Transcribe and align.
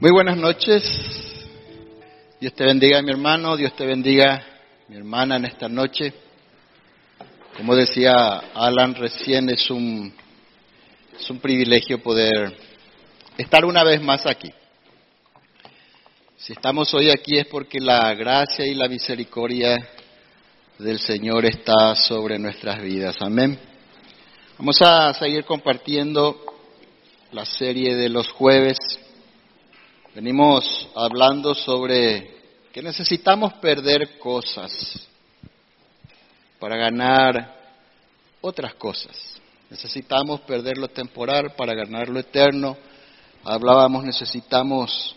Muy 0.00 0.12
buenas 0.12 0.38
noches. 0.38 0.82
Dios 2.40 2.54
te 2.54 2.64
bendiga, 2.64 3.02
mi 3.02 3.10
hermano. 3.10 3.54
Dios 3.54 3.76
te 3.76 3.84
bendiga, 3.84 4.42
mi 4.88 4.96
hermana, 4.96 5.36
en 5.36 5.44
esta 5.44 5.68
noche. 5.68 6.14
Como 7.54 7.76
decía 7.76 8.38
Alan 8.54 8.94
recién, 8.94 9.50
es 9.50 9.70
un, 9.70 10.10
es 11.20 11.28
un 11.28 11.38
privilegio 11.38 12.02
poder 12.02 12.56
estar 13.36 13.66
una 13.66 13.84
vez 13.84 14.00
más 14.00 14.24
aquí. 14.24 14.50
Si 16.38 16.54
estamos 16.54 16.94
hoy 16.94 17.10
aquí 17.10 17.36
es 17.36 17.46
porque 17.48 17.78
la 17.78 18.14
gracia 18.14 18.64
y 18.64 18.74
la 18.74 18.88
misericordia 18.88 19.76
del 20.78 20.98
Señor 20.98 21.44
está 21.44 21.94
sobre 21.94 22.38
nuestras 22.38 22.82
vidas. 22.82 23.16
Amén. 23.20 23.58
Vamos 24.56 24.80
a 24.80 25.12
seguir 25.12 25.44
compartiendo 25.44 26.42
la 27.32 27.44
serie 27.44 27.96
de 27.96 28.08
los 28.08 28.30
jueves 28.30 28.78
Venimos 30.12 30.88
hablando 30.96 31.54
sobre 31.54 32.34
que 32.72 32.82
necesitamos 32.82 33.54
perder 33.54 34.18
cosas 34.18 35.06
para 36.58 36.76
ganar 36.76 37.56
otras 38.40 38.74
cosas. 38.74 39.40
Necesitamos 39.70 40.40
perder 40.40 40.78
lo 40.78 40.88
temporal 40.88 41.54
para 41.56 41.74
ganar 41.74 42.08
lo 42.08 42.18
eterno. 42.18 42.76
Hablábamos, 43.44 44.02
necesitamos 44.02 45.14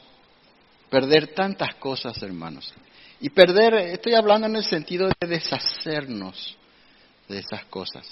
perder 0.91 1.33
tantas 1.33 1.73
cosas, 1.75 2.21
hermanos. 2.21 2.71
Y 3.19 3.31
perder, 3.31 3.73
estoy 3.73 4.13
hablando 4.13 4.45
en 4.45 4.57
el 4.57 4.63
sentido 4.63 5.09
de 5.19 5.27
deshacernos 5.27 6.55
de 7.27 7.39
esas 7.39 7.65
cosas. 7.65 8.05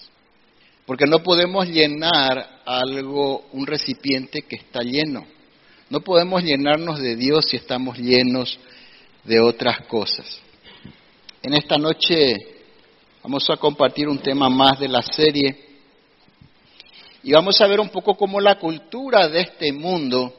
Porque 0.87 1.05
no 1.05 1.19
podemos 1.21 1.67
llenar 1.67 2.63
algo, 2.65 3.45
un 3.51 3.67
recipiente 3.67 4.41
que 4.41 4.55
está 4.55 4.81
lleno. 4.81 5.27
No 5.91 5.99
podemos 5.99 6.41
llenarnos 6.41 7.01
de 7.01 7.17
Dios 7.17 7.47
si 7.49 7.57
estamos 7.57 7.97
llenos 7.97 8.57
de 9.25 9.41
otras 9.41 9.85
cosas. 9.87 10.39
En 11.43 11.53
esta 11.53 11.77
noche 11.77 12.37
vamos 13.21 13.49
a 13.49 13.57
compartir 13.57 14.07
un 14.07 14.19
tema 14.19 14.49
más 14.49 14.79
de 14.79 14.87
la 14.87 15.01
serie 15.01 15.53
y 17.21 17.33
vamos 17.33 17.59
a 17.59 17.67
ver 17.67 17.81
un 17.81 17.89
poco 17.89 18.15
cómo 18.15 18.39
la 18.39 18.57
cultura 18.57 19.27
de 19.27 19.41
este 19.41 19.73
mundo 19.73 20.33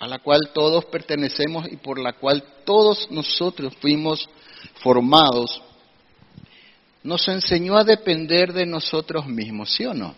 a 0.00 0.08
la 0.08 0.18
cual 0.18 0.50
todos 0.52 0.86
pertenecemos 0.86 1.70
y 1.70 1.76
por 1.76 2.00
la 2.00 2.14
cual 2.14 2.42
todos 2.64 3.08
nosotros 3.12 3.72
fuimos 3.80 4.28
formados, 4.82 5.62
nos 7.04 7.28
enseñó 7.28 7.76
a 7.76 7.84
depender 7.84 8.52
de 8.52 8.66
nosotros 8.66 9.28
mismos, 9.28 9.70
¿sí 9.70 9.86
o 9.86 9.94
no? 9.94 10.16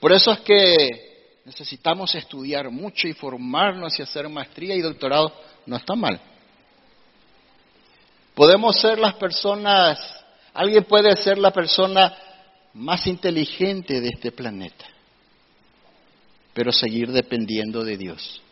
Por 0.00 0.12
eso 0.12 0.32
es 0.32 0.40
que 0.40 1.40
necesitamos 1.44 2.14
estudiar 2.14 2.70
mucho 2.70 3.08
y 3.08 3.12
formarnos 3.12 3.98
y 3.98 4.02
hacer 4.02 4.28
maestría 4.28 4.74
y 4.74 4.80
doctorado. 4.80 5.32
No 5.64 5.76
está 5.76 5.94
mal. 5.94 6.20
Podemos 8.34 8.78
ser 8.78 8.98
las 8.98 9.14
personas, 9.14 9.98
alguien 10.52 10.84
puede 10.84 11.16
ser 11.16 11.38
la 11.38 11.52
persona 11.52 12.14
más 12.74 13.06
inteligente 13.06 14.00
de 14.02 14.08
este 14.08 14.30
planeta, 14.30 14.84
pero 16.52 16.70
seguir 16.70 17.10
dependiendo 17.10 17.82
de 17.82 17.96
Dios. 17.96 18.42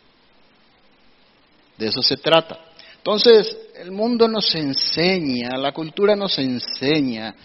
De 1.77 1.87
eso 1.87 2.01
se 2.01 2.17
trata. 2.17 2.59
Entonces, 2.97 3.55
el 3.75 3.91
mundo 3.91 4.27
nos 4.27 4.55
enseña, 4.55 5.55
la 5.57 5.71
cultura 5.71 6.15
nos 6.15 6.39
enseña 6.39 7.35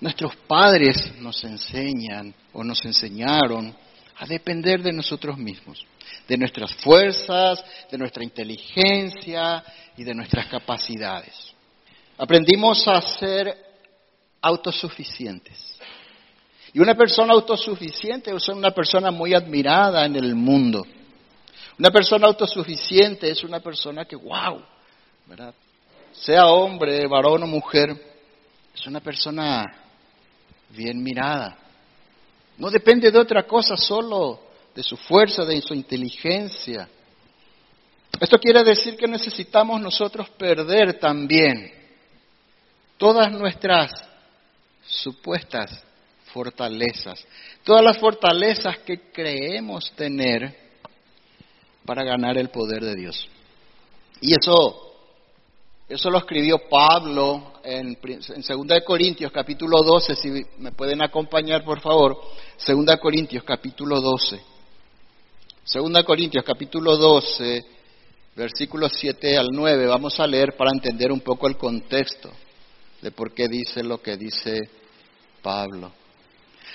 Nuestros 0.00 0.36
padres 0.46 1.12
nos 1.18 1.42
enseñan 1.42 2.32
o 2.52 2.62
nos 2.62 2.84
enseñaron 2.84 3.74
a 4.18 4.26
depender 4.26 4.82
de 4.82 4.92
nosotros 4.92 5.36
mismos, 5.36 5.84
de 6.28 6.36
nuestras 6.36 6.72
fuerzas, 6.74 7.64
de 7.90 7.98
nuestra 7.98 8.22
inteligencia 8.22 9.64
y 9.96 10.04
de 10.04 10.14
nuestras 10.14 10.46
capacidades. 10.46 11.34
Aprendimos 12.16 12.86
a 12.86 13.00
ser 13.00 13.56
autosuficientes. 14.40 15.78
Y 16.72 16.80
una 16.80 16.94
persona 16.94 17.32
autosuficiente 17.32 18.34
es 18.34 18.48
una 18.48 18.70
persona 18.70 19.10
muy 19.10 19.34
admirada 19.34 20.04
en 20.04 20.16
el 20.16 20.34
mundo. 20.34 20.86
Una 21.78 21.90
persona 21.90 22.26
autosuficiente 22.26 23.30
es 23.30 23.42
una 23.42 23.60
persona 23.60 24.04
que, 24.04 24.16
wow, 24.16 24.62
¿verdad? 25.26 25.54
Sea 26.12 26.46
hombre, 26.46 27.06
varón 27.06 27.42
o 27.44 27.46
mujer, 27.46 27.96
es 28.74 28.86
una 28.86 29.00
persona 29.00 29.64
bien 30.70 31.02
mirada. 31.02 31.58
No 32.56 32.70
depende 32.70 33.10
de 33.10 33.18
otra 33.18 33.44
cosa, 33.44 33.76
solo 33.76 34.40
de 34.74 34.82
su 34.82 34.96
fuerza, 34.96 35.44
de 35.44 35.60
su 35.60 35.74
inteligencia. 35.74 36.88
Esto 38.20 38.38
quiere 38.38 38.64
decir 38.64 38.96
que 38.96 39.06
necesitamos 39.06 39.80
nosotros 39.80 40.28
perder 40.30 40.98
también 40.98 41.72
todas 42.96 43.30
nuestras 43.30 43.92
supuestas 44.84 45.84
fortalezas, 46.32 47.24
todas 47.64 47.84
las 47.84 47.98
fortalezas 47.98 48.78
que 48.78 49.10
creemos 49.12 49.92
tener 49.92 50.54
para 51.84 52.04
ganar 52.04 52.36
el 52.36 52.50
poder 52.50 52.84
de 52.84 52.94
Dios. 52.94 53.28
Y 54.20 54.32
eso 54.32 54.87
eso 55.88 56.10
lo 56.10 56.18
escribió 56.18 56.68
Pablo 56.68 57.54
en, 57.64 57.98
en 58.02 58.66
2 58.66 58.82
Corintios 58.84 59.32
capítulo 59.32 59.82
12, 59.82 60.14
si 60.16 60.44
me 60.58 60.72
pueden 60.72 61.02
acompañar 61.02 61.64
por 61.64 61.80
favor, 61.80 62.20
2 62.66 62.96
Corintios 63.00 63.42
capítulo 63.42 63.98
12. 64.00 64.40
2 65.72 66.04
Corintios 66.04 66.44
capítulo 66.44 66.96
12, 66.96 67.64
versículos 68.36 68.92
7 68.96 69.38
al 69.38 69.48
9, 69.50 69.86
vamos 69.86 70.20
a 70.20 70.26
leer 70.26 70.56
para 70.56 70.72
entender 70.72 71.10
un 71.10 71.20
poco 71.20 71.46
el 71.46 71.56
contexto 71.56 72.30
de 73.00 73.10
por 73.10 73.32
qué 73.32 73.48
dice 73.48 73.82
lo 73.82 74.02
que 74.02 74.18
dice 74.18 74.68
Pablo. 75.40 75.90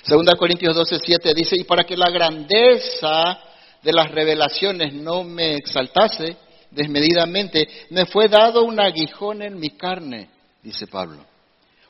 2 0.07 0.25
Corintios 0.39 0.75
12, 0.75 0.99
7 0.99 1.33
dice, 1.35 1.55
y 1.55 1.65
para 1.65 1.83
que 1.83 1.95
la 1.95 2.09
grandeza 2.09 3.39
de 3.81 3.93
las 3.93 4.09
revelaciones 4.09 4.91
no 4.93 5.23
me 5.23 5.55
exaltase, 5.55 6.35
desmedidamente, 6.73 7.67
me 7.89 8.05
fue 8.05 8.27
dado 8.27 8.63
un 8.63 8.79
aguijón 8.79 9.41
en 9.41 9.59
mi 9.59 9.71
carne, 9.71 10.29
dice 10.61 10.87
Pablo. 10.87 11.25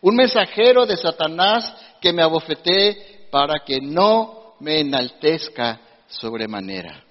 Un 0.01 0.15
mensajero 0.15 0.85
de 0.85 0.97
Satanás 0.97 1.73
que 2.01 2.11
me 2.11 2.21
abofeté 2.21 3.27
para 3.31 3.63
que 3.65 3.79
no 3.79 4.55
me 4.59 4.81
enaltezca 4.81 5.79
sobremanera. 6.07 7.03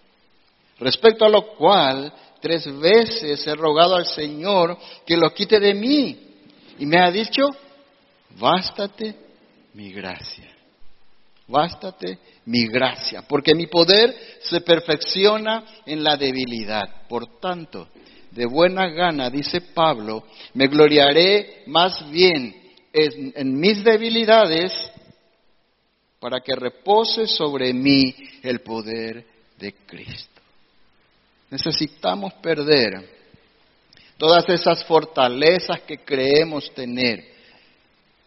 Respecto 0.79 1.25
a 1.25 1.29
lo 1.29 1.55
cual, 1.55 2.13
tres 2.41 2.67
veces 2.79 3.47
he 3.47 3.55
rogado 3.55 3.97
al 3.97 4.07
Señor 4.07 4.77
que 5.07 5.17
lo 5.17 5.33
quite 5.33 5.59
de 5.59 5.75
mí. 5.75 6.19
Y 6.79 6.87
me 6.87 6.99
ha 6.99 7.11
dicho, 7.11 7.45
bástate 8.39 9.15
mi 9.75 9.93
gracia. 9.93 10.52
Bástate 11.53 12.19
mi 12.47 12.67
gracia, 12.67 13.21
porque 13.29 13.55
mi 13.55 13.67
poder 13.67 14.17
se 14.41 14.63
perfecciona 14.63 15.83
en 15.85 16.03
la 16.03 16.17
debilidad. 16.17 17.07
Por 17.07 17.39
tanto, 17.41 17.89
de 18.31 18.47
buena 18.47 18.89
gana, 18.89 19.29
dice 19.29 19.61
Pablo, 19.61 20.25
me 20.55 20.67
gloriaré 20.67 21.65
más 21.67 22.11
bien 22.11 22.57
en, 22.91 23.61
mis 23.61 23.85
debilidades 23.85 24.73
para 26.19 26.41
que 26.41 26.57
repose 26.57 27.27
sobre 27.27 27.75
mí 27.75 28.15
el 28.43 28.61
poder 28.61 29.27
de 29.59 29.75
Cristo. 29.87 30.41
Necesitamos 31.51 32.33
perder 32.35 33.07
todas 34.17 34.49
esas 34.49 34.83
fortalezas 34.85 35.83
que 35.83 35.99
creemos 35.99 36.73
tener 36.73 37.23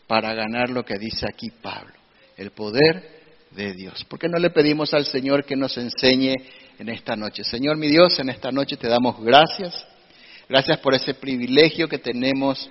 para 0.06 0.36
ganar 0.36 0.69
lo 0.69 0.86
que 0.86 1.00
dice 1.00 1.25
aquí 1.28 1.50
Pablo, 1.50 1.96
el 2.38 2.52
poder 2.52 3.14
de 3.55 3.73
Dios. 3.73 4.03
¿Por 4.05 4.19
qué 4.19 4.27
no 4.27 4.38
le 4.38 4.49
pedimos 4.49 4.93
al 4.93 5.05
Señor 5.05 5.45
que 5.45 5.55
nos 5.55 5.77
enseñe 5.77 6.33
en 6.77 6.89
esta 6.89 7.15
noche? 7.15 7.44
Señor 7.44 7.77
mi 7.77 7.88
Dios, 7.88 8.19
en 8.19 8.30
esta 8.30 8.51
noche 8.51 8.77
te 8.77 8.88
damos 8.88 9.19
gracias. 9.21 9.85
Gracias 10.47 10.77
por 10.80 10.94
ese 10.94 11.13
privilegio 11.13 11.88
que 11.88 11.97
tenemos 11.97 12.69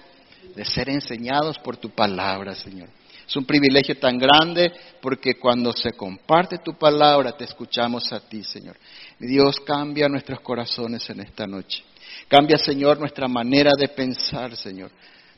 de 0.54 0.64
ser 0.64 0.88
enseñados 0.90 1.58
por 1.58 1.76
tu 1.76 1.90
palabra, 1.90 2.54
Señor. 2.54 2.88
Es 3.26 3.34
un 3.36 3.46
privilegio 3.46 3.98
tan 3.98 4.18
grande 4.18 4.70
porque 5.00 5.34
cuando 5.34 5.72
se 5.72 5.92
comparte 5.92 6.58
tu 6.58 6.74
palabra 6.74 7.32
te 7.32 7.44
escuchamos 7.44 8.12
a 8.12 8.20
ti, 8.20 8.44
Señor. 8.44 8.76
Dios, 9.18 9.56
cambia 9.60 10.08
nuestros 10.08 10.40
corazones 10.40 11.08
en 11.08 11.20
esta 11.20 11.46
noche. 11.46 11.82
Cambia, 12.28 12.58
Señor, 12.58 12.98
nuestra 12.98 13.26
manera 13.26 13.70
de 13.78 13.88
pensar, 13.88 14.54
Señor. 14.56 14.90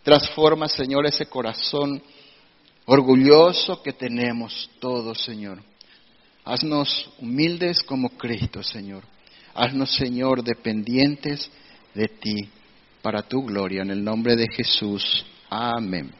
Transforma, 0.02 0.68
Señor, 0.68 1.06
ese 1.06 1.26
corazón 1.26 2.02
orgulloso 2.86 3.82
que 3.82 3.92
tenemos 3.92 4.70
todos, 4.80 5.22
Señor. 5.22 5.62
Haznos 6.44 7.10
humildes 7.18 7.82
como 7.82 8.10
Cristo, 8.10 8.62
Señor. 8.62 9.02
Haznos, 9.54 9.94
Señor, 9.94 10.42
dependientes 10.42 11.50
de 11.94 12.06
ti 12.08 12.48
para 13.02 13.22
tu 13.22 13.42
gloria. 13.42 13.82
En 13.82 13.90
el 13.90 14.02
nombre 14.02 14.36
de 14.36 14.46
Jesús. 14.48 15.24
Amén. 15.50 16.12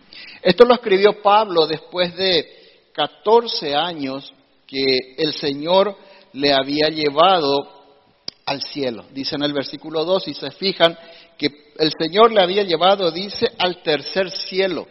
Esto 0.43 0.65
lo 0.65 0.75
escribió 0.75 1.23
Pablo 1.23 1.67
después 1.67 2.15
de 2.17 2.47
14 2.93 3.75
años 3.75 4.33
que 4.67 5.15
el 5.19 5.33
Señor 5.35 5.97
le 6.33 6.53
había 6.53 6.89
llevado 6.89 7.77
al 8.47 8.63
cielo. 8.63 9.05
Dice 9.13 9.37
en 9.37 9.43
el 9.43 9.53
versículo 9.53 10.05
2, 10.05 10.29
y 10.29 10.35
se 10.35 10.51
fijan 10.53 10.97
que 11.37 11.73
el 11.79 11.93
Señor 11.99 12.33
le 12.33 12.43
había 12.43 12.63
llevado, 12.63 13.11
dice, 13.11 13.47
al 13.59 13.83
tercer 13.83 14.31
cielo. 14.31 14.87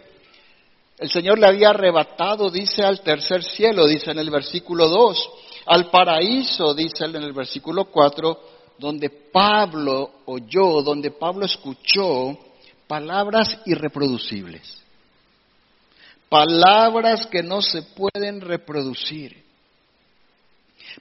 El 0.98 1.10
Señor 1.10 1.40
le 1.40 1.48
había 1.48 1.70
arrebatado, 1.70 2.50
dice, 2.50 2.84
al 2.84 3.02
tercer 3.02 3.44
cielo, 3.44 3.86
dice 3.86 4.12
en 4.12 4.20
el 4.20 4.30
versículo 4.30 4.88
2, 4.88 5.30
al 5.66 5.90
paraíso, 5.90 6.74
dice 6.74 7.06
en 7.06 7.16
el 7.18 7.34
versículo 7.34 7.86
4, 7.86 8.40
donde 8.78 9.10
Pablo 9.10 10.12
oyó, 10.26 10.82
donde 10.82 11.12
Pablo 11.12 11.46
escuchó 11.46 12.38
palabras 12.88 13.60
irreproducibles. 13.66 14.82
Palabras 16.30 17.28
que 17.28 17.44
no 17.44 17.62
se 17.62 17.82
pueden 17.84 18.42
reproducir. 18.42 19.44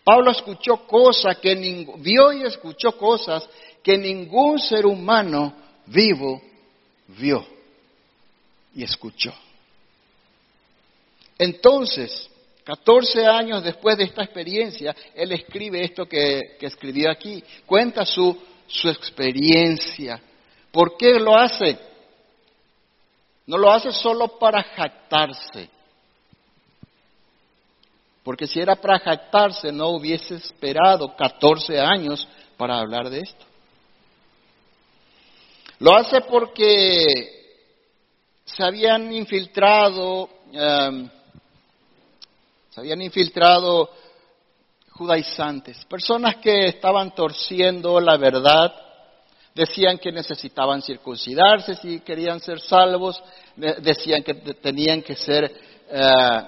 Pablo 0.03 0.33
escuchó 0.33 0.87
cosas 0.87 1.39
que 1.39 1.55
vio 1.99 2.33
y 2.33 2.43
escuchó 2.43 2.97
cosas 2.99 3.49
que 3.83 3.97
ningún 3.97 4.59
ser 4.59 4.87
humano 4.87 5.55
vivo 5.87 6.43
vio 7.07 7.47
y 8.75 8.83
escuchó. 8.83 9.33
Entonces, 11.45 12.31
14 12.65 13.27
años 13.27 13.63
después 13.63 13.97
de 13.99 14.05
esta 14.05 14.25
experiencia, 14.25 14.95
él 15.15 15.33
escribe 15.33 15.85
esto 15.85 16.07
que, 16.07 16.57
escribió 16.61 17.11
aquí, 17.11 17.45
cuenta 17.67 18.07
su, 18.07 18.37
su 18.67 18.89
experiencia. 18.89 20.21
¿Por 20.73 20.97
qué 20.97 21.21
lo 21.21 21.37
hace? 21.37 21.79
No 23.47 23.59
lo 23.59 23.71
hace 23.71 23.93
solo 23.93 24.39
para 24.39 24.63
jactarse, 24.63 25.69
porque 28.23 28.47
si 28.47 28.59
era 28.59 28.75
para 28.75 28.99
jactarse 28.99 29.71
no 29.71 29.89
hubiese 29.91 30.37
esperado 30.37 31.15
14 31.15 31.79
años 31.79 32.27
para 32.57 32.79
hablar 32.79 33.11
de 33.11 33.21
esto. 33.21 33.45
Lo 35.79 35.95
hace 35.95 36.23
porque 36.23 37.45
se 38.47 38.63
habían 38.63 39.13
infiltrado, 39.13 40.31
em, 40.53 41.11
se 42.75 42.81
habían 42.81 43.03
infiltrado 43.03 43.89
judaizantes, 44.91 45.85
personas 45.85 46.37
que 46.37 46.67
estaban 46.67 47.15
torciendo 47.15 48.01
la 48.01 48.17
verdad, 48.17 48.75
decían 49.55 49.99
que 49.99 50.11
necesitaban 50.11 50.83
circuncidarse 50.83 51.77
si 51.77 52.01
querían 52.01 52.41
ser 52.41 52.59
salvos, 52.59 53.23
decían 53.55 54.25
que 54.25 54.35
tenían 54.35 55.03
que 55.03 55.15
ser 55.15 55.55
eh, 55.89 56.43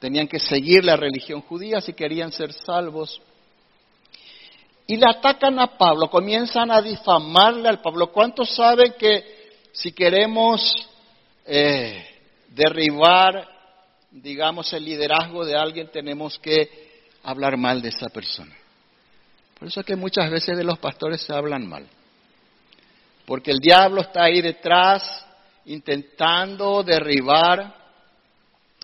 tenían 0.00 0.26
que 0.26 0.40
seguir 0.40 0.84
la 0.84 0.96
religión 0.96 1.42
judía 1.42 1.80
si 1.80 1.92
querían 1.92 2.32
ser 2.32 2.52
salvos. 2.52 3.20
Y 4.88 4.96
le 4.96 5.06
atacan 5.06 5.60
a 5.60 5.78
Pablo, 5.78 6.10
comienzan 6.10 6.72
a 6.72 6.82
difamarle 6.82 7.68
al 7.68 7.80
Pablo. 7.80 8.10
¿Cuántos 8.10 8.52
saben 8.52 8.94
que 8.98 9.60
si 9.70 9.92
queremos 9.92 10.88
eh, 11.46 12.04
derribar, 12.48 13.57
digamos, 14.10 14.72
el 14.72 14.84
liderazgo 14.84 15.44
de 15.44 15.56
alguien, 15.56 15.90
tenemos 15.90 16.38
que 16.38 17.00
hablar 17.22 17.56
mal 17.56 17.82
de 17.82 17.88
esa 17.88 18.08
persona? 18.08 18.54
Por 19.58 19.68
eso 19.68 19.80
es 19.80 19.86
que 19.86 19.96
muchas 19.96 20.30
veces 20.30 20.56
de 20.56 20.64
los 20.64 20.78
pastores 20.78 21.20
se 21.22 21.32
hablan 21.32 21.66
mal. 21.66 21.86
Porque 23.26 23.50
el 23.50 23.58
diablo 23.58 24.00
está 24.00 24.24
ahí 24.24 24.40
detrás 24.40 25.26
intentando 25.66 26.82
derribar 26.82 27.74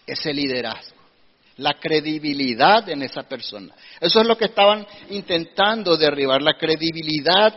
ese 0.07 0.35
liderazgo 0.35 0.95
la 1.59 1.75
credibilidad 1.75 2.89
en 2.89 3.03
esa 3.03 3.23
persona. 3.23 3.75
Eso 4.01 4.21
es 4.21 4.27
lo 4.27 4.37
que 4.37 4.47
estaban 4.47 4.87
intentando 5.11 5.97
derribar, 5.97 6.43
la 6.43 6.57
credibilidad 6.59 7.55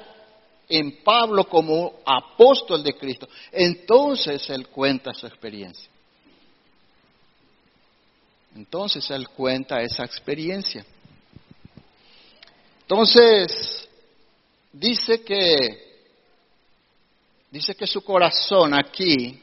en 0.70 1.04
Pablo 1.04 1.46
como 1.46 2.00
apóstol 2.06 2.84
de 2.84 2.94
Cristo. 2.94 3.28
Entonces 3.52 4.50
él 4.50 4.68
cuenta 4.68 5.14
su 5.14 5.26
experiencia. 5.26 5.90
Entonces 8.56 9.10
él 9.12 9.30
cuenta 9.30 9.82
esa 9.82 10.04
experiencia. 10.04 10.86
Entonces, 12.82 13.88
dice 14.72 15.24
que 15.24 15.88
dice 17.52 17.76
que 17.76 17.88
su 17.88 18.04
corazón 18.04 18.74
aquí 18.74 19.42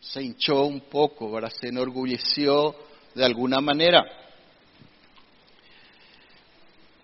se 0.00 0.22
hinchó 0.22 0.64
un 0.64 0.80
poco, 0.80 1.30
¿verdad? 1.30 1.52
se 1.58 1.68
enorgulleció 1.68 2.74
de 3.14 3.24
alguna 3.24 3.60
manera. 3.60 4.04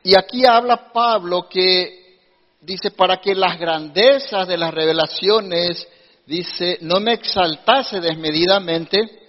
Y 0.03 0.17
aquí 0.17 0.45
habla 0.47 0.93
Pablo 0.93 1.49
que 1.49 2.19
dice, 2.61 2.91
para 2.91 3.21
que 3.21 3.35
las 3.35 3.59
grandezas 3.59 4.47
de 4.47 4.57
las 4.57 4.73
revelaciones, 4.73 5.87
dice, 6.27 6.79
no 6.81 7.01
me 7.01 7.15
exaltase 7.15 8.01
desmedidamente, 8.01 9.26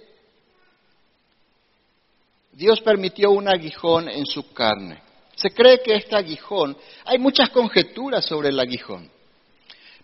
Dios 2.58 2.80
permitió 2.80 3.30
un 3.30 3.46
aguijón 3.46 4.08
en 4.08 4.26
su 4.26 4.52
carne. 4.52 5.00
Se 5.36 5.50
cree 5.50 5.80
que 5.80 5.94
este 5.94 6.16
aguijón, 6.16 6.76
hay 7.04 7.16
muchas 7.16 7.50
conjeturas 7.50 8.24
sobre 8.24 8.48
el 8.48 8.58
aguijón. 8.58 9.08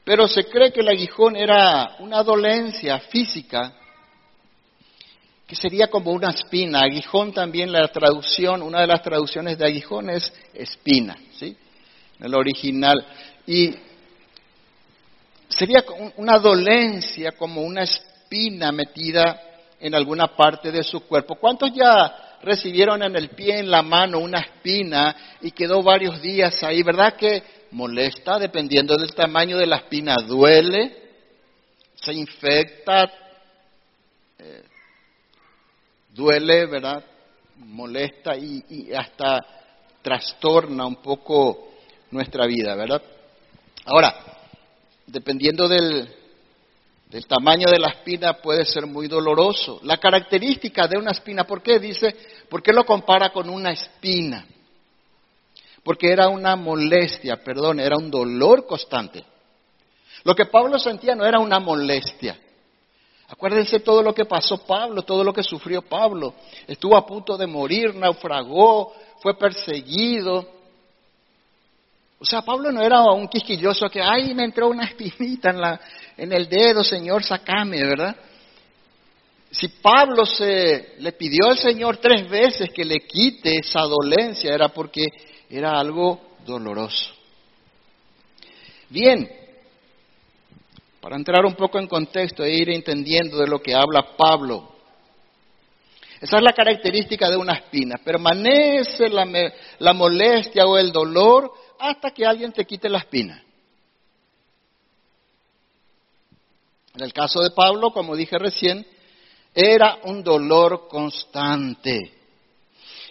Pero 0.04 0.28
se 0.28 0.44
cree 0.44 0.72
que 0.72 0.82
el 0.82 0.88
aguijón 0.88 1.34
era 1.34 1.96
una 1.98 2.22
dolencia 2.22 3.00
física 3.00 3.72
que 5.48 5.56
sería 5.56 5.88
como 5.88 6.12
una 6.12 6.30
espina. 6.30 6.82
Aguijón 6.82 7.32
también 7.32 7.72
la 7.72 7.88
traducción, 7.88 8.62
una 8.62 8.82
de 8.82 8.86
las 8.86 9.02
traducciones 9.02 9.58
de 9.58 9.66
aguijón 9.66 10.10
es 10.10 10.32
espina, 10.52 11.18
¿sí? 11.32 11.56
El 12.20 12.36
original. 12.36 13.04
Y 13.48 13.74
sería 15.48 15.84
una 16.18 16.38
dolencia 16.38 17.32
como 17.32 17.62
una 17.62 17.82
espina 17.82 18.70
metida 18.70 19.42
en 19.80 19.96
alguna 19.96 20.28
parte 20.36 20.70
de 20.70 20.84
su 20.84 21.00
cuerpo. 21.00 21.34
¿Cuántos 21.34 21.72
ya 21.74 22.23
recibieron 22.44 23.02
en 23.02 23.16
el 23.16 23.30
pie, 23.30 23.58
en 23.58 23.70
la 23.70 23.82
mano, 23.82 24.18
una 24.18 24.40
espina 24.40 25.16
y 25.40 25.50
quedó 25.50 25.82
varios 25.82 26.20
días 26.22 26.62
ahí? 26.62 26.82
¿Verdad 26.82 27.16
que 27.16 27.42
molesta, 27.72 28.38
dependiendo 28.38 28.96
del 28.96 29.14
tamaño 29.14 29.58
de 29.58 29.66
la 29.66 29.76
espina, 29.76 30.16
duele, 30.26 30.96
se 31.94 32.12
infecta, 32.12 33.10
eh, 34.38 34.62
duele, 36.10 36.66
¿verdad? 36.66 37.04
Molesta 37.56 38.36
y, 38.36 38.92
hasta 38.96 39.40
trastorna 40.02 40.86
un 40.86 40.96
poco 40.96 41.72
nuestra 42.10 42.46
vida, 42.46 42.74
¿verdad? 42.76 43.02
Ahora, 43.86 44.14
dependiendo 45.06 45.68
del, 45.68 46.08
del 47.14 47.26
tamaño 47.26 47.70
de 47.70 47.78
la 47.78 47.88
espina 47.88 48.34
puede 48.34 48.64
ser 48.64 48.86
muy 48.86 49.06
doloroso. 49.06 49.78
La 49.84 49.98
característica 49.98 50.88
de 50.88 50.98
una 50.98 51.12
espina, 51.12 51.44
¿por 51.44 51.62
qué 51.62 51.78
dice? 51.78 52.14
¿Por 52.48 52.62
qué 52.62 52.72
lo 52.72 52.84
compara 52.84 53.30
con 53.30 53.48
una 53.48 53.70
espina? 53.70 54.44
porque 55.84 56.10
era 56.10 56.28
una 56.28 56.56
molestia, 56.56 57.36
perdón, 57.36 57.78
era 57.78 57.96
un 57.98 58.10
dolor 58.10 58.66
constante. 58.66 59.22
Lo 60.24 60.34
que 60.34 60.46
Pablo 60.46 60.78
sentía 60.78 61.14
no 61.14 61.26
era 61.26 61.38
una 61.38 61.60
molestia. 61.60 62.40
Acuérdense 63.28 63.80
todo 63.80 64.02
lo 64.02 64.14
que 64.14 64.24
pasó 64.24 64.64
Pablo, 64.66 65.02
todo 65.02 65.22
lo 65.22 65.32
que 65.32 65.42
sufrió 65.42 65.82
Pablo. 65.82 66.34
Estuvo 66.66 66.96
a 66.96 67.06
punto 67.06 67.36
de 67.36 67.46
morir, 67.46 67.94
naufragó, 67.94 68.94
fue 69.20 69.36
perseguido. 69.36 70.48
O 72.18 72.24
sea, 72.24 72.40
Pablo 72.40 72.72
no 72.72 72.80
era 72.80 73.02
un 73.12 73.28
quisquilloso 73.28 73.90
que, 73.90 74.00
ay, 74.00 74.34
me 74.34 74.44
entró 74.44 74.68
una 74.68 74.84
espinita 74.84 75.50
en, 75.50 75.60
la, 75.60 75.78
en 76.16 76.32
el 76.32 76.48
dedo, 76.48 76.84
Señor, 76.84 77.24
sacame, 77.24 77.82
¿verdad? 77.82 78.16
Si 79.50 79.68
Pablo 79.68 80.26
se 80.26 80.94
le 80.98 81.12
pidió 81.12 81.48
al 81.48 81.58
Señor 81.58 81.98
tres 81.98 82.28
veces 82.28 82.70
que 82.70 82.84
le 82.84 83.00
quite 83.00 83.58
esa 83.58 83.82
dolencia, 83.82 84.52
era 84.52 84.68
porque 84.68 85.04
era 85.48 85.78
algo 85.78 86.20
doloroso. 86.44 87.14
Bien, 88.88 89.30
para 91.00 91.16
entrar 91.16 91.44
un 91.44 91.54
poco 91.54 91.78
en 91.78 91.86
contexto 91.86 92.42
e 92.42 92.54
ir 92.54 92.70
entendiendo 92.70 93.38
de 93.38 93.46
lo 93.46 93.60
que 93.60 93.74
habla 93.74 94.16
Pablo, 94.16 94.74
esa 96.20 96.38
es 96.38 96.42
la 96.42 96.52
característica 96.52 97.28
de 97.28 97.36
una 97.36 97.52
espina. 97.52 97.96
Permanece 98.02 99.10
la, 99.10 99.26
la 99.78 99.92
molestia 99.92 100.64
o 100.64 100.78
el 100.78 100.90
dolor 100.90 101.52
hasta 101.78 102.12
que 102.12 102.24
alguien 102.24 102.50
te 102.50 102.64
quite 102.64 102.88
la 102.88 102.98
espina. 102.98 103.43
En 106.94 107.02
el 107.02 107.12
caso 107.12 107.40
de 107.42 107.50
Pablo, 107.50 107.92
como 107.92 108.14
dije 108.14 108.38
recién, 108.38 108.86
era 109.52 109.98
un 110.04 110.22
dolor 110.22 110.86
constante. 110.88 112.12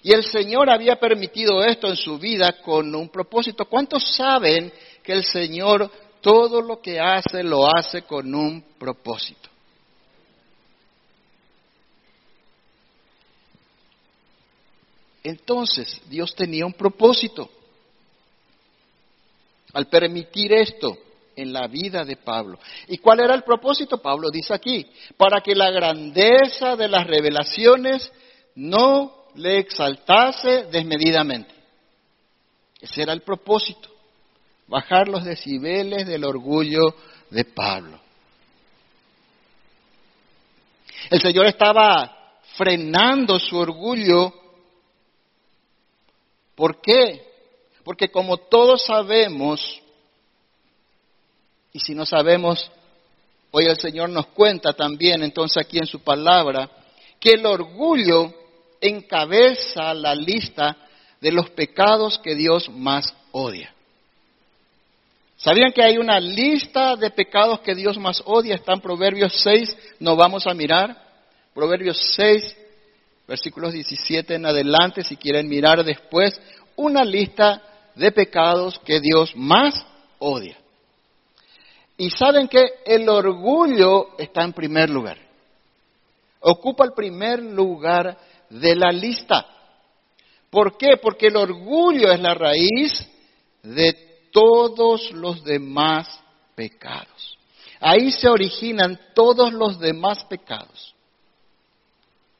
Y 0.01 0.13
el 0.13 0.23
Señor 0.23 0.69
había 0.69 0.97
permitido 0.99 1.63
esto 1.63 1.87
en 1.87 1.95
su 1.95 2.17
vida 2.17 2.61
con 2.61 2.93
un 2.95 3.09
propósito. 3.09 3.65
¿Cuántos 3.65 4.15
saben 4.15 4.71
que 5.01 5.13
el 5.13 5.23
Señor 5.23 5.89
todo 6.21 6.61
lo 6.61 6.81
que 6.81 6.99
hace 6.99 7.43
lo 7.43 7.67
hace 7.67 8.03
con 8.03 8.33
un 8.33 8.61
propósito? 8.77 9.49
Entonces, 15.23 16.01
Dios 16.09 16.35
tenía 16.35 16.65
un 16.65 16.73
propósito 16.73 17.49
al 19.71 19.87
permitir 19.87 20.53
esto 20.53 20.97
en 21.35 21.53
la 21.53 21.67
vida 21.67 22.03
de 22.03 22.17
Pablo. 22.17 22.59
¿Y 22.87 22.97
cuál 22.97 23.21
era 23.21 23.35
el 23.35 23.43
propósito? 23.43 24.01
Pablo 24.01 24.29
dice 24.29 24.53
aquí, 24.53 24.85
para 25.17 25.41
que 25.41 25.55
la 25.55 25.71
grandeza 25.71 26.75
de 26.75 26.87
las 26.87 27.07
revelaciones 27.07 28.11
no 28.55 29.25
le 29.35 29.59
exaltase 29.59 30.65
desmedidamente. 30.71 31.53
Ese 32.79 33.01
era 33.01 33.13
el 33.13 33.21
propósito, 33.21 33.89
bajar 34.67 35.07
los 35.07 35.23
decibeles 35.23 36.05
del 36.05 36.25
orgullo 36.25 36.95
de 37.29 37.45
Pablo. 37.45 37.99
El 41.09 41.21
Señor 41.21 41.45
estaba 41.47 42.39
frenando 42.55 43.39
su 43.39 43.57
orgullo. 43.57 44.33
¿Por 46.55 46.81
qué? 46.81 47.31
Porque 47.83 48.09
como 48.09 48.37
todos 48.37 48.85
sabemos, 48.85 49.82
y 51.73 51.79
si 51.79 51.95
no 51.95 52.05
sabemos, 52.05 52.71
hoy 53.49 53.65
el 53.65 53.79
Señor 53.79 54.09
nos 54.09 54.27
cuenta 54.27 54.73
también 54.73 55.23
entonces 55.23 55.57
aquí 55.57 55.79
en 55.79 55.87
su 55.87 56.01
palabra, 56.01 56.69
que 57.19 57.31
el 57.31 57.45
orgullo 57.47 58.31
encabeza 58.79 59.91
la 59.95 60.13
lista 60.13 60.77
de 61.19 61.31
los 61.31 61.49
pecados 61.49 62.19
que 62.19 62.35
Dios 62.35 62.69
más 62.69 63.15
odia. 63.31 63.73
¿Sabían 65.35 65.73
que 65.73 65.83
hay 65.83 65.97
una 65.97 66.19
lista 66.19 66.95
de 66.95 67.09
pecados 67.09 67.61
que 67.61 67.73
Dios 67.73 67.97
más 67.97 68.21
odia? 68.23 68.55
Está 68.55 68.73
en 68.73 68.79
Proverbios 68.79 69.33
6, 69.41 69.75
nos 69.99 70.15
vamos 70.15 70.45
a 70.45 70.53
mirar. 70.53 70.95
Proverbios 71.55 71.97
6, 72.15 72.55
versículos 73.27 73.73
17 73.73 74.35
en 74.35 74.45
adelante, 74.45 75.03
si 75.03 75.17
quieren 75.17 75.49
mirar 75.49 75.83
después, 75.83 76.39
una 76.75 77.03
lista 77.03 77.61
de 77.95 78.11
pecados 78.11 78.79
que 78.85 78.99
Dios 78.99 79.35
más 79.35 79.85
odia. 80.19 80.62
Y 81.97 82.09
saben 82.09 82.47
que 82.47 82.65
el 82.85 83.07
orgullo 83.07 84.17
está 84.17 84.43
en 84.43 84.53
primer 84.53 84.89
lugar. 84.89 85.17
Ocupa 86.39 86.85
el 86.85 86.93
primer 86.93 87.41
lugar 87.41 88.17
de 88.49 88.75
la 88.75 88.91
lista. 88.91 89.45
¿Por 90.49 90.77
qué? 90.77 90.97
Porque 91.01 91.27
el 91.27 91.37
orgullo 91.37 92.11
es 92.11 92.19
la 92.19 92.33
raíz 92.33 93.07
de 93.61 94.27
todos 94.31 95.11
los 95.11 95.43
demás 95.43 96.19
pecados. 96.55 97.37
Ahí 97.79 98.11
se 98.11 98.27
originan 98.27 98.99
todos 99.13 99.53
los 99.53 99.79
demás 99.79 100.23
pecados. 100.25 100.93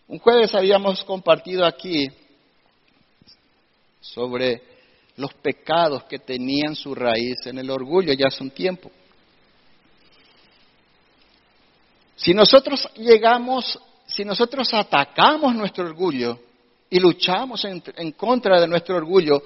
Un 0.07 0.19
jueves 0.19 0.53
habíamos 0.53 1.03
compartido 1.03 1.65
aquí 1.65 2.07
sobre 4.01 4.62
los 5.15 5.33
pecados 5.36 6.03
que 6.05 6.19
tenían 6.19 6.75
su 6.75 6.93
raíz 6.93 7.45
en 7.45 7.60
el 7.60 7.69
orgullo 7.69 8.13
ya 8.13 8.27
hace 8.27 8.43
un 8.43 8.51
tiempo. 8.51 8.91
Si 12.15 12.34
nosotros 12.34 12.88
llegamos, 12.96 13.79
si 14.05 14.24
nosotros 14.24 14.74
atacamos 14.74 15.55
nuestro 15.55 15.86
orgullo 15.86 16.39
y 16.89 17.00
luchamos 17.00 17.65
en, 17.65 18.12
contra 18.12 18.62
de 18.62 18.67
nuestro 18.67 18.98
orgullo, 18.98 19.41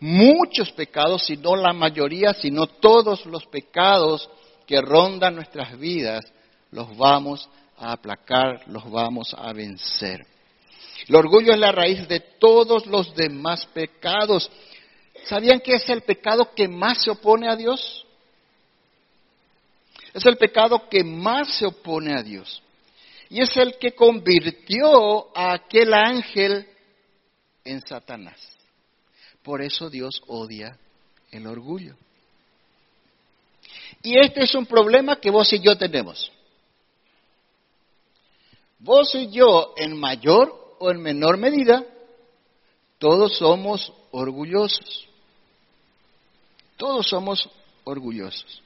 muchos 0.00 0.72
pecados, 0.72 1.24
si 1.24 1.36
no 1.36 1.56
la 1.56 1.72
mayoría, 1.72 2.32
si 2.34 2.50
no 2.50 2.66
todos 2.66 3.26
los 3.26 3.46
pecados 3.46 4.28
que 4.66 4.80
rondan 4.80 5.34
nuestras 5.34 5.78
vidas, 5.78 6.24
los 6.70 6.96
vamos 6.96 7.48
a 7.78 7.92
aplacar, 7.92 8.66
los 8.68 8.90
vamos 8.90 9.34
a 9.36 9.52
vencer. 9.52 10.26
El 11.08 11.14
orgullo 11.14 11.52
es 11.52 11.58
la 11.58 11.72
raíz 11.72 12.08
de 12.08 12.20
todos 12.20 12.86
los 12.86 13.14
demás 13.14 13.66
pecados. 13.66 14.50
¿Sabían 15.24 15.60
que 15.60 15.74
es 15.74 15.88
el 15.90 16.02
pecado 16.02 16.52
que 16.54 16.66
más 16.66 17.02
se 17.02 17.10
opone 17.10 17.48
a 17.48 17.56
Dios? 17.56 18.05
Es 20.16 20.24
el 20.24 20.38
pecado 20.38 20.88
que 20.88 21.04
más 21.04 21.58
se 21.58 21.66
opone 21.66 22.14
a 22.18 22.22
Dios. 22.22 22.62
Y 23.28 23.42
es 23.42 23.54
el 23.58 23.76
que 23.76 23.92
convirtió 23.92 25.36
a 25.36 25.52
aquel 25.52 25.92
ángel 25.92 26.66
en 27.62 27.86
Satanás. 27.86 28.40
Por 29.42 29.60
eso 29.60 29.90
Dios 29.90 30.22
odia 30.26 30.78
el 31.30 31.46
orgullo. 31.46 31.96
Y 34.02 34.18
este 34.18 34.44
es 34.44 34.54
un 34.54 34.64
problema 34.64 35.16
que 35.16 35.28
vos 35.30 35.52
y 35.52 35.60
yo 35.60 35.76
tenemos. 35.76 36.32
Vos 38.78 39.14
y 39.14 39.30
yo, 39.30 39.74
en 39.76 40.00
mayor 40.00 40.76
o 40.78 40.90
en 40.90 41.02
menor 41.02 41.36
medida, 41.36 41.84
todos 42.96 43.36
somos 43.36 43.92
orgullosos. 44.12 45.08
Todos 46.78 47.06
somos 47.06 47.50
orgullosos. 47.84 48.62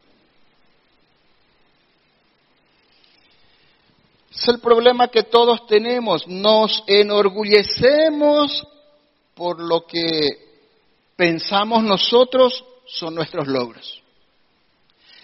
Es 4.30 4.48
el 4.48 4.60
problema 4.60 5.08
que 5.08 5.24
todos 5.24 5.66
tenemos. 5.66 6.26
Nos 6.28 6.84
enorgullecemos 6.86 8.66
por 9.34 9.60
lo 9.60 9.86
que 9.86 10.20
pensamos 11.16 11.82
nosotros 11.82 12.64
son 12.86 13.14
nuestros 13.14 13.46
logros. 13.48 14.00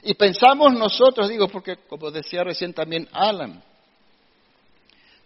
Y 0.02 0.14
pensamos 0.14 0.72
nosotros, 0.72 1.28
digo, 1.28 1.48
porque 1.48 1.76
como 1.88 2.10
decía 2.10 2.44
recién 2.44 2.72
también 2.72 3.08
Alan, 3.12 3.62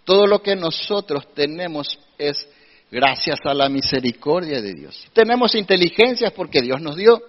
todo 0.04 0.26
lo 0.26 0.42
que 0.42 0.56
nosotros 0.56 1.34
tenemos 1.34 1.99
es 2.18 2.49
gracias 2.90 3.38
a 3.44 3.54
la 3.54 3.68
misericordia 3.68 4.60
de 4.60 4.75
Dios. 4.75 5.06
Tenemos 5.12 5.54
inteligencia 5.54 6.30
porque 6.30 6.62
Dios 6.62 6.80
nos 6.80 6.96
dio. 6.96 7.22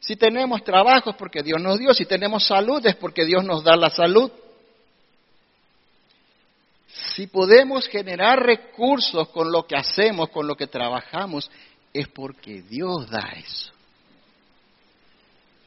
Si 0.00 0.16
tenemos 0.16 0.62
trabajo 0.64 1.10
es 1.10 1.16
porque 1.16 1.42
Dios 1.42 1.60
nos 1.60 1.78
dio. 1.78 1.94
Si 1.94 2.04
tenemos 2.04 2.46
salud 2.46 2.84
es 2.86 2.94
porque 2.96 3.24
Dios 3.24 3.44
nos 3.44 3.64
da 3.64 3.76
la 3.76 3.90
salud. 3.90 4.30
Si 6.94 7.26
podemos 7.26 7.88
generar 7.88 8.40
recursos 8.40 9.28
con 9.30 9.50
lo 9.50 9.66
que 9.66 9.76
hacemos, 9.76 10.30
con 10.30 10.46
lo 10.46 10.54
que 10.54 10.68
trabajamos, 10.68 11.50
es 11.92 12.08
porque 12.08 12.62
Dios 12.62 13.10
da 13.10 13.32
eso. 13.36 13.72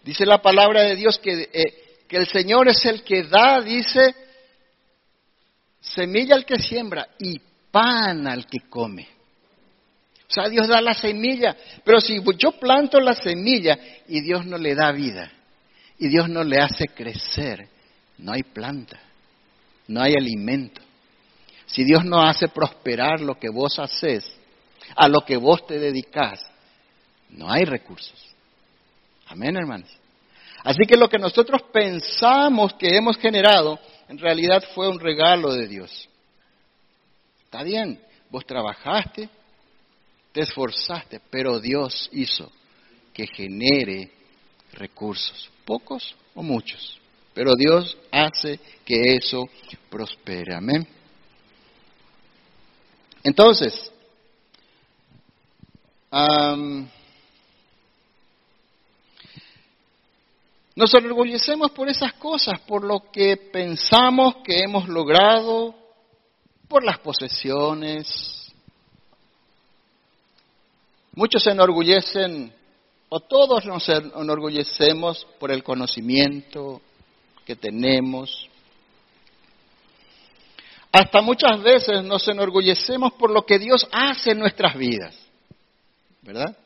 Dice 0.03 0.25
la 0.25 0.41
palabra 0.41 0.83
de 0.83 0.95
Dios 0.95 1.19
que, 1.19 1.49
eh, 1.51 2.03
que 2.07 2.17
el 2.17 2.27
Señor 2.27 2.69
es 2.69 2.85
el 2.85 3.03
que 3.03 3.23
da, 3.23 3.59
dice, 3.61 4.15
semilla 5.81 6.35
al 6.35 6.45
que 6.45 6.57
siembra 6.57 7.09
y 7.19 7.41
pan 7.71 8.25
al 8.25 8.45
que 8.45 8.69
come. 8.69 9.07
O 10.29 10.33
sea, 10.33 10.47
Dios 10.47 10.67
da 10.67 10.81
la 10.81 10.93
semilla, 10.93 11.55
pero 11.83 11.99
si 11.99 12.21
yo 12.37 12.53
planto 12.53 12.99
la 12.99 13.15
semilla 13.15 13.77
y 14.07 14.21
Dios 14.21 14.45
no 14.45 14.57
le 14.57 14.75
da 14.75 14.91
vida, 14.91 15.31
y 15.99 16.07
Dios 16.07 16.29
no 16.29 16.43
le 16.43 16.59
hace 16.59 16.85
crecer, 16.87 17.67
no 18.17 18.33
hay 18.33 18.43
planta, 18.43 18.99
no 19.87 20.01
hay 20.01 20.13
alimento. 20.13 20.81
Si 21.67 21.83
Dios 21.83 22.03
no 22.05 22.21
hace 22.21 22.47
prosperar 22.47 23.21
lo 23.21 23.37
que 23.37 23.49
vos 23.49 23.77
haces, 23.77 24.25
a 24.95 25.07
lo 25.07 25.21
que 25.21 25.37
vos 25.37 25.65
te 25.67 25.77
dedicas, 25.77 26.43
no 27.29 27.51
hay 27.51 27.65
recursos. 27.65 28.25
Amén, 29.27 29.57
hermanos. 29.57 29.89
Así 30.63 30.85
que 30.87 30.97
lo 30.97 31.09
que 31.09 31.19
nosotros 31.19 31.61
pensamos 31.71 32.73
que 32.73 32.95
hemos 32.95 33.17
generado, 33.17 33.79
en 34.07 34.17
realidad 34.17 34.63
fue 34.73 34.87
un 34.87 34.99
regalo 34.99 35.53
de 35.53 35.67
Dios. 35.67 36.09
Está 37.43 37.63
bien, 37.63 37.99
vos 38.29 38.45
trabajaste, 38.45 39.29
te 40.31 40.41
esforzaste, 40.41 41.21
pero 41.29 41.59
Dios 41.59 42.09
hizo 42.13 42.51
que 43.13 43.27
genere 43.27 44.11
recursos, 44.73 45.49
pocos 45.65 46.15
o 46.33 46.43
muchos, 46.43 46.99
pero 47.33 47.53
Dios 47.55 47.97
hace 48.11 48.59
que 48.85 49.15
eso 49.15 49.49
prospere. 49.89 50.55
Amén. 50.55 50.87
Entonces, 53.23 53.91
nos 60.75 60.93
enorgullecemos 60.93 61.71
por 61.71 61.89
esas 61.89 62.13
cosas, 62.13 62.59
por 62.61 62.83
lo 62.83 63.11
que 63.11 63.37
pensamos 63.37 64.37
que 64.43 64.59
hemos 64.59 64.87
logrado, 64.87 65.75
por 66.67 66.83
las 66.83 66.99
posesiones. 66.99 68.53
Muchos 71.13 71.43
se 71.43 71.51
enorgullecen, 71.51 72.53
o 73.09 73.19
todos 73.21 73.65
nos 73.65 73.87
enorgullecemos 73.89 75.25
por 75.39 75.51
el 75.51 75.63
conocimiento 75.63 76.81
que 77.45 77.55
tenemos. 77.55 78.49
Hasta 80.99 81.21
muchas 81.21 81.61
veces 81.61 82.03
nos 82.03 82.27
enorgullecemos 82.27 83.13
por 83.13 83.29
lo 83.29 83.45
que 83.45 83.59
Dios 83.59 83.87
hace 83.91 84.31
en 84.31 84.39
nuestras 84.39 84.75
vidas. 84.75 85.15
¿verdad? 86.23 86.57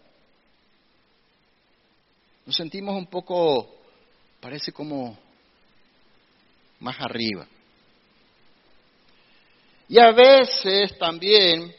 Nos 2.46 2.56
sentimos 2.56 2.96
un 2.96 3.08
poco, 3.08 3.76
parece 4.40 4.72
como 4.72 5.18
más 6.80 6.96
arriba. 7.00 7.46
Y 9.90 10.00
a 10.00 10.12
veces 10.12 10.98
también 10.98 11.76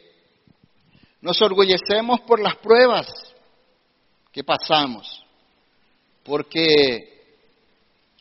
Nos 1.23 1.41
orgullecemos 1.41 2.21
por 2.23 2.41
las 2.41 2.57
pruebas 2.57 3.07
que 4.33 4.43
pasamos, 4.43 5.25
porque 6.25 7.23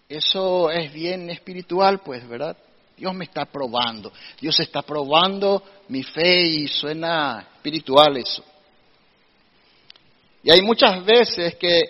eso 0.08 0.70
es 0.70 0.94
bien 0.94 1.32
espiritual, 1.32 2.02
pues, 2.02 2.28
¿verdad? 2.30 2.56
Dios 3.02 3.16
me 3.16 3.26
está 3.26 3.46
probando, 3.46 4.14
Dios 4.40 4.60
está 4.60 4.84
probando 4.84 5.64
mi 5.88 6.04
fe 6.04 6.46
y 6.46 6.68
suena 6.68 7.48
espiritual 7.56 8.16
eso. 8.16 8.44
Y 10.44 10.52
hay 10.52 10.62
muchas 10.62 11.04
veces 11.04 11.56
que 11.56 11.82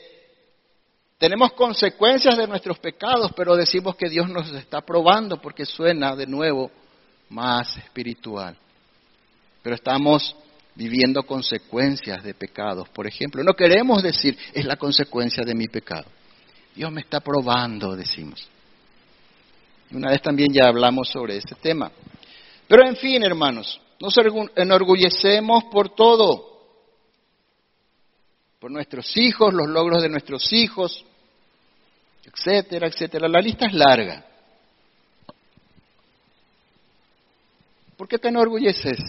tenemos 1.18 1.52
consecuencias 1.52 2.38
de 2.38 2.48
nuestros 2.48 2.80
pecados, 2.80 3.34
pero 3.36 3.58
decimos 3.58 3.98
que 3.98 4.08
Dios 4.08 4.30
nos 4.30 4.54
está 4.54 4.80
probando 4.80 5.42
porque 5.42 5.66
suena 5.66 6.16
de 6.16 6.28
nuevo 6.28 6.72
más 7.28 7.76
espiritual. 7.76 8.56
Pero 9.62 9.76
estamos 9.76 10.34
viviendo 10.76 11.24
consecuencias 11.24 12.24
de 12.24 12.34
pecados, 12.36 12.88
por 12.88 13.06
ejemplo. 13.06 13.44
No 13.44 13.54
queremos 13.54 14.02
decir, 14.02 14.38
es 14.54 14.64
la 14.64 14.78
consecuencia 14.78 15.44
de 15.44 15.56
mi 15.56 15.68
pecado. 15.68 16.06
Dios 16.74 16.90
me 16.90 17.02
está 17.02 17.20
probando, 17.20 17.98
decimos. 17.98 18.48
Una 19.92 20.10
vez 20.10 20.22
también 20.22 20.54
ya 20.54 20.68
hablamos 20.68 21.10
sobre 21.10 21.38
ese 21.38 21.56
tema. 21.56 21.92
Pero 22.68 22.88
en 22.88 22.96
fin, 22.96 23.24
hermanos, 23.24 23.80
nos 24.00 24.16
enorgullecemos 24.56 25.66
por 25.66 25.94
todo, 25.94 26.50
por 28.60 28.72
nuestros 28.72 29.16
hijos, 29.18 29.54
los 29.54 29.68
logros 29.68 30.02
de 30.02 30.10
nuestros 30.10 30.52
hijos, 30.54 31.06
etcétera, 32.24 32.88
etcétera. 32.88 33.28
La 33.28 33.42
lista 33.42 33.66
es 33.66 33.74
larga. 33.74 34.26
¿Por 37.98 38.08
qué 38.08 38.18
te 38.18 38.30
enorgulleces? 38.30 39.00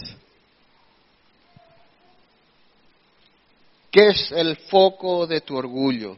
¿Qué 3.89 4.07
es 4.07 4.31
el 4.31 4.57
foco 4.57 5.25
de 5.25 5.41
tu 5.41 5.55
orgullo? 5.55 6.17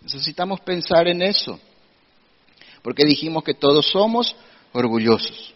Necesitamos 0.00 0.60
pensar 0.60 1.08
en 1.08 1.22
eso, 1.22 1.58
porque 2.82 3.04
dijimos 3.04 3.44
que 3.44 3.54
todos 3.54 3.86
somos 3.90 4.34
orgullosos. 4.72 5.54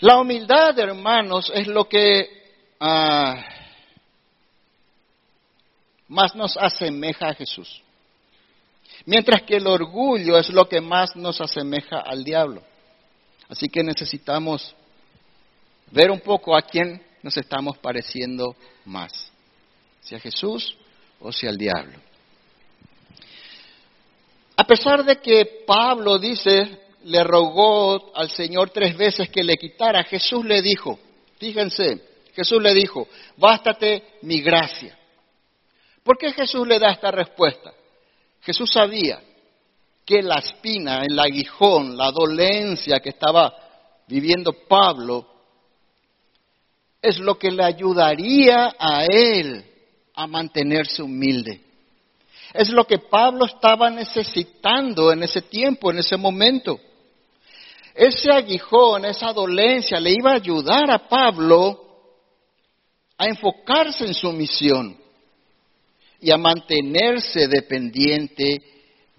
La 0.00 0.18
humildad, 0.18 0.78
hermanos, 0.78 1.50
es 1.54 1.66
lo 1.66 1.88
que 1.88 2.28
ah, 2.78 3.42
más 6.08 6.34
nos 6.34 6.56
asemeja 6.56 7.28
a 7.28 7.34
Jesús. 7.34 7.82
Mientras 9.06 9.42
que 9.42 9.56
el 9.56 9.66
orgullo 9.66 10.38
es 10.38 10.50
lo 10.50 10.68
que 10.68 10.80
más 10.80 11.16
nos 11.16 11.40
asemeja 11.40 12.00
al 12.00 12.24
diablo. 12.24 12.62
Así 13.48 13.68
que 13.68 13.82
necesitamos 13.82 14.74
ver 15.90 16.10
un 16.10 16.20
poco 16.20 16.56
a 16.56 16.62
quién 16.62 17.02
nos 17.22 17.36
estamos 17.36 17.78
pareciendo 17.78 18.54
más, 18.84 19.30
si 20.00 20.14
a 20.14 20.20
Jesús 20.20 20.76
o 21.20 21.32
si 21.32 21.46
al 21.46 21.56
diablo. 21.56 21.98
A 24.66 24.68
pesar 24.68 25.04
de 25.04 25.20
que 25.20 25.62
Pablo 25.64 26.18
dice, 26.18 26.88
le 27.04 27.22
rogó 27.22 28.10
al 28.16 28.28
Señor 28.28 28.70
tres 28.70 28.96
veces 28.96 29.30
que 29.30 29.44
le 29.44 29.56
quitara, 29.56 30.02
Jesús 30.02 30.44
le 30.44 30.60
dijo, 30.60 30.98
fíjense, 31.38 32.02
Jesús 32.34 32.60
le 32.60 32.74
dijo, 32.74 33.06
bástate 33.36 34.18
mi 34.22 34.40
gracia. 34.40 34.98
¿Por 36.02 36.18
qué 36.18 36.32
Jesús 36.32 36.66
le 36.66 36.80
da 36.80 36.90
esta 36.90 37.12
respuesta? 37.12 37.72
Jesús 38.42 38.68
sabía 38.72 39.22
que 40.04 40.20
la 40.20 40.40
espina, 40.40 41.04
el 41.08 41.16
aguijón, 41.16 41.96
la 41.96 42.10
dolencia 42.10 42.98
que 42.98 43.10
estaba 43.10 43.54
viviendo 44.08 44.52
Pablo, 44.66 45.28
es 47.00 47.20
lo 47.20 47.38
que 47.38 47.52
le 47.52 47.62
ayudaría 47.62 48.74
a 48.76 49.04
él 49.04 49.64
a 50.12 50.26
mantenerse 50.26 51.04
humilde. 51.04 51.65
Es 52.56 52.70
lo 52.70 52.86
que 52.86 52.98
Pablo 52.98 53.44
estaba 53.44 53.90
necesitando 53.90 55.12
en 55.12 55.22
ese 55.22 55.42
tiempo, 55.42 55.90
en 55.90 55.98
ese 55.98 56.16
momento. 56.16 56.80
Ese 57.94 58.30
aguijón, 58.30 59.04
esa 59.04 59.32
dolencia 59.32 60.00
le 60.00 60.12
iba 60.12 60.32
a 60.32 60.36
ayudar 60.36 60.90
a 60.90 61.06
Pablo 61.06 61.82
a 63.18 63.26
enfocarse 63.26 64.06
en 64.06 64.14
su 64.14 64.32
misión 64.32 64.96
y 66.20 66.30
a 66.30 66.38
mantenerse 66.38 67.46
dependiente 67.46 68.62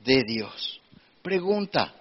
de 0.04 0.24
Dios. 0.24 0.80
Pregunta, 1.22 1.94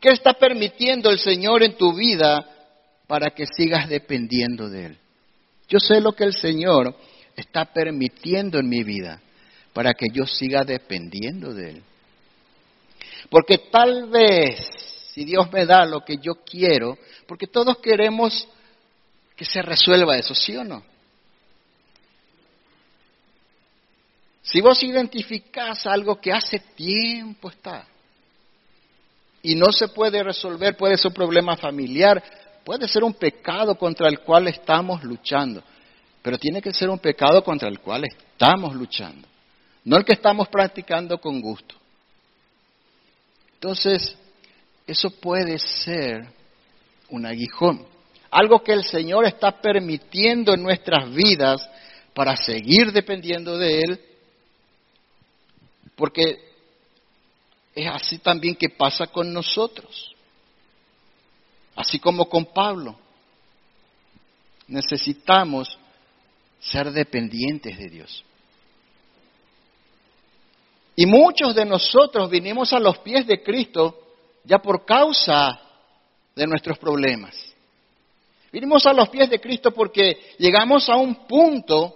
¿qué 0.00 0.10
está 0.10 0.32
permitiendo 0.32 1.10
el 1.10 1.18
Señor 1.18 1.62
en 1.62 1.76
tu 1.76 1.94
vida 1.94 2.46
para 3.06 3.30
que 3.30 3.44
sigas 3.46 3.88
dependiendo 3.88 4.68
de 4.70 4.86
Él? 4.86 4.98
Yo 5.68 5.78
sé 5.78 6.00
lo 6.00 6.12
que 6.12 6.24
el 6.24 6.34
Señor 6.34 6.94
está 7.34 7.66
permitiendo 7.66 8.58
en 8.58 8.68
mi 8.68 8.82
vida 8.82 9.20
para 9.76 9.92
que 9.92 10.06
yo 10.10 10.24
siga 10.26 10.64
dependiendo 10.64 11.52
de 11.52 11.72
Él. 11.72 11.82
Porque 13.28 13.58
tal 13.70 14.08
vez, 14.08 14.58
si 15.12 15.22
Dios 15.22 15.52
me 15.52 15.66
da 15.66 15.84
lo 15.84 16.02
que 16.02 16.16
yo 16.16 16.36
quiero, 16.36 16.96
porque 17.26 17.46
todos 17.46 17.76
queremos 17.76 18.48
que 19.36 19.44
se 19.44 19.60
resuelva 19.60 20.16
eso, 20.16 20.34
¿sí 20.34 20.56
o 20.56 20.64
no? 20.64 20.82
Si 24.40 24.62
vos 24.62 24.82
identificás 24.82 25.86
algo 25.86 26.18
que 26.22 26.32
hace 26.32 26.58
tiempo 26.74 27.50
está 27.50 27.86
y 29.42 29.56
no 29.56 29.70
se 29.72 29.88
puede 29.88 30.22
resolver, 30.22 30.74
puede 30.74 30.96
ser 30.96 31.08
un 31.08 31.14
problema 31.16 31.54
familiar, 31.54 32.24
puede 32.64 32.88
ser 32.88 33.04
un 33.04 33.12
pecado 33.12 33.74
contra 33.74 34.08
el 34.08 34.20
cual 34.20 34.48
estamos 34.48 35.04
luchando, 35.04 35.62
pero 36.22 36.38
tiene 36.38 36.62
que 36.62 36.72
ser 36.72 36.88
un 36.88 36.98
pecado 36.98 37.44
contra 37.44 37.68
el 37.68 37.78
cual 37.80 38.04
estamos 38.04 38.74
luchando, 38.74 39.28
no 39.86 39.96
el 39.96 40.04
que 40.04 40.12
estamos 40.12 40.48
practicando 40.48 41.18
con 41.18 41.40
gusto. 41.40 41.74
Entonces, 43.54 44.14
eso 44.86 45.08
puede 45.10 45.58
ser 45.58 46.28
un 47.08 47.24
aguijón, 47.24 47.86
algo 48.30 48.62
que 48.62 48.72
el 48.72 48.84
Señor 48.84 49.24
está 49.24 49.62
permitiendo 49.62 50.52
en 50.52 50.62
nuestras 50.62 51.10
vidas 51.12 51.66
para 52.12 52.36
seguir 52.36 52.92
dependiendo 52.92 53.56
de 53.56 53.80
Él 53.80 54.00
porque 55.96 56.38
es 57.74 57.88
así 57.88 58.18
también 58.18 58.54
que 58.54 58.68
pasa 58.68 59.06
con 59.06 59.32
nosotros. 59.32 60.14
Así 61.74 61.98
como 61.98 62.28
con 62.28 62.44
Pablo. 62.44 62.98
Necesitamos 64.68 65.78
ser 66.60 66.92
dependientes 66.92 67.76
de 67.78 67.88
Dios. 67.88 68.24
Y 70.96 71.04
muchos 71.04 71.54
de 71.54 71.66
nosotros 71.66 72.30
vinimos 72.30 72.72
a 72.72 72.80
los 72.80 72.98
pies 72.98 73.26
de 73.26 73.42
Cristo 73.42 74.02
ya 74.44 74.58
por 74.58 74.86
causa 74.86 75.60
de 76.34 76.46
nuestros 76.46 76.78
problemas. 76.78 77.36
Vinimos 78.50 78.86
a 78.86 78.94
los 78.94 79.10
pies 79.10 79.28
de 79.28 79.38
Cristo 79.38 79.72
porque 79.72 80.34
llegamos 80.38 80.88
a 80.88 80.96
un 80.96 81.26
punto 81.26 81.94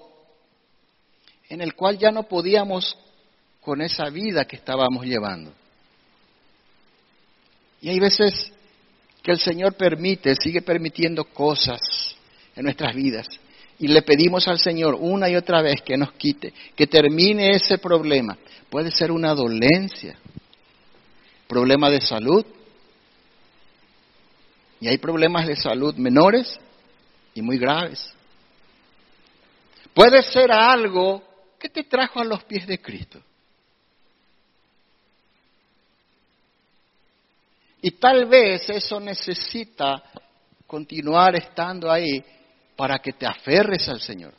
en 1.49 1.63
el 1.63 1.75
cual 1.75 1.99
ya 1.99 2.11
no 2.11 2.25
podíamos 2.25 2.97
con 3.63 3.81
esa 3.81 4.11
vida 4.11 4.45
que 4.45 4.57
estábamos 4.57 5.07
llevando. 5.07 5.53
Y 7.81 7.89
hay 7.89 7.99
veces 7.99 8.53
que 9.23 9.33
el 9.33 9.39
Señor 9.39 9.75
permite, 9.75 10.35
sigue 10.35 10.61
permitiendo 10.61 11.25
cosas 11.25 11.81
en 12.55 12.65
nuestras 12.65 12.95
vidas. 12.95 13.27
Y 13.81 13.89
le 13.89 14.03
pedimos 14.03 14.47
al 14.47 14.59
Señor 14.59 14.95
una 14.95 15.31
y 15.31 15.37
otra 15.37 15.63
vez 15.63 15.81
que 15.81 15.97
nos 15.97 16.13
quite, 16.13 16.53
que 16.77 16.87
termine 16.87 17.55
ese 17.55 17.79
problema. 17.79 18.37
Puede 18.69 18.91
ser 18.91 19.11
una 19.11 19.35
dolencia, 19.35 20.19
problema 21.49 21.89
de 21.89 22.03
salud. 22.03 22.45
Y 24.81 24.89
hay 24.89 24.99
problemas 24.99 25.47
de 25.47 25.57
salud 25.57 25.95
menores 25.97 26.61
y 27.35 27.41
muy 27.41 27.57
graves. 27.57 28.13
Puede 29.95 30.23
ser 30.25 30.53
algo 30.53 31.25
que 31.59 31.71
te 31.71 31.85
trajo 31.85 32.21
a 32.21 32.25
los 32.25 32.45
pies 32.45 32.67
de 32.67 32.83
Cristo. 32.83 33.19
Y 37.81 37.93
tal 37.93 38.27
vez 38.27 38.69
eso 38.69 39.01
necesita 39.01 40.03
continuar 40.67 41.35
estando 41.35 41.91
ahí 41.91 42.23
para 42.81 42.99
que 42.99 43.13
te 43.13 43.27
aferres 43.27 43.87
al 43.91 44.01
Señor, 44.01 44.33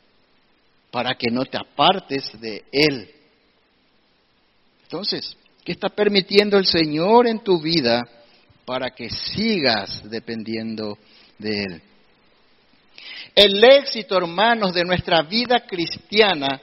para 0.90 1.14
que 1.14 1.30
no 1.30 1.44
te 1.44 1.56
apartes 1.56 2.28
de 2.40 2.64
Él. 2.72 3.08
Entonces, 4.82 5.36
¿qué 5.64 5.70
está 5.70 5.88
permitiendo 5.90 6.58
el 6.58 6.66
Señor 6.66 7.28
en 7.28 7.44
tu 7.44 7.62
vida 7.62 8.02
para 8.64 8.90
que 8.90 9.10
sigas 9.10 10.02
dependiendo 10.10 10.98
de 11.38 11.62
Él? 11.62 11.82
El 13.32 13.62
éxito, 13.62 14.16
hermanos, 14.16 14.74
de 14.74 14.82
nuestra 14.86 15.22
vida 15.22 15.60
cristiana 15.64 16.60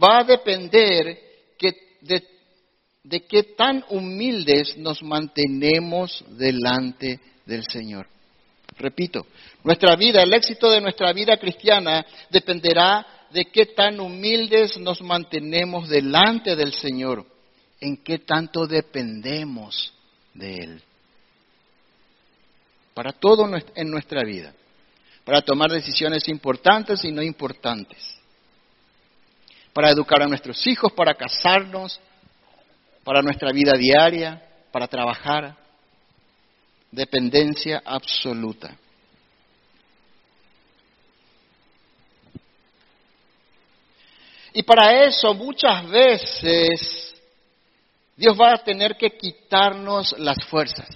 va 0.00 0.20
a 0.20 0.22
depender 0.22 1.18
de 2.02 2.22
de 3.02 3.26
qué 3.26 3.42
tan 3.56 3.84
humildes 3.88 4.76
nos 4.76 5.02
mantenemos 5.02 6.24
delante 6.38 7.18
del 7.46 7.64
Señor. 7.64 8.15
Repito, 8.78 9.26
nuestra 9.64 9.96
vida, 9.96 10.22
el 10.22 10.32
éxito 10.32 10.70
de 10.70 10.80
nuestra 10.80 11.12
vida 11.12 11.36
cristiana 11.38 12.04
dependerá 12.30 13.06
de 13.30 13.46
qué 13.46 13.66
tan 13.66 14.00
humildes 14.00 14.76
nos 14.78 15.00
mantenemos 15.00 15.88
delante 15.88 16.54
del 16.54 16.72
Señor, 16.74 17.24
en 17.80 17.96
qué 17.98 18.18
tanto 18.18 18.66
dependemos 18.66 19.92
de 20.34 20.54
Él. 20.56 20.82
Para 22.94 23.12
todo 23.12 23.48
en 23.74 23.90
nuestra 23.90 24.22
vida, 24.24 24.54
para 25.24 25.42
tomar 25.42 25.70
decisiones 25.70 26.28
importantes 26.28 27.04
y 27.04 27.12
no 27.12 27.22
importantes, 27.22 27.98
para 29.72 29.90
educar 29.90 30.22
a 30.22 30.28
nuestros 30.28 30.66
hijos, 30.66 30.92
para 30.92 31.14
casarnos, 31.14 32.00
para 33.04 33.22
nuestra 33.22 33.52
vida 33.52 33.72
diaria, 33.76 34.42
para 34.70 34.86
trabajar 34.86 35.56
dependencia 36.96 37.82
absoluta. 37.84 38.74
Y 44.54 44.62
para 44.62 45.04
eso 45.04 45.34
muchas 45.34 45.86
veces 45.90 47.14
Dios 48.16 48.34
va 48.40 48.54
a 48.54 48.64
tener 48.64 48.96
que 48.96 49.10
quitarnos 49.10 50.18
las 50.18 50.42
fuerzas. 50.46 50.88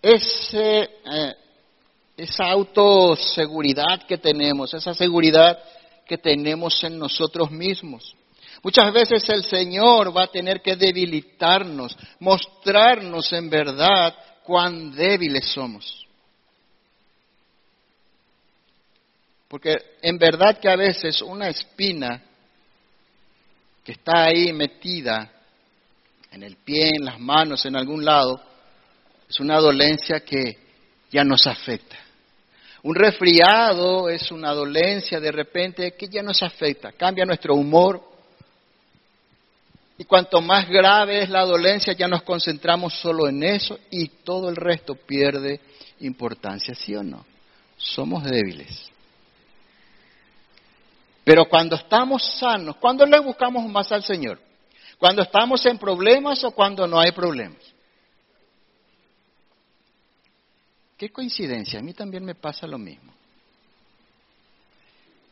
Ese, 0.00 0.82
eh, 1.12 1.34
esa 2.16 2.44
autoseguridad 2.52 4.06
que 4.06 4.16
tenemos, 4.16 4.72
esa 4.72 4.94
seguridad 4.94 5.58
que 6.06 6.16
tenemos 6.16 6.84
en 6.84 7.00
nosotros 7.00 7.50
mismos. 7.50 8.14
Muchas 8.62 8.92
veces 8.92 9.26
el 9.30 9.42
Señor 9.44 10.14
va 10.14 10.24
a 10.24 10.30
tener 10.30 10.60
que 10.60 10.76
debilitarnos, 10.76 11.96
mostrarnos 12.18 13.32
en 13.32 13.48
verdad 13.48 14.14
cuán 14.44 14.92
débiles 14.92 15.46
somos. 15.46 16.06
Porque 19.48 19.74
en 20.02 20.18
verdad 20.18 20.58
que 20.58 20.68
a 20.68 20.76
veces 20.76 21.22
una 21.22 21.48
espina 21.48 22.22
que 23.82 23.92
está 23.92 24.24
ahí 24.24 24.52
metida 24.52 25.30
en 26.30 26.42
el 26.42 26.56
pie, 26.56 26.90
en 26.98 27.04
las 27.04 27.18
manos, 27.18 27.64
en 27.64 27.76
algún 27.76 28.04
lado, 28.04 28.40
es 29.28 29.40
una 29.40 29.58
dolencia 29.58 30.20
que 30.20 30.58
ya 31.10 31.24
nos 31.24 31.46
afecta. 31.46 31.96
Un 32.82 32.94
resfriado 32.94 34.08
es 34.08 34.30
una 34.30 34.52
dolencia 34.52 35.20
de 35.20 35.32
repente 35.32 35.92
que 35.92 36.08
ya 36.08 36.22
nos 36.22 36.42
afecta, 36.42 36.92
cambia 36.92 37.24
nuestro 37.24 37.54
humor, 37.54 38.09
y 40.00 40.04
cuanto 40.06 40.40
más 40.40 40.66
grave 40.66 41.20
es 41.20 41.28
la 41.28 41.44
dolencia, 41.44 41.92
ya 41.92 42.08
nos 42.08 42.22
concentramos 42.22 42.94
solo 42.94 43.28
en 43.28 43.42
eso 43.42 43.78
y 43.90 44.08
todo 44.08 44.48
el 44.48 44.56
resto 44.56 44.94
pierde 44.94 45.60
importancia, 45.98 46.74
¿sí 46.74 46.96
o 46.96 47.02
no? 47.02 47.26
Somos 47.76 48.24
débiles. 48.24 48.90
Pero 51.22 51.44
cuando 51.44 51.76
estamos 51.76 52.24
sanos, 52.38 52.76
¿cuándo 52.76 53.04
le 53.04 53.20
buscamos 53.20 53.68
más 53.68 53.92
al 53.92 54.02
Señor? 54.02 54.40
¿Cuando 54.96 55.20
estamos 55.20 55.66
en 55.66 55.76
problemas 55.76 56.42
o 56.44 56.52
cuando 56.52 56.86
no 56.86 56.98
hay 56.98 57.12
problemas? 57.12 57.60
Qué 60.96 61.10
coincidencia, 61.10 61.78
a 61.78 61.82
mí 61.82 61.92
también 61.92 62.24
me 62.24 62.34
pasa 62.34 62.66
lo 62.66 62.78
mismo. 62.78 63.12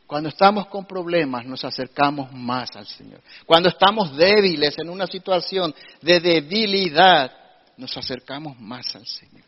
Cuando 0.09 0.29
estamos 0.29 0.65
con 0.69 0.85
problemas 0.85 1.45
nos 1.45 1.63
acercamos 1.63 2.33
más 2.33 2.75
al 2.75 2.87
Señor. 2.87 3.21
Cuando 3.45 3.69
estamos 3.69 4.17
débiles 4.17 4.75
en 4.79 4.89
una 4.89 5.05
situación 5.05 5.71
de 6.01 6.19
debilidad, 6.19 7.31
nos 7.77 7.95
acercamos 7.95 8.59
más 8.59 8.95
al 8.95 9.05
Señor. 9.05 9.45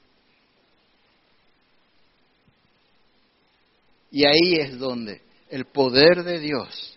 Y 4.11 4.23
ahí 4.23 4.53
es 4.59 4.77
donde 4.77 5.23
el 5.49 5.65
poder 5.65 6.23
de 6.23 6.37
Dios 6.37 6.95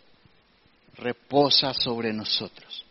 reposa 0.96 1.72
sobre 1.72 2.12
nosotros, 2.12 2.84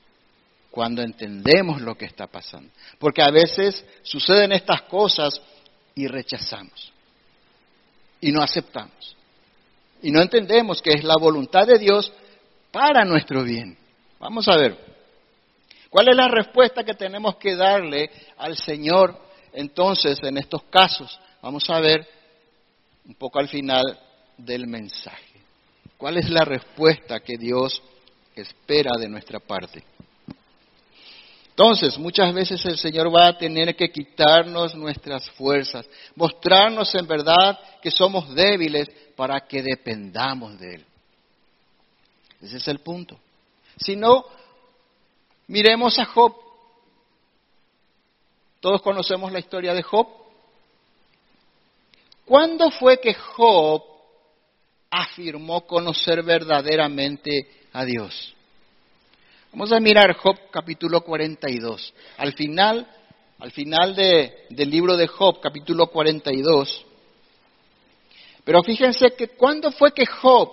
cuando 0.72 1.04
entendemos 1.04 1.84
lo 1.84 1.96
que 1.96 2.06
está 2.06 2.26
pasando. 2.26 2.72
Porque 2.98 3.22
a 3.22 3.30
veces 3.30 3.86
suceden 4.02 4.52
estas 4.54 4.82
cosas 4.82 5.40
y 5.94 6.08
rechazamos 6.08 6.92
y 8.20 8.32
no 8.32 8.42
aceptamos 8.42 9.16
y 10.04 10.12
no 10.12 10.22
entendemos 10.22 10.82
que 10.82 10.92
es 10.92 11.04
la 11.04 11.16
voluntad 11.18 11.66
de 11.66 11.80
Dios 11.80 12.12
para 12.72 13.06
nuestro 13.06 13.42
bien. 13.44 13.78
Vamos 14.20 14.48
a 14.50 14.58
ver, 14.58 14.78
¿cuál 15.90 16.10
es 16.10 16.16
la 16.16 16.28
respuesta 16.28 16.84
que 16.84 16.94
tenemos 16.94 17.38
que 17.38 17.56
darle 17.56 18.12
al 18.38 18.58
Señor 18.58 19.18
entonces 19.54 20.20
en 20.22 20.38
estos 20.38 20.64
casos? 20.64 21.18
Vamos 21.42 21.70
a 21.70 21.80
ver 21.80 22.06
un 23.06 23.16
poco 23.16 23.40
al 23.40 23.48
final 23.48 23.84
del 24.38 24.68
mensaje. 24.68 25.40
¿Cuál 25.98 26.18
es 26.18 26.30
la 26.30 26.44
respuesta 26.44 27.22
que 27.22 27.38
Dios 27.38 27.82
espera 28.36 28.92
de 29.00 29.08
nuestra 29.08 29.40
parte? 29.40 29.84
Entonces, 31.54 32.00
muchas 32.00 32.34
veces 32.34 32.66
el 32.66 32.80
Señor 32.80 33.16
va 33.16 33.28
a 33.28 33.38
tener 33.38 33.76
que 33.76 33.92
quitarnos 33.92 34.74
nuestras 34.74 35.30
fuerzas, 35.32 35.88
mostrarnos 36.16 36.96
en 36.96 37.06
verdad 37.06 37.60
que 37.80 37.92
somos 37.92 38.34
débiles 38.34 38.90
para 39.16 39.40
que 39.42 39.62
dependamos 39.62 40.60
de 40.60 40.76
Él. 40.76 40.86
Ese 42.42 42.58
es 42.58 42.68
el 42.68 42.80
punto. 42.80 43.20
Si 43.78 43.96
no, 43.96 44.26
miremos 45.46 46.00
a 46.00 46.06
Job. 46.06 46.34
Todos 48.60 48.82
conocemos 48.82 49.32
la 49.32 49.38
historia 49.38 49.76
de 49.76 49.84
Job. 49.84 50.08
¿Cuándo 52.26 52.72
fue 52.72 53.00
que 53.00 53.14
Job 53.14 53.84
afirmó 54.90 55.68
conocer 55.68 56.24
verdaderamente 56.24 57.48
a 57.74 57.86
Dios? 57.86 58.34
Vamos 59.54 59.72
a 59.72 59.80
mirar 59.80 60.16
Job 60.16 60.36
capítulo 60.50 61.02
42. 61.02 61.94
Al 62.18 62.34
final, 62.34 62.88
al 63.38 63.52
final 63.52 63.96
del 63.96 64.70
libro 64.72 64.98
de 64.98 65.06
Job, 65.06 65.40
capítulo 65.40 65.86
42. 65.92 66.84
Pero 68.44 68.64
fíjense 68.64 69.12
que 69.16 69.28
cuando 69.28 69.72
fue 69.72 69.92
que 69.92 70.08
Job 70.08 70.50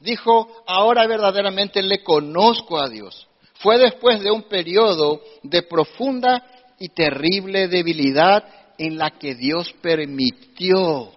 dijo, 0.00 0.64
ahora 0.66 1.06
verdaderamente 1.06 1.82
le 1.82 2.02
conozco 2.02 2.78
a 2.78 2.90
Dios. 2.90 3.26
Fue 3.54 3.78
después 3.78 4.20
de 4.20 4.30
un 4.30 4.42
periodo 4.42 5.22
de 5.42 5.62
profunda 5.62 6.44
y 6.78 6.90
terrible 6.90 7.68
debilidad 7.68 8.44
en 8.76 8.98
la 8.98 9.12
que 9.12 9.34
Dios 9.34 9.72
permitió 9.80 11.10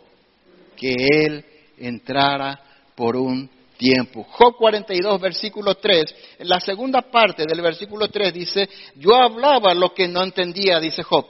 que 0.77 0.95
él 1.25 1.43
entrara 1.79 2.61
por 2.95 3.17
un 3.17 3.58
tiempo. 3.79 4.23
Job 4.29 4.57
42, 4.57 5.21
versículo 5.21 5.75
3, 5.75 6.15
en 6.39 6.49
la 6.49 6.59
segunda 6.59 7.01
parte 7.01 7.45
del 7.47 7.61
versículo 7.61 8.09
3 8.09 8.33
dice, 8.33 8.69
yo 8.95 9.15
hablaba 9.15 9.73
lo 9.73 9.93
que 9.93 10.07
no 10.07 10.21
entendía, 10.21 10.79
dice 10.79 11.01
Job. 11.01 11.25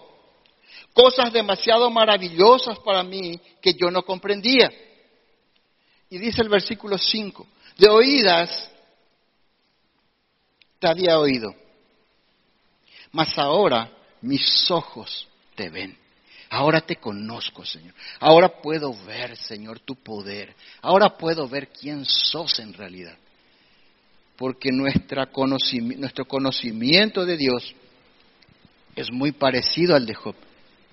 Cosas 0.92 1.32
demasiado 1.32 1.90
maravillosas 1.92 2.80
para 2.80 3.04
mí 3.04 3.40
que 3.62 3.74
yo 3.76 3.92
no 3.92 4.02
comprendía. 4.02 4.70
Y 6.10 6.18
dice 6.18 6.42
el 6.42 6.50
versículo 6.50 6.98
5, 6.98 7.46
de 7.78 7.88
oídas 7.88 8.72
te 10.80 10.88
había 10.88 11.20
oído, 11.20 11.54
mas 13.12 13.38
ahora 13.38 13.92
mis 14.22 14.72
ojos 14.72 15.28
te 15.56 15.70
ven. 15.70 15.96
Ahora 16.50 16.82
te 16.82 16.96
conozco, 16.96 17.64
Señor. 17.64 17.94
Ahora 18.20 18.50
puedo 18.50 18.94
ver, 19.06 19.38
Señor, 19.38 19.80
tu 19.80 19.96
poder. 19.96 20.56
Ahora 20.82 21.16
puedo 21.16 21.48
ver 21.48 21.70
quién 21.70 22.06
sos 22.06 22.60
en 22.60 22.74
realidad. 22.74 23.16
Porque 24.36 24.72
nuestro 24.72 25.28
conocimiento 26.28 27.26
de 27.26 27.38
Dios 27.38 27.76
es 28.96 29.12
muy 29.12 29.32
parecido 29.32 29.96
al 29.96 30.06
de 30.06 30.16
Job. 30.16 30.36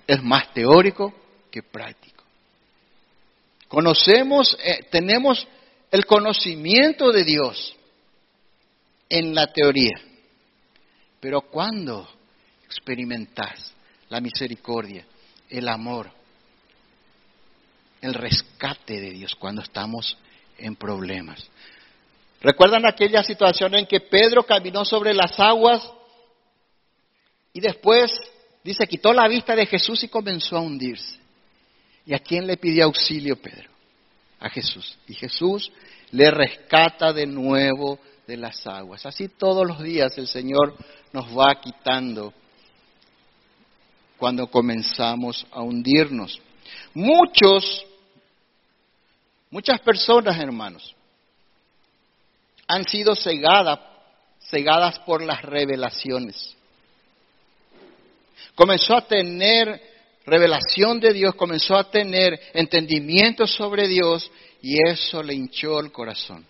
Es 0.05 0.21
más 0.21 0.53
teórico 0.53 1.13
que 1.49 1.63
práctico. 1.63 2.23
Conocemos, 3.67 4.55
eh, 4.63 4.85
tenemos 4.91 5.47
el 5.91 6.05
conocimiento 6.05 7.11
de 7.11 7.23
Dios 7.23 7.75
en 9.09 9.33
la 9.33 9.47
teoría. 9.51 9.99
Pero 11.19 11.41
cuando 11.41 12.07
experimentas 12.65 13.73
la 14.09 14.21
misericordia, 14.21 15.05
el 15.49 15.67
amor, 15.67 16.11
el 18.01 18.13
rescate 18.13 18.99
de 18.99 19.11
Dios 19.11 19.35
cuando 19.35 19.61
estamos 19.61 20.17
en 20.57 20.75
problemas. 20.75 21.49
¿Recuerdan 22.41 22.85
aquella 22.85 23.23
situación 23.23 23.75
en 23.75 23.87
que 23.87 23.99
Pedro 23.99 24.43
caminó 24.43 24.85
sobre 24.85 25.13
las 25.13 25.39
aguas 25.39 25.91
y 27.53 27.59
después, 27.59 28.11
dice, 28.63 28.85
quitó 28.85 29.13
la 29.13 29.27
vista 29.27 29.55
de 29.55 29.65
Jesús 29.65 30.03
y 30.03 30.07
comenzó 30.07 30.57
a 30.57 30.61
hundirse? 30.61 31.17
¿Y 32.05 32.13
a 32.13 32.19
quién 32.19 32.45
le 32.45 32.57
pidió 32.57 32.85
auxilio 32.85 33.35
Pedro? 33.41 33.69
A 34.39 34.49
Jesús. 34.49 34.97
Y 35.07 35.13
Jesús 35.15 35.71
le 36.11 36.29
rescata 36.31 37.11
de 37.11 37.25
nuevo 37.25 37.99
de 38.27 38.37
las 38.37 38.65
aguas. 38.67 39.05
Así 39.05 39.29
todos 39.29 39.67
los 39.67 39.81
días 39.81 40.17
el 40.17 40.27
Señor 40.27 40.75
nos 41.11 41.25
va 41.37 41.59
quitando 41.59 42.33
cuando 44.17 44.47
comenzamos 44.47 45.45
a 45.51 45.61
hundirnos. 45.61 46.41
Muchos, 46.93 47.85
muchas 49.49 49.79
personas, 49.79 50.39
hermanos, 50.39 50.95
han 52.67 52.83
sido 52.83 53.15
cegadas, 53.15 53.79
cegadas 54.49 54.99
por 54.99 55.21
las 55.21 55.41
revelaciones. 55.41 56.55
Comenzó 58.55 58.95
a 58.95 59.07
tener 59.07 59.81
revelación 60.25 60.99
de 60.99 61.13
Dios, 61.13 61.35
comenzó 61.35 61.75
a 61.75 61.89
tener 61.89 62.39
entendimiento 62.53 63.47
sobre 63.47 63.87
Dios 63.87 64.29
y 64.61 64.77
eso 64.89 65.23
le 65.23 65.33
hinchó 65.33 65.79
el 65.79 65.91
corazón. 65.91 66.45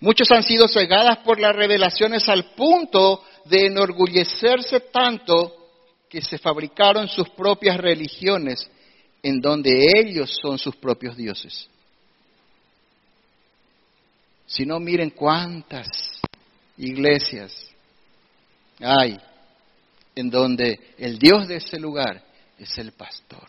Muchos 0.00 0.30
han 0.32 0.42
sido 0.42 0.66
cegadas 0.68 1.18
por 1.18 1.40
las 1.40 1.54
revelaciones 1.54 2.28
al 2.28 2.54
punto 2.56 3.24
de 3.44 3.66
enorgullecerse 3.66 4.80
tanto 4.92 5.62
que 6.08 6.20
se 6.20 6.38
fabricaron 6.38 7.08
sus 7.08 7.28
propias 7.30 7.76
religiones 7.78 8.70
en 9.22 9.40
donde 9.40 9.72
ellos 9.96 10.38
son 10.42 10.58
sus 10.58 10.76
propios 10.76 11.16
dioses. 11.16 11.68
Si 14.46 14.66
no, 14.66 14.78
miren 14.78 15.10
cuántas 15.10 15.88
iglesias 16.76 17.54
hay 18.80 19.18
en 20.14 20.28
donde 20.28 20.78
el 20.98 21.18
Dios 21.18 21.48
de 21.48 21.56
ese 21.56 21.78
lugar 21.78 22.22
es 22.58 22.76
el 22.78 22.92
pastor. 22.92 23.48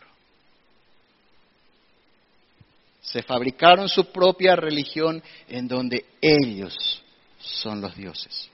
Se 3.02 3.22
fabricaron 3.22 3.88
su 3.88 4.06
propia 4.06 4.56
religión 4.56 5.22
en 5.48 5.68
donde 5.68 6.06
ellos 6.22 7.02
son 7.38 7.82
los 7.82 7.94
dioses. 7.94 8.50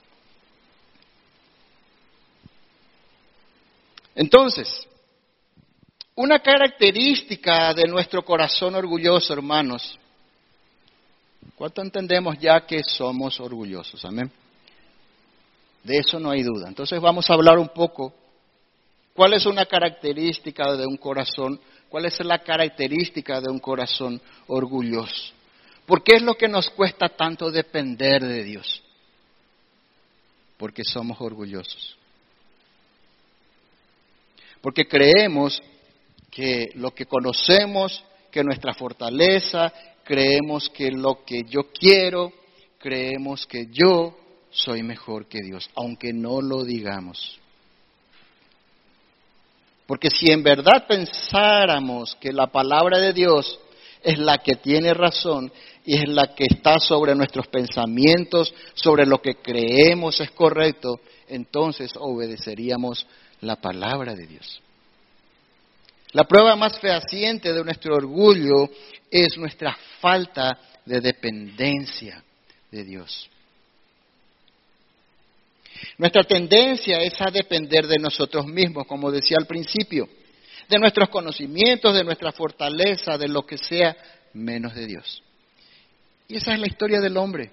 Entonces, 4.21 4.87
una 6.13 6.37
característica 6.37 7.73
de 7.73 7.87
nuestro 7.87 8.23
corazón 8.23 8.75
orgulloso, 8.75 9.33
hermanos, 9.33 9.97
¿cuánto 11.55 11.81
entendemos 11.81 12.37
ya 12.37 12.63
que 12.67 12.81
somos 12.83 13.39
orgullosos? 13.39 14.05
Amén. 14.05 14.31
De 15.83 15.97
eso 15.97 16.19
no 16.19 16.29
hay 16.29 16.43
duda. 16.43 16.67
Entonces 16.67 17.01
vamos 17.01 17.31
a 17.31 17.33
hablar 17.33 17.57
un 17.57 17.69
poco 17.69 18.13
cuál 19.15 19.33
es 19.33 19.47
una 19.47 19.65
característica 19.65 20.71
de 20.75 20.85
un 20.85 20.97
corazón, 20.97 21.59
cuál 21.89 22.05
es 22.05 22.23
la 22.23 22.43
característica 22.43 23.41
de 23.41 23.49
un 23.49 23.57
corazón 23.57 24.21
orgulloso. 24.45 25.33
¿Por 25.87 26.03
qué 26.03 26.17
es 26.17 26.21
lo 26.21 26.35
que 26.35 26.47
nos 26.47 26.69
cuesta 26.69 27.09
tanto 27.09 27.49
depender 27.49 28.23
de 28.23 28.43
Dios? 28.43 28.83
Porque 30.59 30.83
somos 30.83 31.19
orgullosos 31.19 31.97
porque 34.61 34.87
creemos 34.87 35.61
que 36.29 36.69
lo 36.75 36.91
que 36.91 37.05
conocemos, 37.05 38.03
que 38.31 38.43
nuestra 38.43 38.73
fortaleza, 38.73 39.73
creemos 40.03 40.69
que 40.69 40.91
lo 40.91 41.23
que 41.25 41.43
yo 41.43 41.71
quiero, 41.71 42.31
creemos 42.79 43.45
que 43.45 43.67
yo 43.71 44.17
soy 44.49 44.83
mejor 44.83 45.27
que 45.27 45.39
Dios, 45.41 45.69
aunque 45.75 46.13
no 46.13 46.41
lo 46.41 46.63
digamos. 46.63 47.39
Porque 49.85 50.09
si 50.09 50.31
en 50.31 50.41
verdad 50.41 50.87
pensáramos 50.87 52.15
que 52.15 52.31
la 52.31 52.47
palabra 52.47 52.97
de 52.99 53.11
Dios 53.11 53.59
es 54.03 54.17
la 54.17 54.37
que 54.37 54.55
tiene 54.55 54.93
razón 54.93 55.51
y 55.85 55.95
es 55.95 56.07
la 56.07 56.33
que 56.33 56.45
está 56.45 56.79
sobre 56.79 57.13
nuestros 57.13 57.47
pensamientos, 57.47 58.53
sobre 58.73 59.05
lo 59.05 59.21
que 59.21 59.35
creemos 59.35 60.19
es 60.21 60.31
correcto, 60.31 61.01
entonces 61.27 61.91
obedeceríamos 61.97 63.05
la 63.41 63.55
palabra 63.55 64.13
de 64.13 64.27
Dios. 64.27 64.61
La 66.13 66.23
prueba 66.25 66.55
más 66.55 66.79
fehaciente 66.79 67.53
de 67.53 67.63
nuestro 67.63 67.95
orgullo 67.95 68.69
es 69.09 69.37
nuestra 69.37 69.77
falta 69.99 70.59
de 70.85 70.99
dependencia 70.99 72.23
de 72.69 72.83
Dios. 72.83 73.29
Nuestra 75.97 76.23
tendencia 76.23 77.01
es 77.01 77.19
a 77.21 77.31
depender 77.31 77.87
de 77.87 77.97
nosotros 77.97 78.45
mismos, 78.45 78.85
como 78.85 79.11
decía 79.11 79.37
al 79.39 79.47
principio, 79.47 80.07
de 80.67 80.79
nuestros 80.79 81.09
conocimientos, 81.09 81.93
de 81.93 82.03
nuestra 82.03 82.31
fortaleza, 82.31 83.17
de 83.17 83.27
lo 83.27 83.45
que 83.45 83.57
sea, 83.57 83.95
menos 84.33 84.73
de 84.75 84.85
Dios. 84.85 85.23
Y 86.27 86.37
esa 86.37 86.53
es 86.53 86.59
la 86.59 86.67
historia 86.67 86.99
del 86.99 87.17
hombre. 87.17 87.51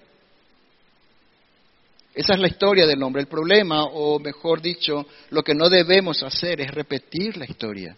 Esa 2.19 2.33
es 2.33 2.39
la 2.41 2.49
historia 2.49 2.85
del 2.85 3.01
hombre. 3.01 3.21
El 3.21 3.29
problema, 3.29 3.81
o 3.81 4.19
mejor 4.19 4.61
dicho, 4.61 5.05
lo 5.29 5.41
que 5.41 5.55
no 5.55 5.69
debemos 5.69 6.21
hacer 6.21 6.59
es 6.59 6.69
repetir 6.69 7.37
la 7.37 7.45
historia. 7.45 7.95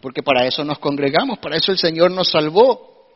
Porque 0.00 0.22
para 0.22 0.46
eso 0.46 0.64
nos 0.64 0.78
congregamos, 0.78 1.38
para 1.38 1.58
eso 1.58 1.70
el 1.70 1.76
Señor 1.76 2.10
nos 2.10 2.30
salvó. 2.30 3.10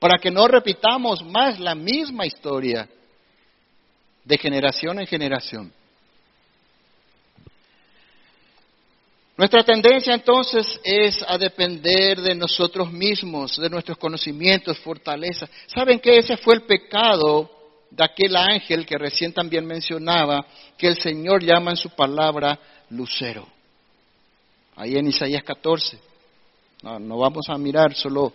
Para 0.00 0.18
que 0.18 0.32
no 0.32 0.48
repitamos 0.48 1.24
más 1.24 1.60
la 1.60 1.76
misma 1.76 2.26
historia 2.26 2.88
de 4.24 4.36
generación 4.36 4.98
en 4.98 5.06
generación. 5.06 5.72
Nuestra 9.36 9.64
tendencia 9.64 10.14
entonces 10.14 10.80
es 10.84 11.24
a 11.26 11.36
depender 11.36 12.20
de 12.20 12.36
nosotros 12.36 12.92
mismos, 12.92 13.56
de 13.56 13.68
nuestros 13.68 13.98
conocimientos, 13.98 14.78
fortaleza. 14.78 15.48
¿Saben 15.66 15.98
que 15.98 16.18
ese 16.18 16.36
fue 16.36 16.54
el 16.54 16.62
pecado 16.62 17.50
de 17.90 18.04
aquel 18.04 18.36
ángel 18.36 18.86
que 18.86 18.96
recién 18.96 19.32
también 19.32 19.66
mencionaba, 19.66 20.46
que 20.78 20.86
el 20.86 20.96
Señor 20.96 21.42
llama 21.42 21.72
en 21.72 21.76
su 21.76 21.90
palabra 21.90 22.58
lucero? 22.90 23.48
Ahí 24.76 24.94
en 24.94 25.08
Isaías 25.08 25.42
14. 25.42 25.98
No, 26.82 27.00
no 27.00 27.18
vamos 27.18 27.46
a 27.48 27.58
mirar 27.58 27.92
solo 27.94 28.32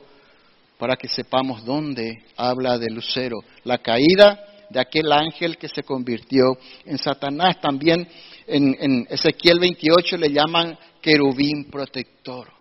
para 0.78 0.98
que 0.98 1.08
sepamos 1.08 1.64
dónde 1.64 2.26
habla 2.36 2.78
de 2.78 2.90
lucero. 2.90 3.38
La 3.64 3.78
caída 3.78 4.66
de 4.70 4.80
aquel 4.80 5.12
ángel 5.12 5.58
que 5.58 5.68
se 5.68 5.84
convirtió 5.84 6.58
en 6.86 6.98
Satanás. 6.98 7.60
También 7.62 8.08
en, 8.48 8.76
en 8.80 9.08
Ezequiel 9.10 9.60
28 9.60 10.18
le 10.18 10.32
llaman 10.32 10.78
querubín 11.02 11.70
protector. 11.70 12.52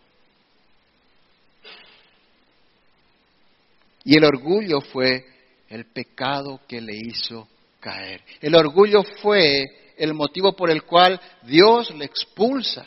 Y 4.04 4.16
el 4.16 4.24
orgullo 4.24 4.80
fue 4.80 5.24
el 5.68 5.84
pecado 5.86 6.60
que 6.66 6.80
le 6.80 6.96
hizo 6.96 7.46
caer. 7.80 8.22
El 8.40 8.54
orgullo 8.54 9.02
fue 9.20 9.94
el 9.96 10.14
motivo 10.14 10.54
por 10.54 10.70
el 10.70 10.84
cual 10.84 11.20
Dios 11.42 11.90
le 11.94 12.04
expulsa 12.04 12.86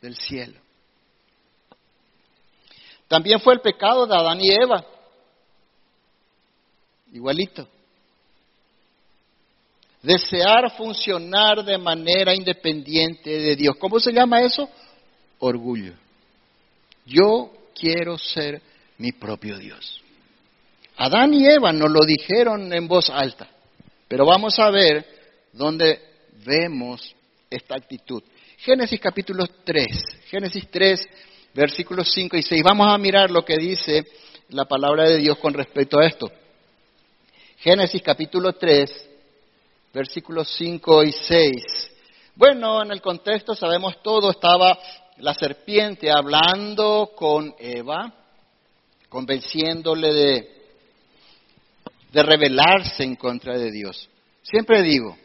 del 0.00 0.16
cielo. 0.16 0.58
También 3.08 3.40
fue 3.40 3.54
el 3.54 3.60
pecado 3.60 4.06
de 4.06 4.16
Adán 4.16 4.40
y 4.40 4.50
Eva. 4.50 4.84
Igualito. 7.12 7.68
Desear 10.04 10.70
funcionar 10.76 11.64
de 11.64 11.78
manera 11.78 12.34
independiente 12.34 13.30
de 13.30 13.56
Dios. 13.56 13.74
¿Cómo 13.78 13.98
se 13.98 14.12
llama 14.12 14.42
eso? 14.42 14.68
orgullo. 15.38 15.92
Yo 17.06 17.52
quiero 17.74 18.16
ser 18.18 18.60
mi 18.98 19.12
propio 19.12 19.58
Dios. 19.58 20.00
Adán 20.96 21.34
y 21.34 21.46
Eva 21.46 21.72
nos 21.72 21.90
lo 21.90 22.04
dijeron 22.04 22.72
en 22.72 22.86
voz 22.86 23.10
alta, 23.10 23.48
pero 24.06 24.24
vamos 24.24 24.58
a 24.58 24.70
ver 24.70 25.04
dónde 25.52 26.00
vemos 26.44 27.14
esta 27.50 27.76
actitud. 27.76 28.22
Génesis 28.58 29.00
capítulo 29.00 29.44
3, 29.64 29.86
Génesis 30.28 30.68
3, 30.70 31.08
versículos 31.52 32.12
5 32.12 32.36
y 32.36 32.42
6. 32.42 32.62
Vamos 32.62 32.86
a 32.88 32.96
mirar 32.96 33.30
lo 33.30 33.44
que 33.44 33.56
dice 33.56 34.04
la 34.50 34.64
palabra 34.64 35.08
de 35.08 35.18
Dios 35.18 35.38
con 35.38 35.52
respecto 35.52 35.98
a 35.98 36.06
esto. 36.06 36.30
Génesis 37.58 38.02
capítulo 38.02 38.52
3, 38.52 39.10
versículos 39.94 40.52
5 40.58 41.04
y 41.04 41.12
6. 41.12 41.90
Bueno, 42.34 42.82
en 42.82 42.90
el 42.90 43.00
contexto 43.00 43.54
sabemos 43.54 44.02
todo, 44.02 44.30
estaba 44.30 44.76
la 45.18 45.32
serpiente 45.34 46.10
hablando 46.10 47.12
con 47.14 47.54
Eva, 47.58 48.12
convenciéndole 49.08 50.12
de, 50.12 50.52
de 52.12 52.22
rebelarse 52.24 53.04
en 53.04 53.14
contra 53.14 53.56
de 53.56 53.70
Dios. 53.70 54.10
Siempre 54.42 54.82
digo, 54.82 55.16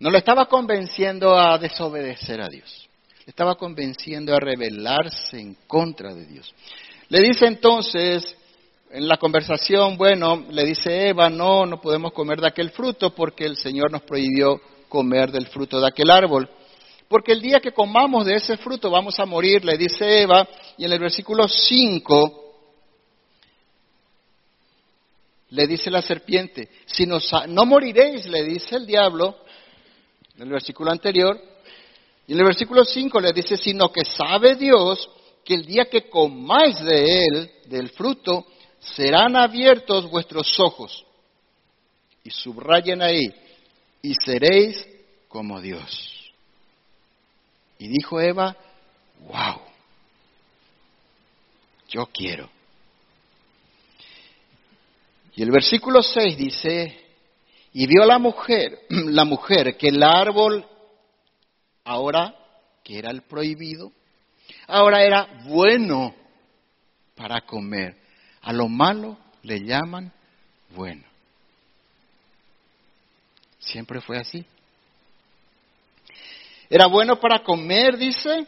no 0.00 0.10
le 0.10 0.18
estaba 0.18 0.46
convenciendo 0.46 1.38
a 1.38 1.56
desobedecer 1.56 2.40
a 2.40 2.48
Dios, 2.48 2.88
le 3.24 3.30
estaba 3.30 3.54
convenciendo 3.54 4.34
a 4.34 4.40
rebelarse 4.40 5.38
en 5.38 5.54
contra 5.68 6.12
de 6.12 6.26
Dios. 6.26 6.52
Le 7.08 7.20
dice 7.20 7.46
entonces, 7.46 8.36
en 8.94 9.08
la 9.08 9.16
conversación, 9.16 9.96
bueno, 9.96 10.44
le 10.50 10.64
dice 10.64 11.08
Eva, 11.08 11.28
no, 11.28 11.66
no 11.66 11.80
podemos 11.80 12.12
comer 12.12 12.40
de 12.40 12.46
aquel 12.46 12.70
fruto 12.70 13.12
porque 13.12 13.44
el 13.44 13.56
Señor 13.56 13.90
nos 13.90 14.02
prohibió 14.02 14.60
comer 14.88 15.32
del 15.32 15.48
fruto 15.48 15.80
de 15.80 15.88
aquel 15.88 16.12
árbol. 16.12 16.48
Porque 17.08 17.32
el 17.32 17.42
día 17.42 17.58
que 17.58 17.72
comamos 17.72 18.24
de 18.24 18.36
ese 18.36 18.56
fruto 18.56 18.92
vamos 18.92 19.18
a 19.18 19.26
morir, 19.26 19.64
le 19.64 19.76
dice 19.76 20.22
Eva, 20.22 20.46
y 20.78 20.84
en 20.84 20.92
el 20.92 21.00
versículo 21.00 21.48
5 21.48 22.54
le 25.50 25.66
dice 25.66 25.90
la 25.90 26.00
serpiente, 26.00 26.68
si 26.86 27.04
no 27.04 27.66
moriréis, 27.66 28.26
le 28.26 28.44
dice 28.44 28.76
el 28.76 28.86
diablo, 28.86 29.38
en 30.36 30.44
el 30.44 30.50
versículo 30.50 30.92
anterior. 30.92 31.36
Y 32.28 32.34
en 32.34 32.38
el 32.38 32.44
versículo 32.44 32.84
5 32.84 33.20
le 33.20 33.32
dice, 33.32 33.56
sino 33.56 33.90
que 33.90 34.04
sabe 34.04 34.54
Dios 34.54 35.10
que 35.44 35.54
el 35.54 35.66
día 35.66 35.86
que 35.86 36.08
comáis 36.08 36.78
de 36.84 37.24
él, 37.24 37.50
del 37.66 37.90
fruto, 37.90 38.46
serán 38.94 39.36
abiertos 39.36 40.10
vuestros 40.10 40.58
ojos. 40.60 41.04
Y 42.22 42.30
subrayen 42.30 43.02
ahí, 43.02 43.34
y 44.00 44.14
seréis 44.14 44.86
como 45.28 45.60
Dios. 45.60 46.32
Y 47.78 47.88
dijo 47.88 48.20
Eva, 48.20 48.56
wow, 49.20 49.60
yo 51.88 52.06
quiero. 52.06 52.48
Y 55.36 55.42
el 55.42 55.50
versículo 55.50 56.02
6 56.02 56.36
dice, 56.36 57.04
y 57.72 57.86
vio 57.86 58.04
la 58.04 58.18
mujer, 58.18 58.80
la 58.88 59.24
mujer 59.24 59.76
que 59.76 59.88
el 59.88 60.02
árbol 60.02 60.64
ahora, 61.84 62.34
que 62.82 62.98
era 62.98 63.10
el 63.10 63.22
prohibido, 63.22 63.92
ahora 64.66 65.04
era 65.04 65.42
bueno 65.46 66.14
para 67.14 67.40
comer. 67.42 68.03
A 68.44 68.52
lo 68.52 68.68
malo 68.68 69.16
le 69.42 69.60
llaman 69.60 70.12
bueno. 70.74 71.02
Siempre 73.58 74.00
fue 74.00 74.18
así. 74.18 74.44
Era 76.68 76.86
bueno 76.86 77.18
para 77.18 77.42
comer, 77.42 77.96
dice, 77.96 78.46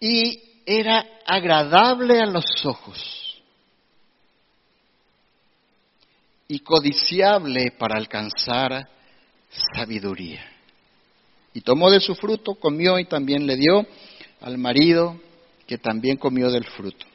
y 0.00 0.40
era 0.64 1.04
agradable 1.26 2.20
a 2.20 2.26
los 2.26 2.44
ojos 2.64 3.42
y 6.48 6.60
codiciable 6.60 7.72
para 7.78 7.98
alcanzar 7.98 8.88
sabiduría. 9.74 10.44
Y 11.52 11.60
tomó 11.60 11.90
de 11.90 12.00
su 12.00 12.14
fruto, 12.14 12.54
comió 12.54 12.98
y 12.98 13.04
también 13.06 13.46
le 13.46 13.56
dio 13.56 13.86
al 14.40 14.56
marido 14.56 15.20
que 15.66 15.78
también 15.78 16.16
comió 16.16 16.50
del 16.50 16.64
fruto. 16.64 17.06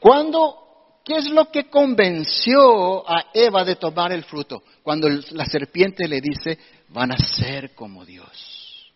¿Cuándo 0.00 0.68
¿Qué 1.08 1.16
es 1.16 1.30
lo 1.30 1.50
que 1.50 1.70
convenció 1.70 3.10
a 3.10 3.30
Eva 3.32 3.64
de 3.64 3.76
tomar 3.76 4.12
el 4.12 4.24
fruto? 4.24 4.62
Cuando 4.82 5.08
la 5.08 5.46
serpiente 5.46 6.06
le 6.06 6.20
dice, 6.20 6.58
van 6.88 7.12
a 7.12 7.16
ser 7.16 7.74
como 7.74 8.04
Dios. 8.04 8.92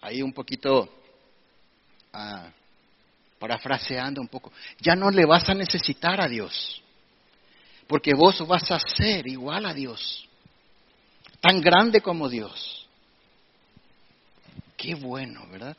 Ahí 0.00 0.22
un 0.22 0.32
poquito, 0.32 0.88
ah, 2.12 2.50
parafraseando 3.38 4.20
un 4.20 4.26
poco, 4.26 4.52
ya 4.80 4.96
no 4.96 5.08
le 5.08 5.24
vas 5.24 5.48
a 5.48 5.54
necesitar 5.54 6.20
a 6.20 6.26
Dios, 6.26 6.82
porque 7.86 8.12
vos 8.12 8.44
vas 8.48 8.68
a 8.72 8.80
ser 8.80 9.28
igual 9.28 9.66
a 9.66 9.72
Dios, 9.72 10.28
tan 11.40 11.60
grande 11.60 12.00
como 12.00 12.28
Dios. 12.28 12.88
Qué 14.76 14.96
bueno, 14.96 15.46
¿verdad? 15.48 15.76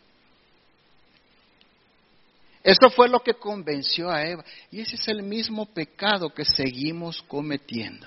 Eso 2.67 2.89
fue 2.89 3.08
lo 3.08 3.21
que 3.21 3.36
convenció 3.36 4.12
a 4.12 4.23
Eva. 4.23 4.43
Y 4.69 4.82
ese 4.82 4.97
es 4.97 5.08
el 5.08 5.23
mismo 5.23 5.67
pecado 5.67 6.34
que 6.34 6.43
seguimos 6.43 7.23
cometiendo. 7.25 8.06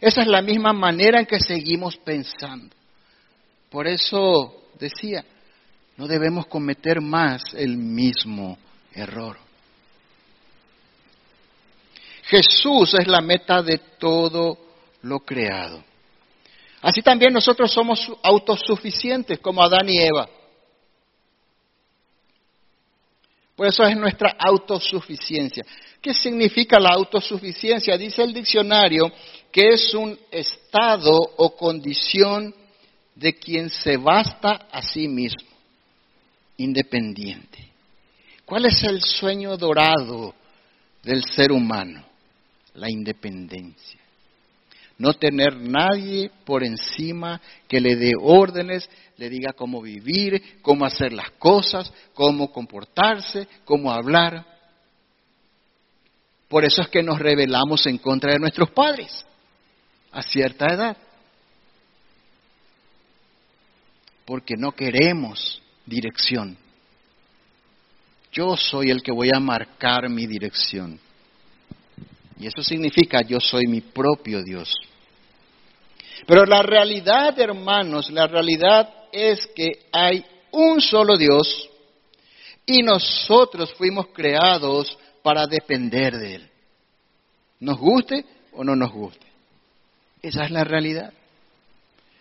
Esa 0.00 0.22
es 0.22 0.26
la 0.26 0.40
misma 0.40 0.72
manera 0.72 1.20
en 1.20 1.26
que 1.26 1.38
seguimos 1.38 1.98
pensando. 1.98 2.74
Por 3.68 3.86
eso 3.86 4.70
decía, 4.80 5.22
no 5.98 6.06
debemos 6.06 6.46
cometer 6.46 7.02
más 7.02 7.42
el 7.52 7.76
mismo 7.76 8.56
error. 8.94 9.36
Jesús 12.22 12.94
es 12.94 13.06
la 13.06 13.20
meta 13.20 13.62
de 13.62 13.76
todo 13.98 14.56
lo 15.02 15.20
creado. 15.20 15.84
Así 16.80 17.02
también 17.02 17.34
nosotros 17.34 17.70
somos 17.70 18.10
autosuficientes 18.22 19.38
como 19.40 19.62
Adán 19.62 19.90
y 19.90 19.98
Eva. 19.98 20.26
Por 23.58 23.66
eso 23.66 23.82
es 23.82 23.96
nuestra 23.96 24.36
autosuficiencia. 24.38 25.66
¿Qué 26.00 26.14
significa 26.14 26.78
la 26.78 26.90
autosuficiencia? 26.90 27.98
Dice 27.98 28.22
el 28.22 28.32
diccionario 28.32 29.10
que 29.50 29.70
es 29.70 29.92
un 29.94 30.16
estado 30.30 31.10
o 31.36 31.56
condición 31.56 32.54
de 33.16 33.34
quien 33.34 33.68
se 33.68 33.96
basta 33.96 34.68
a 34.70 34.80
sí 34.80 35.08
mismo, 35.08 35.48
independiente. 36.58 37.58
¿Cuál 38.44 38.66
es 38.66 38.80
el 38.84 39.02
sueño 39.02 39.56
dorado 39.56 40.36
del 41.02 41.24
ser 41.24 41.50
humano? 41.50 42.04
La 42.74 42.88
independencia 42.88 43.98
no 44.98 45.14
tener 45.14 45.56
nadie 45.56 46.30
por 46.44 46.64
encima 46.64 47.40
que 47.68 47.80
le 47.80 47.94
dé 47.94 48.12
órdenes, 48.20 48.90
le 49.16 49.30
diga 49.30 49.52
cómo 49.52 49.80
vivir, 49.80 50.58
cómo 50.60 50.84
hacer 50.84 51.12
las 51.12 51.30
cosas, 51.32 51.92
cómo 52.14 52.50
comportarse, 52.50 53.46
cómo 53.64 53.92
hablar. 53.92 54.44
Por 56.48 56.64
eso 56.64 56.82
es 56.82 56.88
que 56.88 57.02
nos 57.02 57.20
rebelamos 57.20 57.86
en 57.86 57.98
contra 57.98 58.32
de 58.32 58.40
nuestros 58.40 58.70
padres 58.70 59.24
a 60.10 60.20
cierta 60.22 60.66
edad. 60.66 60.96
Porque 64.24 64.54
no 64.58 64.72
queremos 64.72 65.62
dirección. 65.86 66.58
Yo 68.32 68.56
soy 68.56 68.90
el 68.90 69.02
que 69.02 69.12
voy 69.12 69.30
a 69.32 69.38
marcar 69.38 70.08
mi 70.08 70.26
dirección. 70.26 70.98
Y 72.38 72.46
eso 72.46 72.62
significa 72.62 73.22
yo 73.22 73.40
soy 73.40 73.66
mi 73.68 73.80
propio 73.80 74.42
Dios. 74.42 74.72
Pero 76.26 76.44
la 76.44 76.62
realidad, 76.62 77.38
hermanos, 77.38 78.10
la 78.10 78.26
realidad 78.26 78.92
es 79.12 79.46
que 79.48 79.86
hay 79.92 80.24
un 80.50 80.80
solo 80.80 81.16
Dios 81.16 81.68
y 82.66 82.82
nosotros 82.82 83.72
fuimos 83.74 84.08
creados 84.08 84.98
para 85.22 85.46
depender 85.46 86.16
de 86.16 86.34
Él. 86.36 86.50
Nos 87.60 87.78
guste 87.78 88.24
o 88.52 88.64
no 88.64 88.76
nos 88.76 88.92
guste. 88.92 89.26
Esa 90.22 90.44
es 90.44 90.50
la 90.50 90.64
realidad. 90.64 91.12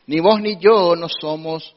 Ni 0.05 0.19
vos 0.19 0.39
ni 0.39 0.57
yo 0.57 0.95
no 0.95 1.07
somos 1.09 1.75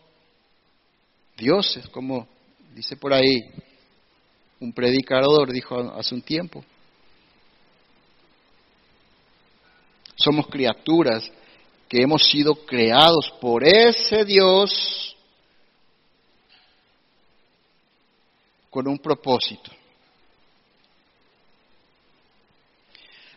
dioses, 1.36 1.88
como 1.88 2.28
dice 2.74 2.96
por 2.96 3.12
ahí 3.12 3.40
un 4.60 4.72
predicador, 4.72 5.50
dijo 5.50 5.76
hace 5.94 6.14
un 6.14 6.22
tiempo. 6.22 6.64
Somos 10.16 10.46
criaturas 10.46 11.30
que 11.90 12.00
hemos 12.00 12.22
sido 12.22 12.54
creados 12.54 13.34
por 13.40 13.66
ese 13.66 14.24
Dios 14.24 15.16
con 18.70 18.86
un 18.86 18.96
propósito. 19.00 19.72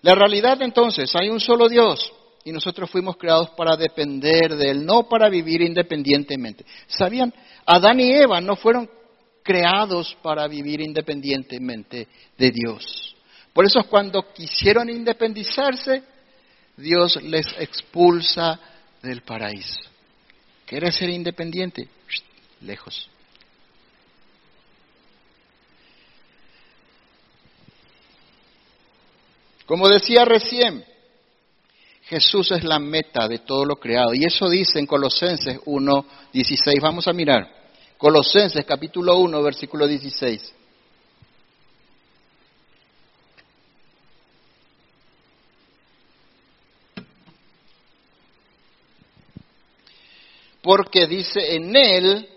La 0.03 0.13
realidad 0.13 0.61
entonces, 0.61 1.11
hay 1.15 1.29
un 1.29 1.39
solo 1.39 1.67
Dios 1.67 2.13
y 2.43 2.51
nosotros 2.51 2.91
fuimos 2.91 3.17
creados 3.17 3.49
para 3.57 3.75
depender 3.75 4.55
de 4.55 4.69
Él, 4.69 4.85
no 4.85 5.09
para 5.09 5.29
vivir 5.29 5.63
independientemente. 5.63 6.63
¿Sabían? 6.85 7.33
Adán 7.65 7.99
y 8.01 8.11
Eva 8.11 8.39
no 8.39 8.55
fueron 8.55 8.87
creados 9.41 10.15
para 10.21 10.47
vivir 10.47 10.79
independientemente 10.79 12.07
de 12.37 12.51
Dios. 12.51 13.15
Por 13.51 13.65
eso 13.65 13.83
cuando 13.85 14.31
quisieron 14.31 14.91
independizarse, 14.91 16.03
Dios 16.77 17.21
les 17.23 17.45
expulsa 17.59 18.59
del 19.01 19.21
paraíso. 19.21 19.81
¿Quieres 20.65 20.95
ser 20.95 21.09
independiente? 21.09 21.87
Lejos. 22.61 23.09
Como 29.65 29.87
decía 29.87 30.25
recién, 30.25 30.83
Jesús 32.03 32.51
es 32.51 32.63
la 32.63 32.79
meta 32.79 33.27
de 33.27 33.39
todo 33.39 33.65
lo 33.65 33.77
creado. 33.77 34.13
Y 34.13 34.25
eso 34.25 34.49
dice 34.49 34.79
en 34.79 34.85
Colosenses 34.85 35.59
1, 35.65 36.05
16. 36.33 36.79
Vamos 36.81 37.07
a 37.07 37.13
mirar. 37.13 37.49
Colosenses 37.97 38.65
capítulo 38.65 39.17
1, 39.17 39.41
versículo 39.41 39.87
16. 39.87 40.53
Porque 50.63 51.07
dice, 51.07 51.55
en 51.55 51.75
Él 51.75 52.27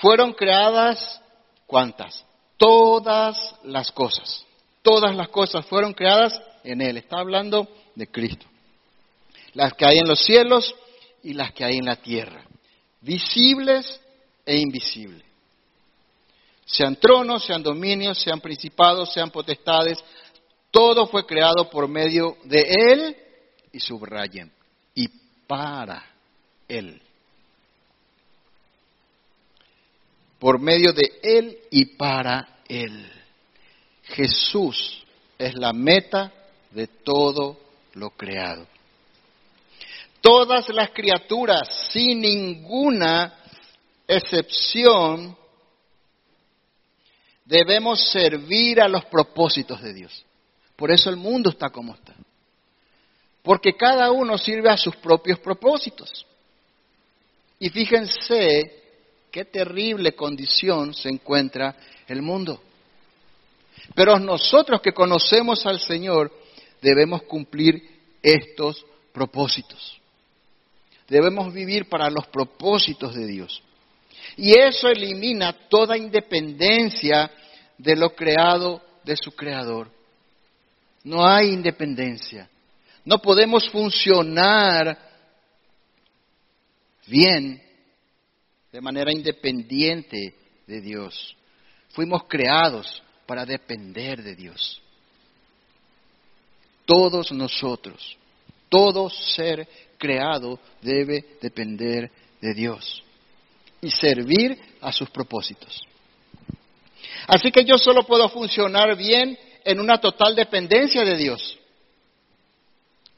fueron 0.00 0.32
creadas, 0.32 1.20
¿cuántas? 1.66 2.24
Todas 2.56 3.54
las 3.62 3.92
cosas. 3.92 4.44
Todas 4.82 5.14
las 5.14 5.28
cosas 5.28 5.66
fueron 5.66 5.92
creadas 5.92 6.40
en 6.64 6.80
Él. 6.80 6.96
Está 6.96 7.18
hablando 7.18 7.68
de 7.94 8.06
Cristo. 8.06 8.46
Las 9.52 9.74
que 9.74 9.84
hay 9.84 9.98
en 9.98 10.08
los 10.08 10.24
cielos 10.24 10.74
y 11.22 11.34
las 11.34 11.52
que 11.52 11.62
hay 11.62 11.76
en 11.76 11.84
la 11.84 11.96
tierra. 11.96 12.46
Visibles 13.02 14.00
e 14.46 14.56
invisibles. 14.56 15.22
Sean 16.64 16.96
tronos, 16.96 17.44
sean 17.44 17.62
dominios, 17.62 18.18
sean 18.18 18.40
principados, 18.40 19.12
sean 19.12 19.30
potestades. 19.30 20.02
Todo 20.70 21.06
fue 21.06 21.26
creado 21.26 21.68
por 21.68 21.86
medio 21.86 22.38
de 22.44 22.62
Él 22.62 23.16
y 23.72 23.78
subrayen, 23.78 24.50
y 24.94 25.06
para 25.46 26.02
Él. 26.66 27.02
Por 30.44 30.60
medio 30.60 30.92
de 30.92 31.10
Él 31.22 31.58
y 31.70 31.86
para 31.96 32.58
Él. 32.68 33.10
Jesús 34.02 35.02
es 35.38 35.54
la 35.54 35.72
meta 35.72 36.34
de 36.70 36.86
todo 36.86 37.58
lo 37.94 38.10
creado. 38.10 38.66
Todas 40.20 40.68
las 40.68 40.90
criaturas, 40.90 41.88
sin 41.90 42.20
ninguna 42.20 43.38
excepción, 44.06 45.34
debemos 47.46 48.10
servir 48.10 48.82
a 48.82 48.88
los 48.88 49.06
propósitos 49.06 49.80
de 49.80 49.94
Dios. 49.94 50.26
Por 50.76 50.90
eso 50.90 51.08
el 51.08 51.16
mundo 51.16 51.48
está 51.48 51.70
como 51.70 51.94
está. 51.94 52.14
Porque 53.42 53.78
cada 53.78 54.12
uno 54.12 54.36
sirve 54.36 54.68
a 54.68 54.76
sus 54.76 54.94
propios 54.96 55.38
propósitos. 55.38 56.26
Y 57.58 57.70
fíjense 57.70 58.83
qué 59.34 59.44
terrible 59.46 60.12
condición 60.14 60.94
se 60.94 61.08
encuentra 61.08 61.74
el 62.06 62.22
mundo. 62.22 62.62
Pero 63.92 64.16
nosotros 64.16 64.80
que 64.80 64.92
conocemos 64.92 65.66
al 65.66 65.80
Señor 65.80 66.30
debemos 66.80 67.24
cumplir 67.24 67.82
estos 68.22 68.86
propósitos. 69.12 70.00
Debemos 71.08 71.52
vivir 71.52 71.88
para 71.88 72.10
los 72.10 72.28
propósitos 72.28 73.12
de 73.16 73.26
Dios. 73.26 73.60
Y 74.36 74.56
eso 74.56 74.86
elimina 74.86 75.52
toda 75.68 75.98
independencia 75.98 77.28
de 77.76 77.96
lo 77.96 78.14
creado 78.14 78.84
de 79.02 79.16
su 79.16 79.32
creador. 79.32 79.90
No 81.02 81.26
hay 81.26 81.48
independencia. 81.48 82.48
No 83.04 83.18
podemos 83.18 83.68
funcionar 83.68 84.96
bien 87.08 87.63
de 88.74 88.80
manera 88.80 89.12
independiente 89.12 90.34
de 90.66 90.80
Dios. 90.80 91.36
Fuimos 91.90 92.24
creados 92.24 93.04
para 93.24 93.46
depender 93.46 94.20
de 94.20 94.34
Dios. 94.34 94.82
Todos 96.84 97.30
nosotros, 97.30 98.18
todo 98.68 99.08
ser 99.08 99.68
creado 99.96 100.58
debe 100.82 101.36
depender 101.40 102.10
de 102.40 102.52
Dios 102.52 103.00
y 103.80 103.92
servir 103.92 104.58
a 104.80 104.90
sus 104.90 105.08
propósitos. 105.08 105.80
Así 107.28 107.52
que 107.52 107.64
yo 107.64 107.78
solo 107.78 108.02
puedo 108.02 108.28
funcionar 108.28 108.96
bien 108.96 109.38
en 109.64 109.78
una 109.78 109.98
total 109.98 110.34
dependencia 110.34 111.04
de 111.04 111.16
Dios 111.16 111.56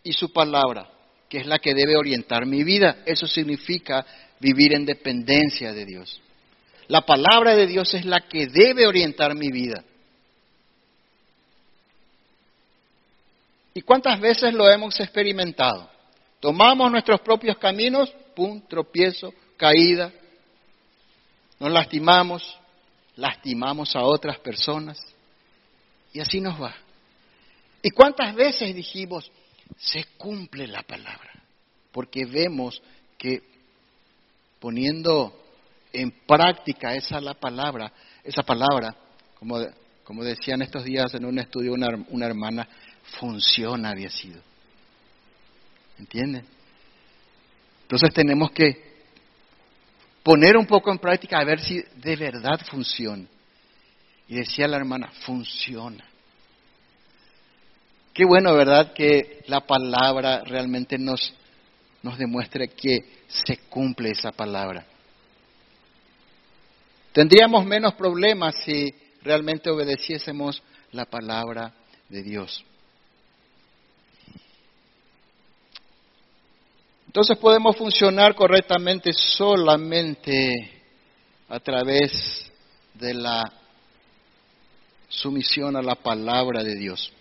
y 0.05 0.13
su 0.13 0.31
palabra, 0.31 0.91
es 1.39 1.47
la 1.47 1.59
que 1.59 1.75
debe 1.75 1.97
orientar 1.97 2.47
mi 2.47 2.65
vida. 2.65 2.99
Eso 3.05 3.27
significa 3.27 4.05
vivir 4.41 4.75
en 4.75 4.87
dependencia 4.87 5.73
de 5.73 5.85
Dios. 5.85 6.21
La 6.89 7.03
palabra 7.03 7.55
de 7.55 7.67
Dios 7.67 7.95
es 7.95 8.05
la 8.05 8.21
que 8.21 8.47
debe 8.47 8.87
orientar 8.87 9.35
mi 9.35 9.51
vida. 9.51 9.83
¿Y 13.75 13.83
cuántas 13.83 14.21
veces 14.21 14.55
lo 14.55 14.71
hemos 14.71 14.99
experimentado? 15.01 15.91
Tomamos 16.41 16.91
nuestros 16.91 17.21
propios 17.21 17.59
caminos, 17.59 18.11
pum, 18.35 18.63
tropiezo, 18.69 19.35
caída, 19.57 20.13
nos 21.59 21.71
lastimamos, 21.71 22.57
lastimamos 23.17 23.97
a 23.97 24.03
otras 24.03 24.39
personas 24.39 24.99
y 26.13 26.21
así 26.21 26.41
nos 26.41 26.61
va. 26.61 26.75
¿Y 27.83 27.91
cuántas 27.91 28.35
veces 28.35 28.75
dijimos, 28.75 29.31
se 29.77 30.05
cumple 30.17 30.67
la 30.67 30.83
palabra? 30.83 31.33
Porque 31.93 32.25
vemos 32.25 32.83
que 33.19 33.43
poniendo 34.61 35.33
en 35.93 36.11
práctica 36.27 36.95
esa 36.95 37.21
la 37.21 37.35
palabra, 37.35 37.93
esa 38.23 38.43
palabra, 38.43 38.95
como, 39.39 39.59
como 40.05 40.25
decían 40.25 40.63
estos 40.63 40.85
días 40.85 41.15
en 41.15 41.25
un 41.25 41.39
estudio 41.39 41.73
una, 41.73 41.89
una 42.09 42.27
hermana, 42.27 42.69
funciona 43.19 43.91
había 43.91 44.11
sido. 44.11 44.41
¿Entienden? 45.99 46.45
Entonces 47.83 48.13
tenemos 48.13 48.51
que 48.51 48.87
poner 50.23 50.57
un 50.57 50.67
poco 50.67 50.91
en 50.91 50.99
práctica 50.99 51.39
a 51.39 51.45
ver 51.45 51.61
si 51.61 51.83
de 51.97 52.17
verdad 52.17 52.61
funciona. 52.69 53.27
Y 54.29 54.35
decía 54.35 54.67
la 54.67 54.77
hermana, 54.77 55.09
funciona. 55.25 56.05
Qué 58.17 58.25
bueno, 58.25 58.55
¿verdad? 58.55 58.95
Que 58.95 59.45
la 59.47 59.61
palabra 59.61 60.43
realmente 60.43 60.97
nos, 60.97 61.35
nos 62.03 62.17
demuestre 62.17 62.69
que 62.69 63.01
se 63.29 63.59
cumple 63.69 64.13
esa 64.13 64.33
palabra. 64.33 64.87
Tendríamos 67.13 67.67
menos 67.67 67.93
problemas 67.93 68.55
si 68.65 68.95
realmente 69.23 69.69
obedeciésemos 69.69 70.63
la 70.93 71.05
palabra 71.05 71.75
de 72.09 72.23
Dios. 72.23 72.65
Entonces 77.09 77.37
podemos 77.37 77.77
funcionar 77.77 78.35
correctamente 78.35 79.13
solamente 79.13 80.55
a 81.51 81.61
través 81.61 82.51
de 82.95 83.13
la 83.13 83.43
sumisión 85.07 85.77
a 85.77 85.83
la 85.83 85.97
palabra 85.97 86.63
de 86.63 86.77
Dios. 86.77 87.13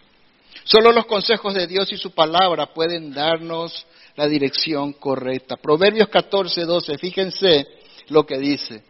Solo 0.65 0.91
los 0.91 1.05
consejos 1.05 1.53
de 1.53 1.67
Dios 1.67 1.91
y 1.91 1.97
su 1.97 2.11
palabra 2.11 2.73
pueden 2.73 3.13
darnos 3.13 3.85
la 4.15 4.27
dirección 4.27 4.93
correcta. 4.93 5.57
Proverbios 5.57 6.09
14, 6.09 6.63
12, 6.63 6.97
fíjense 6.97 7.67
lo 8.07 8.25
que 8.25 8.39
dice. 8.39 8.83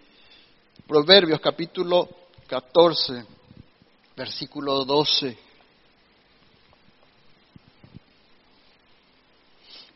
Proverbios 0.87 1.41
capítulo 1.41 2.07
14, 2.47 3.25
versículo 4.15 4.85
12. 4.85 5.37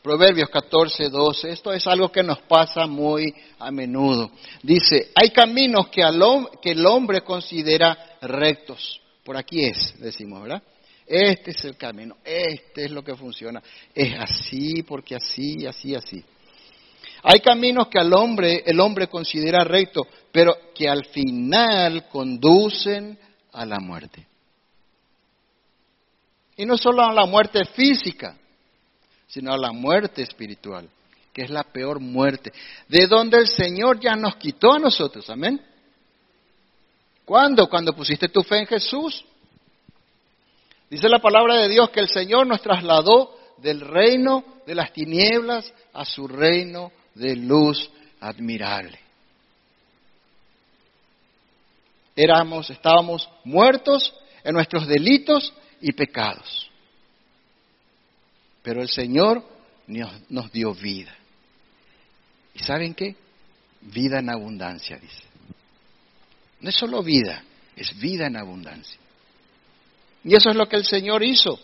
Proverbios 0.04 0.50
14, 0.50 1.10
12. 1.10 1.50
Esto 1.50 1.72
es 1.72 1.88
algo 1.88 2.12
que 2.12 2.24
nos 2.24 2.40
pasa 2.42 2.88
muy 2.88 3.34
a 3.58 3.72
menudo. 3.72 4.32
Dice, 4.62 5.12
hay 5.16 5.30
caminos 5.30 5.88
que, 5.88 6.02
que 6.62 6.72
el 6.72 6.86
hombre 6.86 7.22
considera 7.22 8.18
rectos. 8.22 9.00
Por 9.24 9.38
aquí 9.38 9.64
es, 9.64 9.98
decimos, 10.00 10.42
¿verdad? 10.42 10.62
Este 11.10 11.52
es 11.52 11.66
el 11.66 11.76
camino, 11.76 12.18
este 12.24 12.86
es 12.86 12.92
lo 12.92 13.04
que 13.04 13.16
funciona. 13.16 13.64
Es 13.96 14.14
así, 14.20 14.84
porque 14.84 15.16
así, 15.16 15.66
así, 15.66 15.96
así. 15.96 16.24
Hay 17.24 17.40
caminos 17.40 17.88
que 17.88 17.98
al 17.98 18.14
hombre, 18.14 18.62
el 18.64 18.80
hombre 18.80 19.08
considera 19.08 19.64
rectos, 19.64 20.06
pero 20.32 20.56
que 20.76 20.88
al 20.88 21.06
final 21.06 22.08
conducen 22.10 23.18
a 23.54 23.66
la 23.66 23.80
muerte. 23.80 24.28
Y 26.56 26.66
no 26.66 26.78
solo 26.78 27.02
a 27.02 27.12
la 27.12 27.26
muerte 27.26 27.66
física, 27.66 28.38
sino 29.28 29.52
a 29.52 29.58
la 29.58 29.72
muerte 29.72 30.22
espiritual, 30.22 30.88
que 31.34 31.42
es 31.42 31.50
la 31.50 31.64
peor 31.64 32.00
muerte, 32.00 32.54
de 32.88 33.08
donde 33.08 33.40
el 33.40 33.48
Señor 33.48 34.00
ya 34.00 34.16
nos 34.16 34.36
quitó 34.36 34.74
a 34.74 34.80
nosotros, 34.80 35.28
amén. 35.32 35.60
¿Cuándo? 37.26 37.68
Cuando 37.68 37.94
pusiste 37.94 38.30
tu 38.30 38.44
fe 38.44 38.60
en 38.60 38.68
Jesús. 38.68 39.26
Dice 40.90 41.08
la 41.08 41.20
palabra 41.20 41.56
de 41.56 41.70
Dios 41.70 41.90
que 41.92 42.00
el 42.00 42.10
Señor 42.10 42.48
nos 42.48 42.62
trasladó 42.62 43.38
del 43.58 43.82
reino 43.82 44.44
de 44.66 44.76
las 44.76 44.92
tinieblas 44.92 45.72
a 45.94 46.06
su 46.06 46.28
reino 46.28 46.92
de 47.14 47.36
luz 47.36 47.90
admirable. 48.20 49.00
Éramos, 52.16 52.70
estábamos 52.70 53.30
muertos 53.44 54.14
en 54.44 54.54
nuestros 54.54 54.88
delitos 54.88 55.54
y 55.80 55.92
pecados. 55.94 56.70
Pero 58.64 58.82
el 58.82 58.90
Señor 58.90 59.44
nos, 59.88 60.52
dio 60.52 60.74
vida. 60.74 61.16
¿Y 62.54 62.60
saben 62.60 62.94
qué? 62.94 63.16
Vida 63.82 64.20
en 64.20 64.30
abundancia, 64.30 64.98
dice. 64.98 65.24
No 66.60 66.70
es 66.70 66.76
solo 66.76 67.02
vida, 67.02 67.44
es 67.76 67.98
vida 67.98 68.28
en 68.28 68.36
abundancia. 68.36 69.00
Y 70.24 70.36
eso 70.36 70.50
es 70.50 70.56
lo 70.56 70.68
que 70.68 70.76
el 70.76 70.86
Señor 70.86 71.24
hizo. 71.24 71.60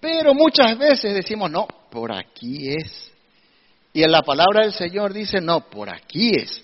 Pero 0.00 0.34
muchas 0.34 0.76
veces 0.78 1.14
decimos, 1.14 1.50
no, 1.50 1.66
por 1.90 2.12
aquí 2.12 2.68
es. 2.68 3.10
Y 3.92 4.02
en 4.02 4.12
la 4.12 4.22
palabra 4.22 4.62
del 4.62 4.72
Señor 4.72 5.12
dice, 5.12 5.40
no, 5.40 5.68
por 5.68 5.88
aquí 5.88 6.30
es. 6.36 6.62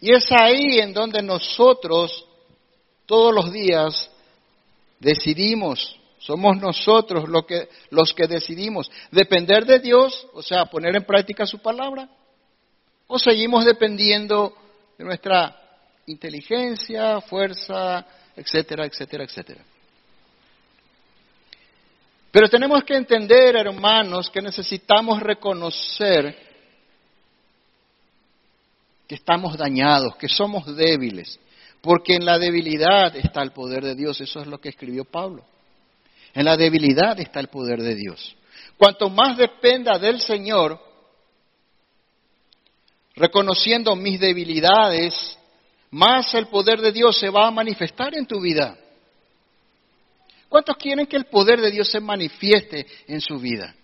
Y 0.00 0.12
es 0.12 0.30
ahí 0.32 0.78
en 0.78 0.92
donde 0.92 1.22
nosotros 1.22 2.24
todos 3.06 3.34
los 3.34 3.52
días 3.52 4.10
decidimos 4.98 6.00
somos 6.20 6.58
nosotros 6.58 7.24
que, 7.46 7.68
los 7.90 8.12
que 8.12 8.26
decidimos 8.26 8.90
depender 9.10 9.64
de 9.64 9.78
Dios, 9.78 10.26
o 10.34 10.42
sea, 10.42 10.66
poner 10.66 10.94
en 10.94 11.04
práctica 11.04 11.46
su 11.46 11.58
palabra, 11.60 12.08
o 13.06 13.18
seguimos 13.18 13.64
dependiendo 13.64 14.54
de 14.98 15.04
nuestra 15.04 15.56
inteligencia, 16.06 17.22
fuerza, 17.22 18.06
etcétera, 18.36 18.86
etcétera, 18.86 19.24
etcétera. 19.24 19.64
Pero 22.32 22.48
tenemos 22.48 22.84
que 22.84 22.94
entender, 22.94 23.56
hermanos, 23.56 24.30
que 24.30 24.40
necesitamos 24.40 25.20
reconocer 25.20 26.50
que 29.08 29.16
estamos 29.16 29.56
dañados, 29.56 30.14
que 30.14 30.28
somos 30.28 30.76
débiles, 30.76 31.40
porque 31.80 32.14
en 32.14 32.24
la 32.24 32.38
debilidad 32.38 33.16
está 33.16 33.42
el 33.42 33.50
poder 33.50 33.82
de 33.82 33.96
Dios, 33.96 34.20
eso 34.20 34.40
es 34.40 34.46
lo 34.46 34.60
que 34.60 34.68
escribió 34.68 35.04
Pablo. 35.04 35.44
En 36.32 36.44
la 36.44 36.56
debilidad 36.56 37.18
está 37.18 37.40
el 37.40 37.48
poder 37.48 37.82
de 37.82 37.96
Dios. 37.96 38.36
Cuanto 38.78 39.10
más 39.10 39.36
dependa 39.36 39.98
del 39.98 40.20
Señor, 40.20 40.78
reconociendo 43.16 43.96
mis 43.96 44.20
debilidades, 44.20 45.36
más 45.90 46.34
el 46.34 46.46
poder 46.46 46.80
de 46.80 46.92
Dios 46.92 47.18
se 47.18 47.30
va 47.30 47.48
a 47.48 47.50
manifestar 47.50 48.16
en 48.16 48.26
tu 48.26 48.40
vida. 48.40 48.78
¿Cuántos 50.48 50.76
quieren 50.76 51.06
que 51.06 51.16
el 51.16 51.26
poder 51.26 51.60
de 51.60 51.70
Dios 51.70 51.88
se 51.88 52.00
manifieste 52.00 52.86
en 53.06 53.20
su 53.20 53.38
vida? 53.38 53.74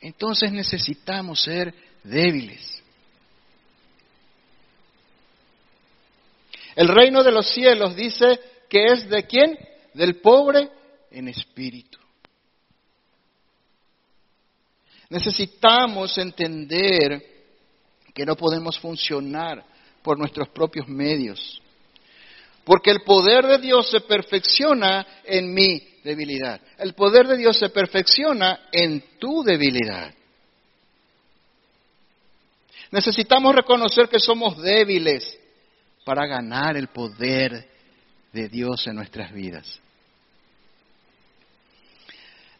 Entonces 0.00 0.52
necesitamos 0.52 1.42
ser 1.42 1.74
débiles. 2.04 2.82
El 6.74 6.88
reino 6.88 7.24
de 7.24 7.32
los 7.32 7.48
cielos 7.48 7.96
dice 7.96 8.38
que 8.68 8.84
es 8.84 9.08
de 9.08 9.26
quién? 9.26 9.58
Del 9.94 10.20
pobre 10.20 10.68
en 11.10 11.28
espíritu. 11.28 11.98
Necesitamos 15.08 16.18
entender 16.18 17.35
que 18.16 18.24
no 18.24 18.34
podemos 18.34 18.78
funcionar 18.78 19.62
por 20.02 20.18
nuestros 20.18 20.48
propios 20.48 20.88
medios. 20.88 21.60
Porque 22.64 22.90
el 22.90 23.02
poder 23.02 23.46
de 23.46 23.58
Dios 23.58 23.90
se 23.90 24.00
perfecciona 24.00 25.06
en 25.22 25.52
mi 25.52 25.86
debilidad. 26.02 26.58
El 26.78 26.94
poder 26.94 27.28
de 27.28 27.36
Dios 27.36 27.58
se 27.58 27.68
perfecciona 27.68 28.68
en 28.72 29.18
tu 29.18 29.42
debilidad. 29.42 30.14
Necesitamos 32.90 33.54
reconocer 33.54 34.08
que 34.08 34.18
somos 34.18 34.56
débiles 34.62 35.38
para 36.02 36.26
ganar 36.26 36.78
el 36.78 36.88
poder 36.88 37.68
de 38.32 38.48
Dios 38.48 38.86
en 38.86 38.96
nuestras 38.96 39.30
vidas. 39.30 39.78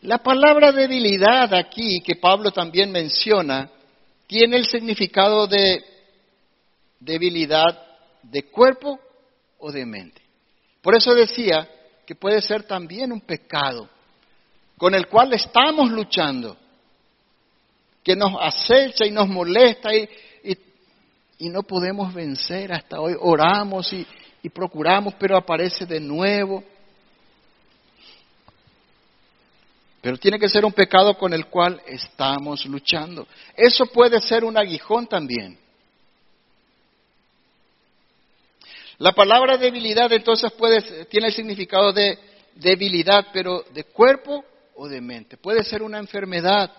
La 0.02 0.18
palabra 0.18 0.70
debilidad 0.70 1.54
aquí, 1.54 2.00
que 2.04 2.16
Pablo 2.16 2.50
también 2.50 2.92
menciona, 2.92 3.70
tiene 4.26 4.56
el 4.56 4.66
significado 4.66 5.46
de 5.46 5.84
debilidad 7.00 7.86
de 8.22 8.42
cuerpo 8.44 8.98
o 9.58 9.70
de 9.70 9.86
mente. 9.86 10.22
Por 10.82 10.94
eso 10.96 11.14
decía 11.14 11.68
que 12.06 12.14
puede 12.14 12.40
ser 12.40 12.64
también 12.64 13.12
un 13.12 13.20
pecado 13.20 13.88
con 14.76 14.94
el 14.94 15.06
cual 15.06 15.32
estamos 15.32 15.90
luchando, 15.90 16.56
que 18.02 18.14
nos 18.14 18.32
acecha 18.40 19.06
y 19.06 19.10
nos 19.10 19.28
molesta 19.28 19.94
y, 19.94 20.08
y, 21.38 21.48
no 21.48 21.62
podemos 21.62 22.14
vencer 22.14 22.72
hasta 22.72 23.00
hoy. 23.00 23.14
Oramos 23.18 23.92
y, 23.92 24.06
y 24.42 24.48
procuramos, 24.48 25.14
pero 25.18 25.36
aparece 25.36 25.86
de 25.86 25.98
nuevo. 25.98 26.62
Pero 30.00 30.18
tiene 30.18 30.38
que 30.38 30.48
ser 30.48 30.64
un 30.64 30.72
pecado 30.72 31.14
con 31.18 31.32
el 31.32 31.46
cual 31.46 31.80
estamos 31.86 32.64
luchando. 32.66 33.26
Eso 33.56 33.86
puede 33.86 34.20
ser 34.20 34.44
un 34.44 34.56
aguijón 34.56 35.06
también. 35.06 35.58
La 38.98 39.12
palabra 39.12 39.58
debilidad 39.58 40.10
entonces 40.12 40.52
puede, 40.52 41.04
tiene 41.06 41.28
el 41.28 41.32
significado 41.32 41.92
de 41.92 42.18
debilidad, 42.54 43.26
pero 43.32 43.64
de 43.72 43.84
cuerpo 43.84 44.44
o 44.76 44.88
de 44.88 45.00
mente. 45.00 45.36
Puede 45.36 45.64
ser 45.64 45.82
una 45.82 45.98
enfermedad. 45.98 46.70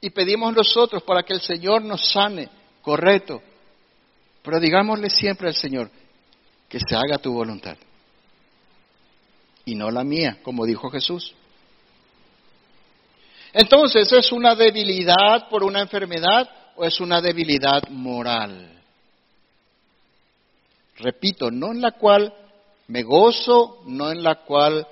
Y 0.00 0.10
pedimos 0.10 0.52
nosotros 0.52 1.02
para 1.04 1.22
que 1.22 1.34
el 1.34 1.40
Señor 1.40 1.82
nos 1.82 2.10
sane, 2.10 2.48
correcto. 2.82 3.40
Pero 4.42 4.58
digámosle 4.58 5.08
siempre 5.08 5.46
al 5.46 5.54
Señor 5.54 5.90
que 6.68 6.80
se 6.80 6.96
haga 6.96 7.18
tu 7.18 7.32
voluntad. 7.32 7.76
Y 9.64 9.74
no 9.74 9.90
la 9.90 10.04
mía, 10.04 10.38
como 10.42 10.66
dijo 10.66 10.90
Jesús. 10.90 11.34
Entonces, 13.52 14.10
¿es 14.12 14.32
una 14.32 14.54
debilidad 14.54 15.48
por 15.48 15.62
una 15.62 15.80
enfermedad? 15.80 16.48
o 16.76 16.84
es 16.84 17.00
una 17.00 17.20
debilidad 17.20 17.88
moral? 17.88 18.70
Repito, 20.96 21.50
no 21.50 21.72
en 21.72 21.80
la 21.80 21.92
cual 21.92 22.32
me 22.88 23.02
gozo, 23.02 23.82
no 23.86 24.10
en 24.10 24.22
la 24.22 24.36
cual 24.44 24.86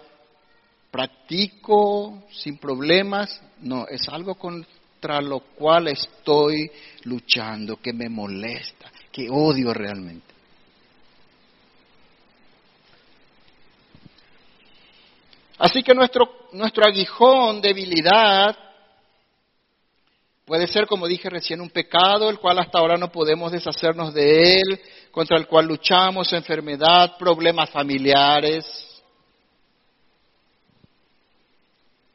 practico 0.91 2.25
sin 2.33 2.59
problemas, 2.59 3.41
no, 3.61 3.87
es 3.87 4.09
algo 4.09 4.35
contra 4.35 5.21
lo 5.21 5.41
cual 5.55 5.89
estoy 5.89 6.71
luchando, 7.05 7.77
que 7.77 7.93
me 7.93 8.09
molesta, 8.09 8.91
que 9.13 9.29
odio 9.31 9.73
realmente. 9.73 10.30
Así 15.61 15.83
que 15.83 15.95
nuestro, 15.95 16.49
nuestro 16.53 16.85
aguijón, 16.85 17.61
debilidad, 17.61 18.57
Puede 20.51 20.67
ser, 20.67 20.89
como 20.89 21.07
dije 21.07 21.31
recién, 21.31 21.61
un 21.61 21.71
pecado, 21.71 22.29
el 22.29 22.41
cual 22.41 22.59
hasta 22.59 22.81
ahora 22.81 22.97
no 22.97 23.13
podemos 23.13 23.53
deshacernos 23.53 24.13
de 24.13 24.55
él, 24.55 24.81
contra 25.13 25.39
el 25.39 25.47
cual 25.47 25.67
luchamos, 25.67 26.33
enfermedad, 26.33 27.17
problemas 27.17 27.71
familiares, 27.71 28.65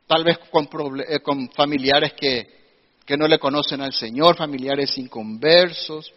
tal 0.05 0.25
vez 0.25 0.37
con, 0.51 0.67
eh, 0.99 1.21
familiares 1.55 2.11
que, 2.11 3.15
no 3.17 3.25
le 3.25 3.39
conocen 3.39 3.79
al 3.79 3.93
Señor, 3.93 4.35
familiares 4.35 4.97
inconversos 4.97 6.11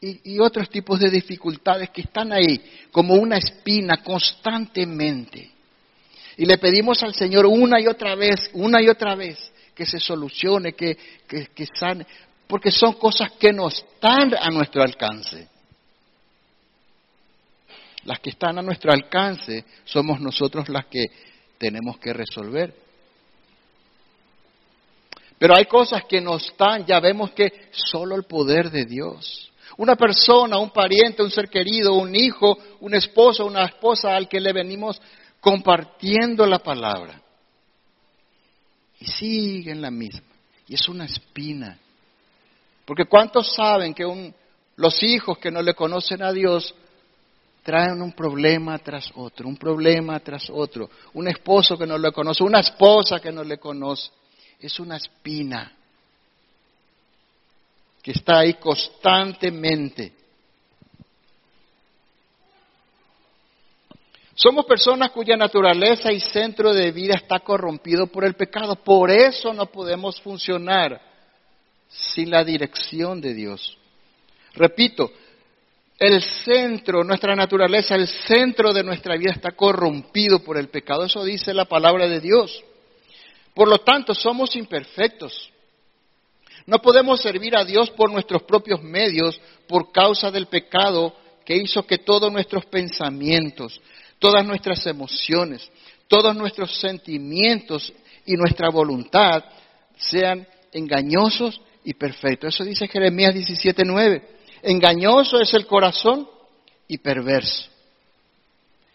y, 0.00 0.34
y 0.34 0.38
otros 0.38 0.70
tipos 0.70 1.00
de 1.00 1.10
dificultades 1.10 1.90
que 1.90 2.02
están 2.02 2.32
ahí 2.32 2.86
como 2.92 3.14
una 3.14 3.38
espina 3.38 4.00
constantemente. 4.04 5.50
Y 6.36 6.46
le 6.46 6.58
pedimos 6.58 7.02
al 7.02 7.14
Señor 7.14 7.46
una 7.46 7.80
y 7.80 7.86
otra 7.86 8.14
vez, 8.14 8.50
una 8.54 8.82
y 8.82 8.88
otra 8.88 9.14
vez, 9.14 9.52
que 9.74 9.86
se 9.86 10.00
solucione, 10.00 10.72
que, 10.72 10.96
que, 11.26 11.66
sane, 11.78 12.06
porque 12.46 12.70
son 12.70 12.94
cosas 12.94 13.32
que 13.32 13.52
no 13.52 13.68
están 13.68 14.34
a 14.34 14.50
nuestro 14.50 14.82
alcance. 14.82 15.48
Las 18.04 18.20
que 18.20 18.30
están 18.30 18.58
a 18.58 18.62
nuestro 18.62 18.92
alcance 18.92 19.64
somos 19.84 20.20
nosotros 20.20 20.68
las 20.68 20.86
que 20.86 21.06
tenemos 21.58 21.98
que 21.98 22.12
resolver. 22.12 22.74
Pero 25.38 25.56
hay 25.56 25.64
cosas 25.64 26.04
que 26.04 26.20
no 26.20 26.36
están, 26.36 26.84
ya 26.84 27.00
vemos 27.00 27.30
que 27.32 27.68
solo 27.70 28.14
el 28.14 28.24
poder 28.24 28.70
de 28.70 28.84
Dios. 28.84 29.50
Una 29.76 29.96
persona, 29.96 30.58
un 30.58 30.70
pariente, 30.70 31.22
un 31.22 31.30
ser 31.30 31.48
querido, 31.48 31.94
un 31.94 32.14
hijo, 32.14 32.56
un 32.80 32.94
esposo, 32.94 33.46
una 33.46 33.64
esposa 33.64 34.14
al 34.14 34.28
que 34.28 34.40
le 34.40 34.52
venimos 34.52 35.00
compartiendo 35.44 36.46
la 36.46 36.58
palabra. 36.58 37.20
Y 38.98 39.04
sigue 39.04 39.72
en 39.72 39.82
la 39.82 39.90
misma. 39.90 40.22
Y 40.66 40.74
es 40.74 40.88
una 40.88 41.04
espina. 41.04 41.78
Porque 42.86 43.04
¿cuántos 43.04 43.54
saben 43.54 43.92
que 43.92 44.32
los 44.76 45.02
hijos 45.02 45.36
que 45.36 45.50
no 45.50 45.60
le 45.60 45.74
conocen 45.74 46.22
a 46.22 46.32
Dios 46.32 46.74
traen 47.62 48.00
un 48.00 48.12
problema 48.12 48.78
tras 48.78 49.10
otro, 49.16 49.46
un 49.46 49.58
problema 49.58 50.18
tras 50.20 50.48
otro? 50.48 50.88
Un 51.12 51.28
esposo 51.28 51.76
que 51.76 51.86
no 51.86 51.98
le 51.98 52.10
conoce, 52.10 52.42
una 52.42 52.60
esposa 52.60 53.20
que 53.20 53.30
no 53.30 53.44
le 53.44 53.58
conoce. 53.58 54.10
Es 54.58 54.80
una 54.80 54.96
espina 54.96 55.70
que 58.02 58.12
está 58.12 58.38
ahí 58.38 58.54
constantemente. 58.54 60.23
Somos 64.34 64.66
personas 64.66 65.10
cuya 65.10 65.36
naturaleza 65.36 66.12
y 66.12 66.18
centro 66.18 66.72
de 66.72 66.90
vida 66.90 67.14
está 67.14 67.40
corrompido 67.40 68.08
por 68.08 68.24
el 68.24 68.34
pecado. 68.34 68.74
Por 68.76 69.10
eso 69.10 69.52
no 69.52 69.66
podemos 69.66 70.20
funcionar 70.20 71.00
sin 71.88 72.30
la 72.30 72.44
dirección 72.44 73.20
de 73.20 73.32
Dios. 73.32 73.78
Repito, 74.54 75.12
el 75.98 76.20
centro, 76.20 77.04
nuestra 77.04 77.36
naturaleza, 77.36 77.94
el 77.94 78.08
centro 78.08 78.72
de 78.72 78.82
nuestra 78.82 79.16
vida 79.16 79.32
está 79.32 79.52
corrompido 79.52 80.40
por 80.40 80.56
el 80.56 80.68
pecado. 80.68 81.04
Eso 81.04 81.24
dice 81.24 81.54
la 81.54 81.66
palabra 81.66 82.08
de 82.08 82.20
Dios. 82.20 82.62
Por 83.54 83.68
lo 83.68 83.78
tanto, 83.78 84.14
somos 84.14 84.56
imperfectos. 84.56 85.50
No 86.66 86.80
podemos 86.80 87.20
servir 87.20 87.56
a 87.56 87.64
Dios 87.64 87.90
por 87.90 88.10
nuestros 88.10 88.42
propios 88.42 88.82
medios 88.82 89.40
por 89.68 89.92
causa 89.92 90.30
del 90.32 90.46
pecado 90.46 91.14
que 91.44 91.56
hizo 91.56 91.86
que 91.86 91.98
todos 91.98 92.32
nuestros 92.32 92.64
pensamientos, 92.66 93.80
todas 94.24 94.46
nuestras 94.46 94.86
emociones, 94.86 95.70
todos 96.08 96.34
nuestros 96.34 96.80
sentimientos 96.80 97.92
y 98.24 98.36
nuestra 98.36 98.70
voluntad 98.70 99.44
sean 99.98 100.48
engañosos 100.72 101.60
y 101.84 101.92
perfectos. 101.92 102.54
Eso 102.54 102.64
dice 102.64 102.88
Jeremías 102.88 103.34
17:9. 103.34 104.22
Engañoso 104.62 105.38
es 105.42 105.52
el 105.52 105.66
corazón 105.66 106.26
y 106.88 106.96
perverso. 106.96 107.68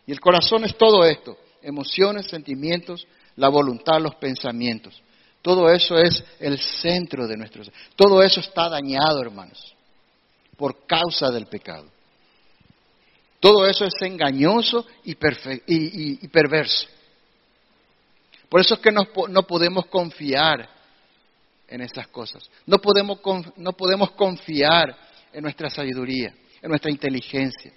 Y 0.08 0.12
el 0.14 0.20
corazón 0.20 0.64
es 0.64 0.76
todo 0.76 1.06
esto, 1.06 1.38
emociones, 1.62 2.26
sentimientos, 2.26 3.06
la 3.36 3.50
voluntad, 3.50 4.02
los 4.02 4.16
pensamientos. 4.16 5.00
Todo 5.44 5.70
eso 5.70 6.00
es 6.00 6.24
el 6.40 6.58
centro 6.58 7.28
de 7.28 7.38
nuestro 7.38 7.64
ser. 7.64 7.74
Todo 7.96 8.24
eso 8.24 8.40
está 8.40 8.68
dañado, 8.68 9.22
hermanos, 9.22 9.76
por 10.58 10.88
causa 10.88 11.30
del 11.30 11.46
pecado. 11.46 11.86
Todo 13.40 13.66
eso 13.68 13.86
es 13.86 13.94
engañoso 14.02 14.86
y, 15.04 15.16
perverso. 15.16 16.88
Por 18.50 18.60
eso 18.60 18.74
es 18.74 18.80
que 18.82 18.92
no, 18.92 19.06
podemos 19.48 19.86
confiar 19.86 20.70
en 21.68 21.82
estas 21.82 22.08
cosas. 22.08 22.50
No 22.66 22.80
podemos, 22.80 23.20
no 23.56 23.74
podemos 23.74 24.12
confiar 24.12 24.98
en 25.32 25.44
nuestra 25.44 25.70
sabiduría, 25.70 26.34
en 26.62 26.70
nuestra 26.70 26.92
inteligencia. 26.92 27.72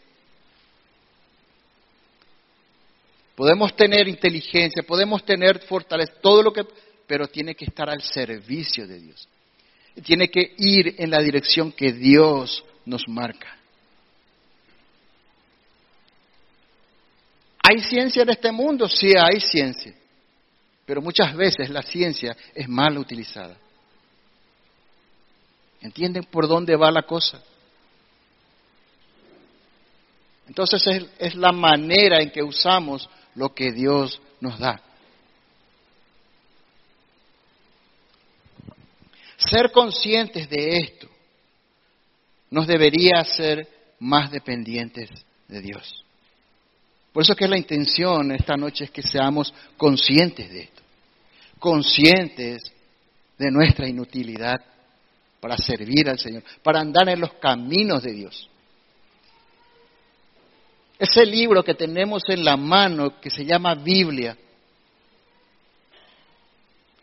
Podemos 3.37 3.75
tener 3.77 4.09
inteligencia, 4.09 4.83
podemos 4.83 5.25
tener 5.25 5.61
fortaleza, 5.61 6.13
todo 6.21 6.43
lo 6.43 6.53
que, 6.53 6.67
pero 7.07 7.29
tiene 7.29 7.55
que 7.55 7.65
estar 7.65 7.89
al 7.89 8.03
servicio 8.03 8.87
de 8.87 8.99
Dios. 8.99 9.29
Tiene 10.05 10.29
que 10.29 10.55
ir 10.59 10.97
en 10.99 11.11
la 11.11 11.23
dirección 11.23 11.71
que 11.73 11.93
Dios 11.93 12.65
nos 12.85 13.07
marca. 13.09 13.62
¿Hay 17.63 17.81
ciencia 17.81 18.23
en 18.23 18.31
este 18.31 18.51
mundo? 18.51 18.89
Sí, 18.89 19.15
hay 19.17 19.41
ciencia. 19.41 19.95
Pero 20.85 21.01
muchas 21.01 21.35
veces 21.37 21.71
la 21.71 21.83
ciencia 21.83 22.37
es 22.55 22.69
mal 22.69 22.99
utilizada. 22.99 23.57
¿Entienden 25.81 26.25
por 26.25 26.49
dónde 26.49 26.77
va 26.77 26.91
la 26.91 27.03
cosa? 27.03 27.43
Entonces 30.49 30.87
es, 30.87 31.07
es, 31.19 31.35
la 31.35 31.53
manera 31.53 32.21
en 32.21 32.31
que 32.31 32.43
usamos 32.43 33.09
lo 33.35 33.55
que 33.55 33.73
Dios 33.73 34.21
nos 34.41 34.59
da. 34.59 34.81
Ser 39.37 39.73
conscientes 39.73 40.49
de 40.49 40.77
esto 40.79 41.09
nos 42.51 42.67
debería 42.67 43.21
hacer 43.21 43.67
más 43.99 44.31
dependientes 44.31 45.09
de 45.49 45.61
Dios. 45.63 46.05
Por 47.13 47.23
eso 47.23 47.35
que 47.35 47.47
la 47.47 47.59
intención 47.59 48.33
esta 48.33 48.57
noche 48.57 48.85
es 48.85 48.91
que 48.91 49.03
seamos 49.03 49.53
conscientes 49.77 50.51
de 50.51 50.61
esto, 50.63 50.83
conscientes 51.59 52.73
de 53.37 53.51
nuestra 53.51 53.87
inutilidad 53.87 54.61
para 55.41 55.57
servir 55.59 56.09
al 56.09 56.19
Señor, 56.19 56.43
para 56.63 56.81
andar 56.81 57.09
en 57.09 57.21
los 57.21 57.35
caminos 57.35 58.03
de 58.03 58.13
Dios. 58.13 58.49
Ese 60.99 61.27
libro 61.27 61.65
que 61.65 61.75
tenemos 61.75 62.23
en 62.29 62.45
la 62.45 62.57
mano, 62.57 63.21
que 63.21 63.29
se 63.29 63.45
llama 63.45 63.75
Biblia, 63.75 64.39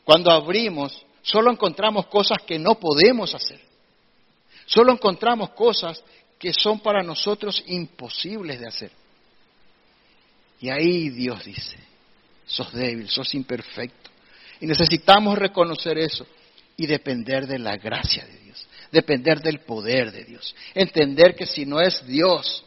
cuando 0.06 0.32
abrimos, 0.32 1.06
solo 1.22 1.52
encontramos 1.52 2.08
cosas 2.08 2.40
que 2.48 2.58
no 2.58 2.80
podemos 2.80 3.36
hacer. 3.36 3.60
Solo 4.66 4.94
encontramos 4.94 5.52
cosas 5.52 6.04
que 6.40 6.54
son 6.54 6.80
para 6.80 7.04
nosotros 7.04 7.64
imposibles 7.68 8.60
de 8.60 8.68
hacer. 8.68 8.92
Y 10.60 10.70
ahí 10.70 11.10
Dios 11.10 11.44
dice, 11.46 11.78
sos 12.46 12.72
débil, 12.74 13.10
sos 13.10 13.34
imperfecto. 13.34 14.10
Y 14.60 14.66
necesitamos 14.66 15.38
reconocer 15.38 15.98
eso 15.98 16.26
y 16.76 16.86
depender 16.86 17.48
de 17.48 17.60
la 17.60 17.78
gracia 17.78 18.26
de 18.26 18.38
Dios, 18.40 18.68
depender 18.92 19.42
del 19.42 19.60
poder 19.62 20.12
de 20.12 20.26
Dios. 20.26 20.56
Entender 20.74 21.36
que 21.36 21.46
si 21.46 21.66
no 21.66 21.80
es 21.80 22.06
Dios 22.06 22.64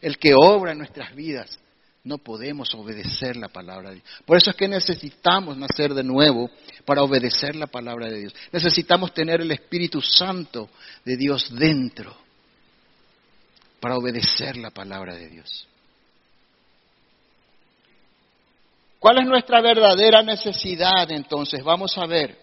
el 0.00 0.18
que 0.18 0.34
obra 0.34 0.72
en 0.72 0.78
nuestras 0.78 1.14
vidas, 1.14 1.58
no 2.04 2.18
podemos 2.18 2.74
obedecer 2.74 3.36
la 3.36 3.48
palabra 3.48 3.88
de 3.88 3.96
Dios. 3.96 4.08
Por 4.26 4.36
eso 4.36 4.50
es 4.50 4.56
que 4.56 4.68
necesitamos 4.68 5.56
nacer 5.56 5.94
de 5.94 6.04
nuevo 6.04 6.50
para 6.84 7.02
obedecer 7.02 7.56
la 7.56 7.66
palabra 7.66 8.08
de 8.08 8.18
Dios. 8.20 8.34
Necesitamos 8.52 9.14
tener 9.14 9.40
el 9.40 9.50
Espíritu 9.50 10.02
Santo 10.02 10.68
de 11.04 11.16
Dios 11.16 11.48
dentro 11.56 12.14
para 13.80 13.96
obedecer 13.96 14.56
la 14.58 14.70
palabra 14.70 15.14
de 15.14 15.28
Dios. 15.30 15.66
¿Cuál 19.04 19.18
es 19.18 19.26
nuestra 19.26 19.60
verdadera 19.60 20.22
necesidad 20.22 21.12
entonces? 21.12 21.62
Vamos 21.62 21.98
a 21.98 22.06
ver. 22.06 22.38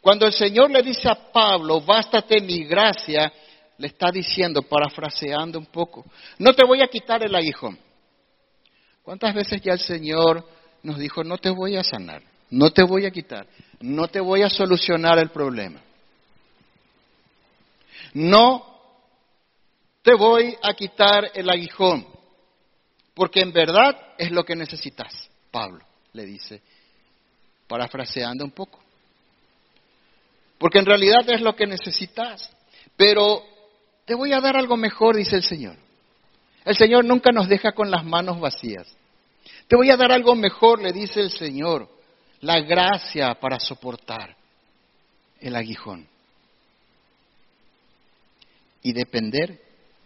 Cuando 0.00 0.24
el 0.24 0.32
Señor 0.32 0.70
le 0.70 0.82
dice 0.82 1.06
a 1.06 1.30
Pablo, 1.30 1.82
bástate 1.82 2.40
mi 2.40 2.64
gracia, 2.64 3.30
le 3.76 3.88
está 3.88 4.10
diciendo, 4.10 4.62
parafraseando 4.62 5.58
un 5.58 5.66
poco, 5.66 6.06
no 6.38 6.54
te 6.54 6.64
voy 6.64 6.80
a 6.80 6.86
quitar 6.86 7.22
el 7.22 7.34
aguijón. 7.34 7.78
¿Cuántas 9.02 9.34
veces 9.34 9.60
ya 9.60 9.74
el 9.74 9.80
Señor 9.80 10.48
nos 10.82 10.98
dijo, 10.98 11.22
no 11.24 11.36
te 11.36 11.50
voy 11.50 11.76
a 11.76 11.84
sanar, 11.84 12.22
no 12.48 12.70
te 12.70 12.84
voy 12.84 13.04
a 13.04 13.10
quitar, 13.10 13.46
no 13.80 14.08
te 14.08 14.20
voy 14.20 14.40
a 14.40 14.48
solucionar 14.48 15.18
el 15.18 15.28
problema? 15.28 15.82
No 18.14 18.64
te 20.00 20.14
voy 20.14 20.56
a 20.62 20.72
quitar 20.72 21.32
el 21.34 21.50
aguijón, 21.50 22.06
porque 23.12 23.40
en 23.40 23.52
verdad 23.52 23.94
es 24.16 24.30
lo 24.30 24.42
que 24.42 24.56
necesitas. 24.56 25.28
Pablo 25.52 25.84
le 26.14 26.24
dice, 26.24 26.60
parafraseando 27.68 28.44
un 28.44 28.50
poco. 28.50 28.80
Porque 30.58 30.78
en 30.78 30.86
realidad 30.86 31.28
es 31.28 31.40
lo 31.40 31.54
que 31.54 31.66
necesitas. 31.66 32.50
Pero 32.96 33.44
te 34.04 34.14
voy 34.14 34.32
a 34.32 34.40
dar 34.40 34.56
algo 34.56 34.76
mejor, 34.76 35.16
dice 35.16 35.36
el 35.36 35.44
Señor. 35.44 35.76
El 36.64 36.76
Señor 36.76 37.04
nunca 37.04 37.30
nos 37.32 37.48
deja 37.48 37.72
con 37.72 37.90
las 37.90 38.04
manos 38.04 38.40
vacías. 38.40 38.86
Te 39.68 39.76
voy 39.76 39.90
a 39.90 39.96
dar 39.96 40.12
algo 40.12 40.34
mejor, 40.34 40.80
le 40.82 40.92
dice 40.92 41.20
el 41.20 41.30
Señor, 41.30 41.88
la 42.40 42.60
gracia 42.60 43.34
para 43.34 43.58
soportar 43.58 44.36
el 45.40 45.56
aguijón. 45.56 46.06
Y 48.82 48.92
depender 48.92 49.60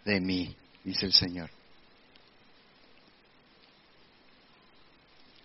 de 0.04 0.20
mí, 0.20 0.54
dice 0.84 1.06
el 1.06 1.12
Señor. 1.12 1.55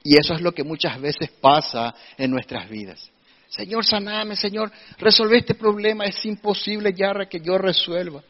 Y 0.04 0.18
eso 0.20 0.34
es 0.34 0.42
lo 0.42 0.54
que 0.54 0.64
muchas 0.64 1.00
veces 1.00 1.30
pasa 1.40 1.94
en 2.18 2.32
nuestras 2.32 2.70
vidas. 2.70 3.10
Señor, 3.50 3.86
saname, 3.86 4.36
Señor, 4.36 4.72
resolve 4.98 5.40
este 5.40 5.56
problema, 5.56 6.06
es 6.06 6.26
imposible 6.26 6.94
ya 6.94 7.14
que 7.30 7.42
yo 7.42 7.58
resuelva. 7.58 8.24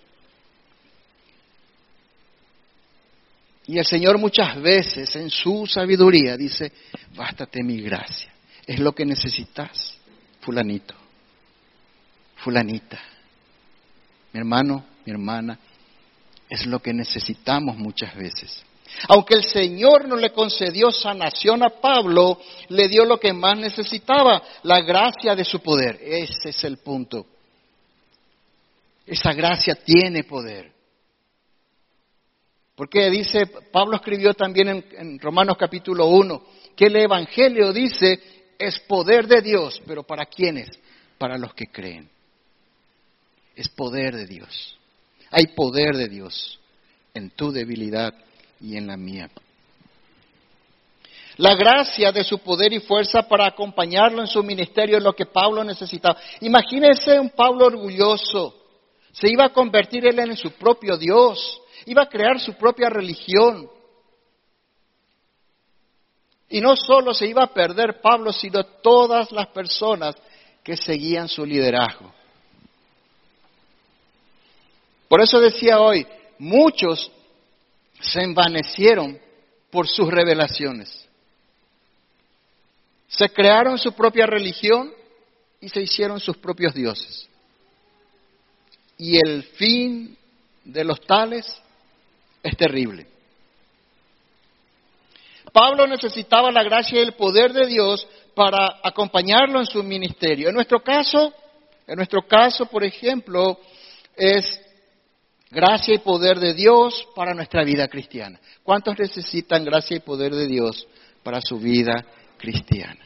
Y 3.68 3.78
el 3.78 3.86
Señor 3.86 4.18
muchas 4.18 4.60
veces 4.60 5.16
en 5.16 5.30
su 5.30 5.68
sabiduría 5.68 6.36
dice, 6.36 6.72
bástate 7.16 7.64
mi 7.64 7.80
gracia, 7.82 8.34
es 8.66 8.80
lo 8.80 8.94
que 8.94 9.06
necesitas, 9.06 9.96
fulanito, 10.42 10.96
fulanita, 12.38 13.00
mi 14.34 14.40
hermano, 14.40 14.84
mi 15.06 15.12
hermana, 15.12 15.60
es 16.50 16.66
lo 16.66 16.82
que 16.82 16.94
necesitamos 16.94 17.78
muchas 17.78 18.16
veces. 18.16 18.64
Aunque 19.08 19.36
el 19.36 19.44
Señor 19.44 20.08
no 20.08 20.16
le 20.16 20.32
concedió 20.32 20.92
sanación 20.92 21.64
a 21.64 21.70
Pablo, 21.70 22.40
le 22.70 22.88
dio 22.88 23.06
lo 23.06 23.20
que 23.20 23.34
más 23.34 23.58
necesitaba, 23.58 24.42
la 24.64 24.82
gracia 24.82 25.36
de 25.36 25.44
su 25.44 25.60
poder. 25.60 26.00
Ese 26.02 26.50
es 26.50 26.64
el 26.64 26.78
punto. 26.78 27.26
Esa 29.06 29.34
gracia 29.34 29.76
tiene 29.76 30.24
poder. 30.24 30.72
Porque 32.76 33.10
dice, 33.10 33.48
Pablo 33.72 33.98
escribió 33.98 34.34
también 34.34 34.84
en, 34.92 35.20
Romanos 35.20 35.58
capítulo 35.58 36.08
1, 36.08 36.44
que 36.76 36.86
el 36.86 36.96
Evangelio 36.96 37.74
dice 37.74 38.20
es 38.58 38.80
poder 38.82 39.28
de 39.28 39.42
Dios, 39.42 39.82
pero 39.86 40.04
¿para 40.04 40.26
quiénes? 40.28 40.70
Para 41.18 41.38
los 41.38 41.54
que 41.54 41.68
creen. 41.68 42.10
Es 43.56 43.70
poder 43.70 44.16
de 44.16 44.28
Dios. 44.28 44.78
Hay 45.32 45.48
poder 45.48 45.96
de 45.96 46.08
Dios 46.08 46.60
en 47.14 47.32
tu 47.32 47.52
debilidad 47.52 48.14
y 48.62 48.78
en 48.78 48.88
la 48.88 48.98
mía. 48.98 49.30
La 51.38 51.56
gracia 51.56 52.12
de 52.12 52.24
su 52.24 52.40
poder 52.40 52.74
y 52.74 52.80
fuerza 52.80 53.24
para 53.24 53.48
acompañarlo 53.48 54.22
en 54.22 54.28
su 54.28 54.44
ministerio 54.44 54.98
es 54.98 55.04
lo 55.04 55.14
que 55.14 55.26
Pablo 55.26 55.64
necesitaba. 55.64 56.18
Imagínense 56.42 57.20
un 57.20 57.30
Pablo 57.30 57.66
orgulloso. 57.66 58.56
Se 59.12 59.30
iba 59.30 59.46
a 59.46 59.54
convertir 59.54 60.06
él 60.06 60.20
en 60.20 60.36
su 60.36 60.52
propio 60.52 60.98
Dios. 60.98 61.62
Iba 61.86 62.04
a 62.04 62.10
crear 62.10 62.40
su 62.40 62.54
propia 62.54 62.90
religión. 62.90 63.70
Y 66.50 66.60
no 66.60 66.76
solo 66.76 67.14
se 67.14 67.28
iba 67.28 67.44
a 67.44 67.54
perder 67.54 68.02
Pablo, 68.02 68.34
sino 68.34 68.64
todas 68.64 69.32
las 69.32 69.48
personas 69.48 70.16
que 70.64 70.76
seguían 70.76 71.28
su 71.28 71.46
liderazgo. 71.46 72.14
Por 75.08 75.22
eso 75.22 75.40
decía 75.40 75.80
hoy, 75.80 76.06
muchos 76.38 77.12
se 78.02 78.22
envanecieron 78.22 79.20
por 79.70 79.88
sus 79.88 80.10
revelaciones. 80.10 81.08
Se 83.08 83.30
crearon 83.30 83.78
su 83.78 83.94
propia 83.94 84.26
religión 84.26 84.92
y 85.60 85.70
se 85.70 85.82
hicieron 85.82 86.20
sus 86.20 86.38
propios 86.38 86.74
dioses. 86.74 87.28
Y 88.98 89.18
el 89.18 89.44
fin 89.44 90.18
de 90.64 90.84
los 90.84 91.02
tales 91.02 91.62
es 92.44 92.58
terrible. 92.58 93.08
Pablo 95.52 95.86
necesitaba 95.88 96.52
la 96.52 96.64
gracia 96.64 97.00
y 97.00 97.04
el 97.04 97.14
poder 97.14 97.52
de 97.52 97.68
Dios 97.68 98.08
para 98.34 98.80
acompañarlo 98.84 99.60
en 99.60 99.66
su 99.66 99.84
ministerio. 99.84 100.48
En 100.48 100.56
nuestro 100.56 100.82
caso, 100.82 101.34
en 101.88 101.96
nuestro 101.98 102.22
caso, 102.26 102.66
por 102.68 102.84
ejemplo, 102.84 103.60
es 104.16 104.62
gracia 105.52 105.96
y 105.96 106.00
poder 106.00 106.40
de 106.40 106.54
Dios 106.54 107.08
para 107.16 107.34
nuestra 107.34 107.64
vida 107.64 107.88
cristiana. 107.88 108.40
¿Cuántos 108.64 108.98
necesitan 108.98 109.66
gracia 109.66 109.98
y 109.98 110.00
poder 110.00 110.34
de 110.34 110.48
Dios 110.48 110.88
para 111.24 111.42
su 111.42 111.60
vida 111.60 112.06
cristiana? 112.38 113.06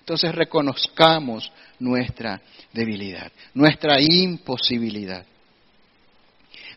Entonces 0.00 0.34
reconozcamos 0.34 1.52
nuestra 1.78 2.42
debilidad, 2.72 3.30
nuestra 3.54 4.00
imposibilidad. 4.00 5.24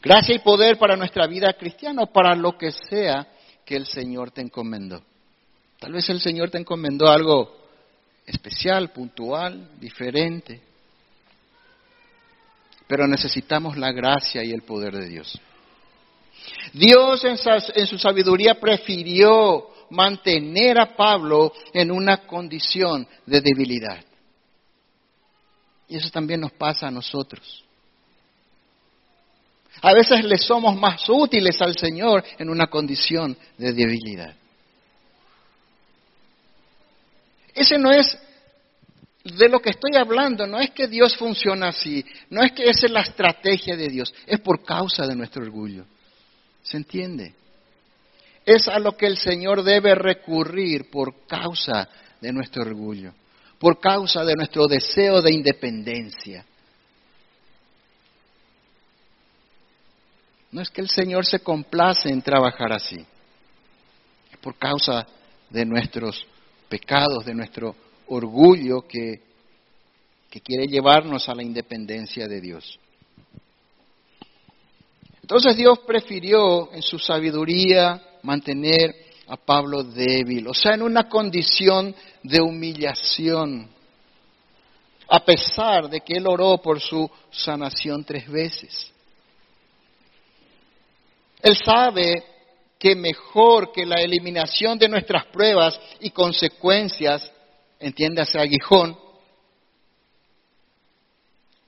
Gracia 0.03 0.35
y 0.35 0.39
poder 0.39 0.77
para 0.77 0.95
nuestra 0.95 1.25
vida 1.27 1.51
cristiana 1.53 2.03
o 2.03 2.07
para 2.07 2.35
lo 2.35 2.57
que 2.57 2.71
sea 2.71 3.27
que 3.65 3.75
el 3.75 3.87
Señor 3.87 4.31
te 4.31 4.41
encomendó. 4.41 5.01
Tal 5.79 5.93
vez 5.93 6.07
el 6.09 6.19
Señor 6.19 6.49
te 6.49 6.59
encomendó 6.59 7.07
algo 7.07 7.57
especial, 8.25 8.91
puntual, 8.91 9.71
diferente. 9.79 10.61
Pero 12.93 13.07
necesitamos 13.07 13.75
la 13.75 13.91
gracia 13.91 14.43
y 14.43 14.51
el 14.51 14.61
poder 14.61 14.93
de 14.93 15.07
Dios. 15.07 15.41
Dios 16.73 17.23
en 17.25 17.87
su 17.87 17.97
sabiduría 17.97 18.59
prefirió 18.59 19.67
mantener 19.89 20.79
a 20.79 20.95
Pablo 20.95 21.51
en 21.73 21.89
una 21.89 22.27
condición 22.27 23.07
de 23.25 23.41
debilidad. 23.41 24.05
Y 25.87 25.97
eso 25.97 26.11
también 26.11 26.41
nos 26.41 26.51
pasa 26.51 26.85
a 26.85 26.91
nosotros. 26.91 27.65
A 29.81 29.91
veces 29.91 30.23
le 30.23 30.37
somos 30.37 30.75
más 30.75 31.09
útiles 31.09 31.59
al 31.63 31.75
Señor 31.75 32.23
en 32.37 32.47
una 32.47 32.67
condición 32.67 33.35
de 33.57 33.73
debilidad. 33.73 34.35
Ese 37.55 37.79
no 37.79 37.89
es 37.89 38.15
de 39.37 39.49
lo 39.49 39.59
que 39.59 39.71
estoy 39.71 39.95
hablando, 39.95 40.47
no 40.47 40.59
es 40.59 40.71
que 40.71 40.87
Dios 40.87 41.15
funciona 41.15 41.69
así, 41.69 42.05
no 42.29 42.43
es 42.43 42.51
que 42.51 42.63
esa 42.63 42.85
es 42.85 42.91
la 42.91 43.01
estrategia 43.01 43.75
de 43.75 43.87
Dios, 43.87 44.13
es 44.25 44.39
por 44.39 44.63
causa 44.63 45.05
de 45.05 45.15
nuestro 45.15 45.43
orgullo. 45.43 45.85
¿Se 46.61 46.77
entiende? 46.77 47.33
Es 48.45 48.67
a 48.67 48.79
lo 48.79 48.95
que 48.97 49.05
el 49.05 49.17
Señor 49.17 49.63
debe 49.63 49.95
recurrir 49.95 50.89
por 50.89 51.25
causa 51.27 51.87
de 52.19 52.31
nuestro 52.31 52.63
orgullo, 52.63 53.13
por 53.59 53.79
causa 53.79 54.23
de 54.23 54.35
nuestro 54.35 54.67
deseo 54.67 55.21
de 55.21 55.33
independencia. 55.33 56.45
No 60.51 60.61
es 60.61 60.69
que 60.69 60.81
el 60.81 60.89
Señor 60.89 61.25
se 61.25 61.39
complace 61.39 62.09
en 62.09 62.21
trabajar 62.21 62.71
así, 62.73 63.03
es 64.31 64.37
por 64.37 64.55
causa 64.57 65.05
de 65.49 65.65
nuestros 65.65 66.25
pecados, 66.69 67.25
de 67.25 67.33
nuestro 67.33 67.75
orgullo 68.07 68.81
que, 68.87 69.21
quiere 70.43 70.65
llevarnos 70.65 71.29
a 71.29 71.35
la 71.35 71.43
independencia 71.43 72.27
de 72.27 72.41
Dios. 72.41 72.79
Entonces 75.21 75.55
Dios 75.55 75.79
prefirió 75.85 76.73
en 76.73 76.81
su 76.81 76.97
sabiduría 76.97 78.01
mantener 78.23 78.95
a 79.27 79.37
Pablo 79.37 79.83
débil, 79.83 80.47
o 80.47 80.53
sea, 80.53 80.73
en 80.73 80.81
una 80.81 81.07
condición 81.07 81.95
de 82.23 82.41
humillación, 82.41 83.69
a 85.07 85.19
pesar 85.23 85.87
de 85.89 86.01
que 86.01 86.13
él 86.17 86.25
oró 86.27 86.57
por 86.57 86.81
su 86.81 87.09
sanación 87.29 88.03
tres 88.03 88.27
veces. 88.27 88.91
Él 91.43 91.57
sabe 91.63 92.23
que 92.79 92.95
mejor 92.95 93.71
que 93.71 93.85
la 93.85 94.01
eliminación 94.01 94.77
de 94.77 94.89
nuestras 94.89 95.25
pruebas 95.27 95.79
y 96.01 96.09
consecuencias, 96.09 97.31
entiéndase 97.83 98.39
aguijón, 98.39 98.97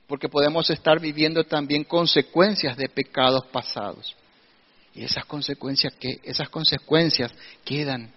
porque 0.06 0.28
podemos 0.28 0.70
estar 0.70 1.00
viviendo 1.00 1.44
también 1.44 1.84
consecuencias 1.84 2.76
de 2.76 2.88
pecados 2.88 3.44
pasados. 3.46 4.14
Y 4.94 5.04
esas 5.04 5.24
consecuencias, 5.24 5.94
esas 6.22 6.48
consecuencias 6.48 7.32
quedan. 7.64 8.12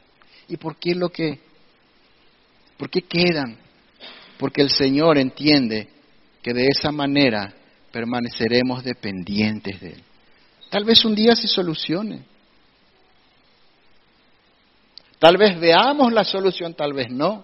¿Y 0.47 0.58
por 0.58 0.78
qué 0.78 0.95
lo 0.95 1.10
que? 1.10 1.39
¿Por 2.78 2.89
qué 2.89 3.02
quedan? 3.02 3.58
Porque 4.38 4.62
el 4.62 4.70
Señor 4.70 5.18
entiende 5.18 5.89
que 6.41 6.54
de 6.54 6.68
esa 6.68 6.91
manera 6.91 7.54
permaneceremos 7.91 8.84
dependientes 8.84 9.82
de 9.82 9.89
Él. 9.89 10.04
Tal 10.70 10.86
vez 10.86 11.04
un 11.04 11.16
día 11.16 11.36
se 11.36 11.47
solucione, 11.47 12.24
Tal 15.20 15.36
vez 15.36 15.60
veamos 15.60 16.14
la 16.14 16.24
solución, 16.24 16.74
tal 16.74 16.93
vez 16.93 17.12
no. 17.12 17.43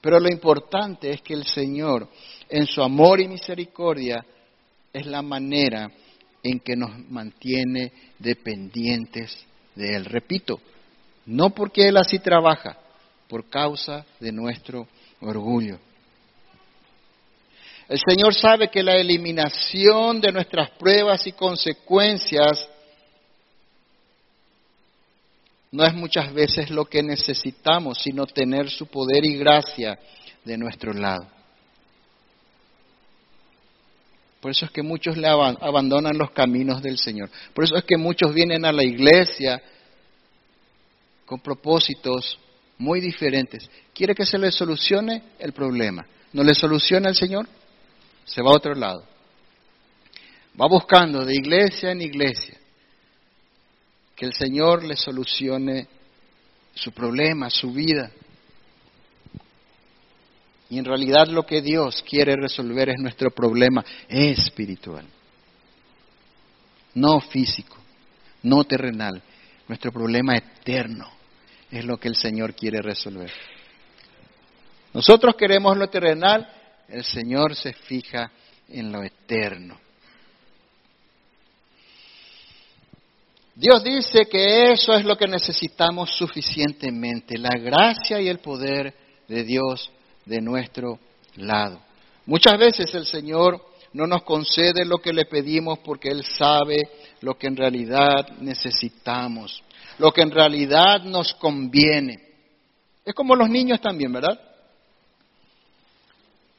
Pero 0.00 0.18
lo 0.18 0.28
importante 0.28 1.10
es 1.10 1.20
que 1.20 1.34
el 1.34 1.44
Señor, 1.46 2.08
en 2.48 2.66
su 2.66 2.82
amor 2.82 3.20
y 3.20 3.28
misericordia, 3.28 4.24
es 4.92 5.06
la 5.06 5.22
manera 5.22 5.90
en 6.42 6.60
que 6.60 6.74
nos 6.74 6.90
mantiene 7.10 7.92
dependientes 8.18 9.36
de 9.74 9.96
Él. 9.96 10.04
Repito, 10.06 10.60
no 11.26 11.50
porque 11.50 11.86
Él 11.86 11.96
así 11.96 12.18
trabaja, 12.18 12.78
por 13.28 13.48
causa 13.48 14.04
de 14.18 14.32
nuestro 14.32 14.88
orgullo. 15.20 15.78
El 17.88 17.98
Señor 18.08 18.34
sabe 18.34 18.68
que 18.68 18.82
la 18.82 18.96
eliminación 18.96 20.20
de 20.20 20.32
nuestras 20.32 20.70
pruebas 20.70 21.26
y 21.26 21.32
consecuencias 21.32 22.68
no 25.72 25.84
es 25.84 25.94
muchas 25.94 26.32
veces 26.32 26.70
lo 26.70 26.84
que 26.84 27.02
necesitamos, 27.02 27.98
sino 28.02 28.26
tener 28.26 28.68
su 28.68 28.86
poder 28.86 29.24
y 29.24 29.36
gracia 29.36 29.98
de 30.44 30.58
nuestro 30.58 30.92
lado. 30.92 31.26
Por 34.40 34.50
eso 34.50 34.64
es 34.64 34.70
que 34.70 34.82
muchos 34.82 35.16
le 35.16 35.28
abandonan 35.28 36.16
los 36.16 36.30
caminos 36.30 36.82
del 36.82 36.98
Señor. 36.98 37.30
Por 37.54 37.64
eso 37.64 37.76
es 37.76 37.84
que 37.84 37.98
muchos 37.98 38.32
vienen 38.32 38.64
a 38.64 38.72
la 38.72 38.82
iglesia 38.82 39.62
con 41.26 41.40
propósitos 41.40 42.38
muy 42.78 43.00
diferentes. 43.00 43.70
Quiere 43.92 44.14
que 44.14 44.24
se 44.24 44.38
le 44.38 44.50
solucione 44.50 45.22
el 45.38 45.52
problema. 45.52 46.06
¿No 46.32 46.42
le 46.42 46.54
soluciona 46.54 47.10
el 47.10 47.14
Señor? 47.14 47.46
Se 48.24 48.42
va 48.42 48.50
a 48.50 48.56
otro 48.56 48.74
lado. 48.74 49.04
Va 50.60 50.66
buscando 50.66 51.24
de 51.24 51.34
iglesia 51.34 51.92
en 51.92 52.00
iglesia 52.00 52.59
que 54.20 54.26
el 54.26 54.34
Señor 54.34 54.84
le 54.84 54.98
solucione 54.98 55.88
su 56.74 56.92
problema, 56.92 57.48
su 57.48 57.72
vida. 57.72 58.10
Y 60.68 60.78
en 60.78 60.84
realidad 60.84 61.28
lo 61.28 61.46
que 61.46 61.62
Dios 61.62 62.04
quiere 62.06 62.36
resolver 62.36 62.90
es 62.90 62.98
nuestro 62.98 63.30
problema 63.30 63.82
espiritual, 64.10 65.06
no 66.92 67.18
físico, 67.22 67.78
no 68.42 68.62
terrenal, 68.64 69.22
nuestro 69.66 69.90
problema 69.90 70.36
eterno 70.36 71.10
es 71.70 71.82
lo 71.86 71.96
que 71.96 72.08
el 72.08 72.14
Señor 72.14 72.54
quiere 72.54 72.82
resolver. 72.82 73.32
Nosotros 74.92 75.34
queremos 75.34 75.78
lo 75.78 75.88
terrenal, 75.88 76.46
el 76.88 77.04
Señor 77.04 77.56
se 77.56 77.72
fija 77.72 78.30
en 78.68 78.92
lo 78.92 79.02
eterno. 79.02 79.80
Dios 83.54 83.82
dice 83.82 84.26
que 84.30 84.72
eso 84.72 84.94
es 84.94 85.04
lo 85.04 85.16
que 85.16 85.26
necesitamos 85.26 86.10
suficientemente, 86.16 87.36
la 87.36 87.58
gracia 87.58 88.20
y 88.20 88.28
el 88.28 88.38
poder 88.38 88.94
de 89.26 89.44
Dios 89.44 89.90
de 90.24 90.40
nuestro 90.40 90.98
lado. 91.36 91.80
Muchas 92.26 92.56
veces 92.58 92.94
el 92.94 93.06
Señor 93.06 93.60
no 93.92 94.06
nos 94.06 94.22
concede 94.22 94.84
lo 94.84 94.98
que 94.98 95.12
le 95.12 95.24
pedimos 95.24 95.80
porque 95.80 96.10
Él 96.10 96.24
sabe 96.24 96.88
lo 97.22 97.36
que 97.36 97.48
en 97.48 97.56
realidad 97.56 98.28
necesitamos, 98.38 99.62
lo 99.98 100.12
que 100.12 100.22
en 100.22 100.30
realidad 100.30 101.02
nos 101.02 101.34
conviene. 101.34 102.20
Es 103.04 103.14
como 103.14 103.34
los 103.34 103.50
niños 103.50 103.80
también, 103.80 104.12
¿verdad? 104.12 104.40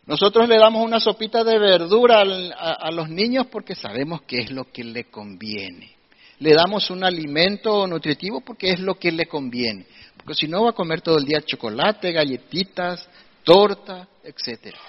Nosotros 0.05 0.49
le 0.49 0.57
damos 0.57 0.83
una 0.83 0.99
sopita 0.99 1.43
de 1.43 1.57
verdura 1.57 2.21
a, 2.21 2.73
a 2.73 2.91
los 2.91 3.07
niños 3.07 3.47
porque 3.49 3.75
sabemos 3.75 4.23
que 4.23 4.39
es 4.39 4.51
lo 4.51 4.65
que 4.71 4.83
le 4.83 5.05
conviene 5.05 6.00
le 6.41 6.55
damos 6.55 6.89
un 6.89 7.03
alimento 7.03 7.85
nutritivo 7.85 8.41
porque 8.41 8.71
es 8.71 8.79
lo 8.79 8.95
que 8.95 9.11
le 9.11 9.27
conviene. 9.27 9.85
Porque 10.17 10.33
si 10.33 10.47
no 10.47 10.63
va 10.63 10.71
a 10.71 10.73
comer 10.73 10.99
todo 10.99 11.19
el 11.19 11.25
día 11.25 11.39
chocolate, 11.41 12.11
galletitas, 12.11 13.07
torta, 13.43 14.07
etcétera. 14.23 14.79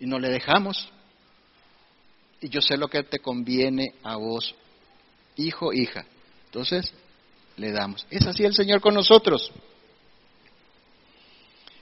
Y 0.00 0.06
no 0.06 0.18
le 0.18 0.30
dejamos. 0.30 0.88
Y 2.40 2.48
yo 2.48 2.62
sé 2.62 2.78
lo 2.78 2.88
que 2.88 3.02
te 3.02 3.18
conviene 3.18 3.96
a 4.02 4.16
vos, 4.16 4.54
hijo, 5.36 5.70
hija. 5.74 6.06
Entonces, 6.46 6.90
le 7.58 7.70
damos. 7.70 8.06
Es 8.08 8.26
así 8.26 8.44
el 8.44 8.54
Señor 8.54 8.80
con 8.80 8.94
nosotros. 8.94 9.52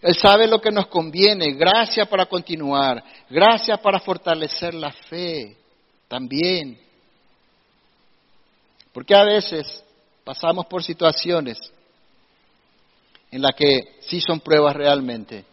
Él 0.01 0.16
sabe 0.16 0.49
lo 0.49 0.61
que 0.61 0.72
nos 0.72 0.89
conviene, 0.89 1.53
gracias 1.53 2.09
para 2.09 2.26
continuar, 2.26 3.05
gracias 3.30 3.78
para 3.78 4.01
fortalecer 4.01 4.74
la 4.74 4.91
fe, 4.91 5.61
también. 6.12 6.78
Porque 8.92 9.14
a 9.14 9.24
veces 9.24 9.82
pasamos 10.24 10.66
por 10.66 10.84
situaciones 10.84 11.58
en 13.30 13.40
las 13.40 13.52
que 13.56 13.96
sí 14.00 14.20
son 14.20 14.40
pruebas 14.40 14.76
realmente, 14.76 15.46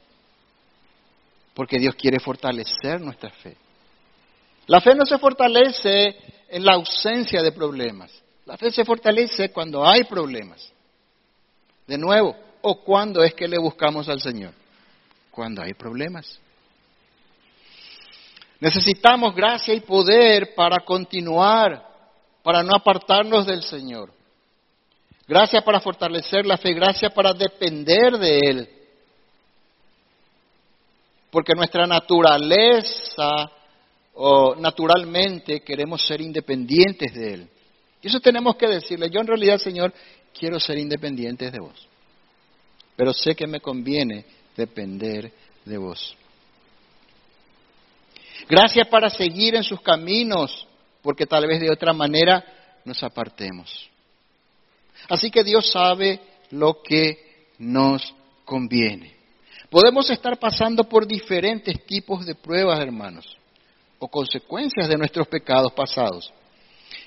porque 1.53 1.79
Dios 1.79 1.95
quiere 1.95 2.19
fortalecer 2.19 2.99
nuestra 2.99 3.29
fe. 3.29 3.55
La 4.67 4.81
fe 4.81 4.95
no 4.95 5.05
se 5.05 5.17
fortalece 5.17 6.17
en 6.49 6.65
la 6.65 6.73
ausencia 6.73 7.41
de 7.41 7.53
problemas. 7.53 8.11
La 8.45 8.57
fe 8.57 8.69
se 8.69 8.83
fortalece 8.83 9.53
cuando 9.53 9.87
hay 9.87 10.03
problemas. 10.03 10.73
De 11.87 11.97
nuevo, 11.97 12.35
o 12.63 12.83
cuando 12.83 13.23
es 13.23 13.33
que 13.33 13.47
le 13.47 13.57
buscamos 13.57 14.09
al 14.09 14.19
Señor. 14.19 14.53
Cuando 15.31 15.61
hay 15.61 15.73
problemas. 15.73 16.37
Necesitamos 18.59 19.33
gracia 19.33 19.73
y 19.73 19.79
poder 19.79 20.53
para 20.53 20.83
continuar, 20.83 21.87
para 22.43 22.61
no 22.61 22.75
apartarnos 22.75 23.45
del 23.45 23.63
Señor. 23.63 24.11
Gracia 25.27 25.61
para 25.61 25.79
fortalecer 25.79 26.45
la 26.45 26.57
fe, 26.57 26.73
gracia 26.73 27.09
para 27.09 27.33
depender 27.33 28.17
de 28.17 28.39
Él. 28.39 28.69
Porque 31.29 31.53
nuestra 31.53 31.85
naturaleza 31.85 33.51
o 34.15 34.55
naturalmente 34.55 35.61
queremos 35.61 36.05
ser 36.05 36.19
independientes 36.19 37.13
de 37.13 37.33
Él. 37.33 37.49
Y 38.01 38.07
eso 38.07 38.19
tenemos 38.19 38.55
que 38.55 38.67
decirle, 38.67 39.09
yo 39.09 39.21
en 39.21 39.27
realidad, 39.27 39.57
Señor, 39.57 39.93
quiero 40.37 40.59
ser 40.59 40.77
independiente 40.77 41.51
de 41.51 41.59
vos. 41.59 41.87
Pero 42.95 43.13
sé 43.13 43.35
que 43.35 43.47
me 43.47 43.61
conviene 43.61 44.25
depender 44.57 45.31
de 45.63 45.77
vos. 45.77 46.17
Gracias 48.49 48.87
para 48.87 49.11
seguir 49.11 49.55
en 49.55 49.63
sus 49.63 49.79
caminos, 49.81 50.67
porque 51.03 51.27
tal 51.27 51.45
vez 51.45 51.61
de 51.61 51.69
otra 51.71 51.93
manera 51.93 52.43
nos 52.83 53.03
apartemos. 53.03 53.89
Así 55.07 55.29
que 55.29 55.43
Dios 55.43 55.71
sabe 55.71 56.19
lo 56.49 56.81
que 56.81 57.45
nos 57.59 58.13
conviene. 58.45 59.15
Podemos 59.69 60.09
estar 60.09 60.39
pasando 60.39 60.85
por 60.85 61.05
diferentes 61.05 61.85
tipos 61.85 62.25
de 62.25 62.33
pruebas, 62.33 62.79
hermanos, 62.79 63.37
o 63.99 64.07
consecuencias 64.07 64.87
de 64.89 64.97
nuestros 64.97 65.27
pecados 65.27 65.71
pasados, 65.73 66.33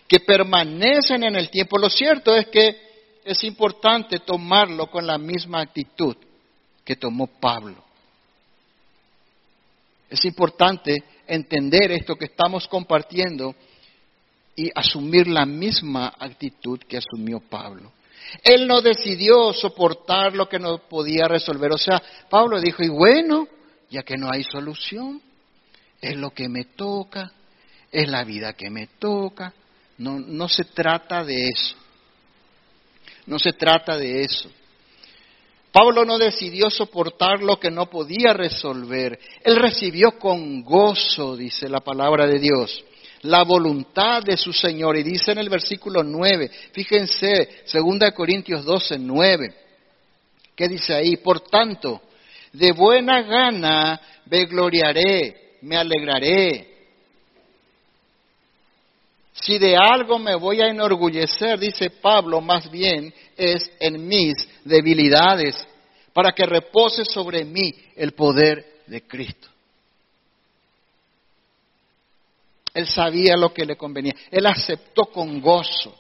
que 0.07 0.21
permanecen 0.21 1.25
en 1.25 1.35
el 1.35 1.51
tiempo. 1.51 1.77
Lo 1.77 1.91
cierto 1.91 2.37
es 2.37 2.47
que 2.47 2.93
es 3.25 3.43
importante 3.43 4.21
tomarlo 4.21 4.89
con 4.89 5.07
la 5.07 5.19
misma 5.19 5.61
actitud 5.61 6.17
que 6.85 6.95
tomó 6.95 7.27
Pablo. 7.27 7.83
Es 10.13 10.27
importante 10.27 11.03
entender 11.27 11.91
esto 11.91 12.17
que 12.17 12.27
estamos 12.27 12.69
compartiendo 12.69 13.55
y 14.55 14.71
asumir 14.75 15.27
la 15.27 15.47
misma 15.47 16.13
actitud 16.19 16.79
que 16.81 16.99
asumió 16.99 17.41
Pablo. 17.41 17.91
Él 18.45 18.67
no 18.67 18.83
decidió 18.83 19.55
soportar 19.55 20.35
lo 20.35 20.51
que 20.51 20.59
no 20.59 20.77
podía 20.87 21.25
resolver. 21.25 21.73
O 21.73 21.79
sea, 21.79 22.03
Pablo 22.29 22.61
dijo, 22.61 22.83
y 22.83 22.91
bueno, 22.91 23.49
ya 23.89 24.03
que 24.03 24.19
no 24.19 24.31
hay 24.31 24.45
solución, 24.45 25.23
es 25.99 26.15
lo 26.15 26.29
que 26.29 26.47
me 26.47 26.65
toca, 26.65 27.33
es 27.91 28.07
la 28.07 28.23
vida 28.23 28.53
que 28.53 28.69
me 28.69 28.89
toca. 28.99 29.55
No, 29.97 30.21
no 30.21 30.47
se 30.47 30.65
trata 30.65 31.25
de 31.25 31.49
eso. 31.49 31.75
No 33.25 33.39
se 33.39 33.55
trata 33.55 33.97
de 33.97 34.25
eso. 34.25 34.51
Pablo 35.73 36.05
no 36.05 36.19
decidió 36.19 36.69
soportar 36.69 37.43
lo 37.43 37.59
que 37.59 37.71
no 37.71 37.89
podía 37.89 38.35
resolver. 38.35 39.19
Él 39.43 39.57
recibió 39.57 40.19
con 40.19 40.63
gozo, 40.63 41.35
dice 41.35 41.67
la 41.67 41.81
palabra 41.81 42.27
de 42.27 42.39
Dios, 42.39 42.85
la 43.23 43.43
voluntad 43.43 44.23
de 44.23 44.37
su 44.37 44.53
Señor. 44.53 44.99
Y 44.99 45.03
dice 45.03 45.33
en 45.33 45.39
el 45.39 45.49
versículo 45.49 46.03
9, 46.03 46.51
fíjense, 46.73 47.65
2 47.73 48.13
Corintios 48.15 48.67
12, 48.67 48.99
9, 48.99 49.55
¿qué 50.55 50.69
dice 50.69 50.93
ahí? 50.93 51.17
Por 51.17 51.41
tanto, 51.41 52.03
de 52.53 52.73
buena 52.73 53.23
gana 53.23 53.99
me 54.27 54.45
gloriaré, 54.45 55.57
me 55.63 55.77
alegraré. 55.77 56.72
Si 59.43 59.59
de 59.59 59.77
algo 59.77 60.21
me 60.21 60.37
voy 60.37 60.61
a 60.61 60.69
enorgullecer, 60.69 61.59
dice 61.59 61.91
Pablo, 61.91 62.41
más 62.41 62.71
bien 62.71 63.13
es 63.37 63.73
en 63.81 64.07
mis 64.07 64.35
debilidades, 64.65 65.67
para 66.13 66.31
que 66.33 66.47
repose 66.47 67.05
sobre 67.05 67.45
mí 67.45 67.75
el 67.97 68.13
poder 68.13 68.83
de 68.87 69.03
Cristo. 69.03 69.49
Él 72.73 72.87
sabía 72.87 73.37
lo 73.37 73.53
que 73.53 73.65
le 73.65 73.77
convenía. 73.77 74.15
Él 74.31 74.47
aceptó 74.47 75.07
con 75.07 75.41
gozo. 75.41 75.93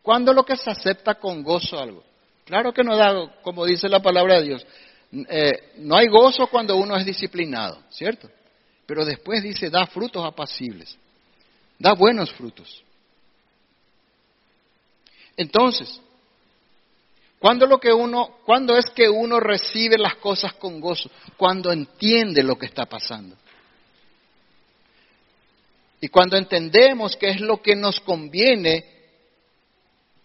¿Cuándo 0.00 0.32
lo 0.32 0.42
que 0.42 0.56
se 0.56 0.70
acepta 0.70 1.16
con 1.16 1.42
gozo 1.42 1.78
algo? 1.78 2.02
Claro 2.46 2.72
que 2.72 2.82
no 2.82 2.96
da, 2.96 3.42
como 3.42 3.66
dice 3.66 3.90
la 3.90 4.00
palabra 4.00 4.38
de 4.38 4.44
Dios, 4.44 4.66
eh, 5.28 5.72
no 5.78 5.96
hay 5.96 6.08
gozo 6.08 6.46
cuando 6.46 6.76
uno 6.76 6.96
es 6.96 7.04
disciplinado, 7.04 7.78
¿cierto? 7.90 8.30
Pero 8.86 9.04
después 9.04 9.42
dice, 9.42 9.68
da 9.68 9.86
frutos 9.86 10.24
apacibles, 10.24 10.98
da 11.78 11.94
buenos 11.94 12.32
frutos. 12.32 12.82
Entonces, 15.36 16.00
¿cuándo, 17.38 17.66
lo 17.66 17.78
que 17.78 17.92
uno, 17.92 18.38
¿cuándo 18.44 18.76
es 18.76 18.86
que 18.90 19.08
uno 19.08 19.40
recibe 19.40 19.98
las 19.98 20.16
cosas 20.16 20.54
con 20.54 20.80
gozo? 20.80 21.10
Cuando 21.36 21.72
entiende 21.72 22.42
lo 22.42 22.56
que 22.56 22.66
está 22.66 22.86
pasando. 22.86 23.36
Y 26.00 26.08
cuando 26.08 26.36
entendemos 26.36 27.16
qué 27.16 27.30
es 27.30 27.40
lo 27.40 27.62
que 27.62 27.74
nos 27.74 27.98
conviene, 28.00 28.84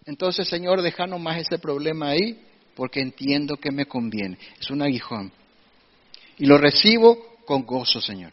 entonces, 0.06 0.48
Señor, 0.48 0.82
déjanos 0.82 1.20
más 1.20 1.38
ese 1.38 1.60
problema 1.60 2.10
ahí, 2.10 2.38
porque 2.76 3.00
entiendo 3.00 3.58
que 3.58 3.72
me 3.72 3.86
conviene. 3.86 4.38
Es 4.60 4.70
un 4.70 4.82
aguijón. 4.82 5.32
Y 6.38 6.46
lo 6.46 6.58
recibo 6.58 7.38
con 7.46 7.66
gozo, 7.66 8.02
Señor. 8.02 8.32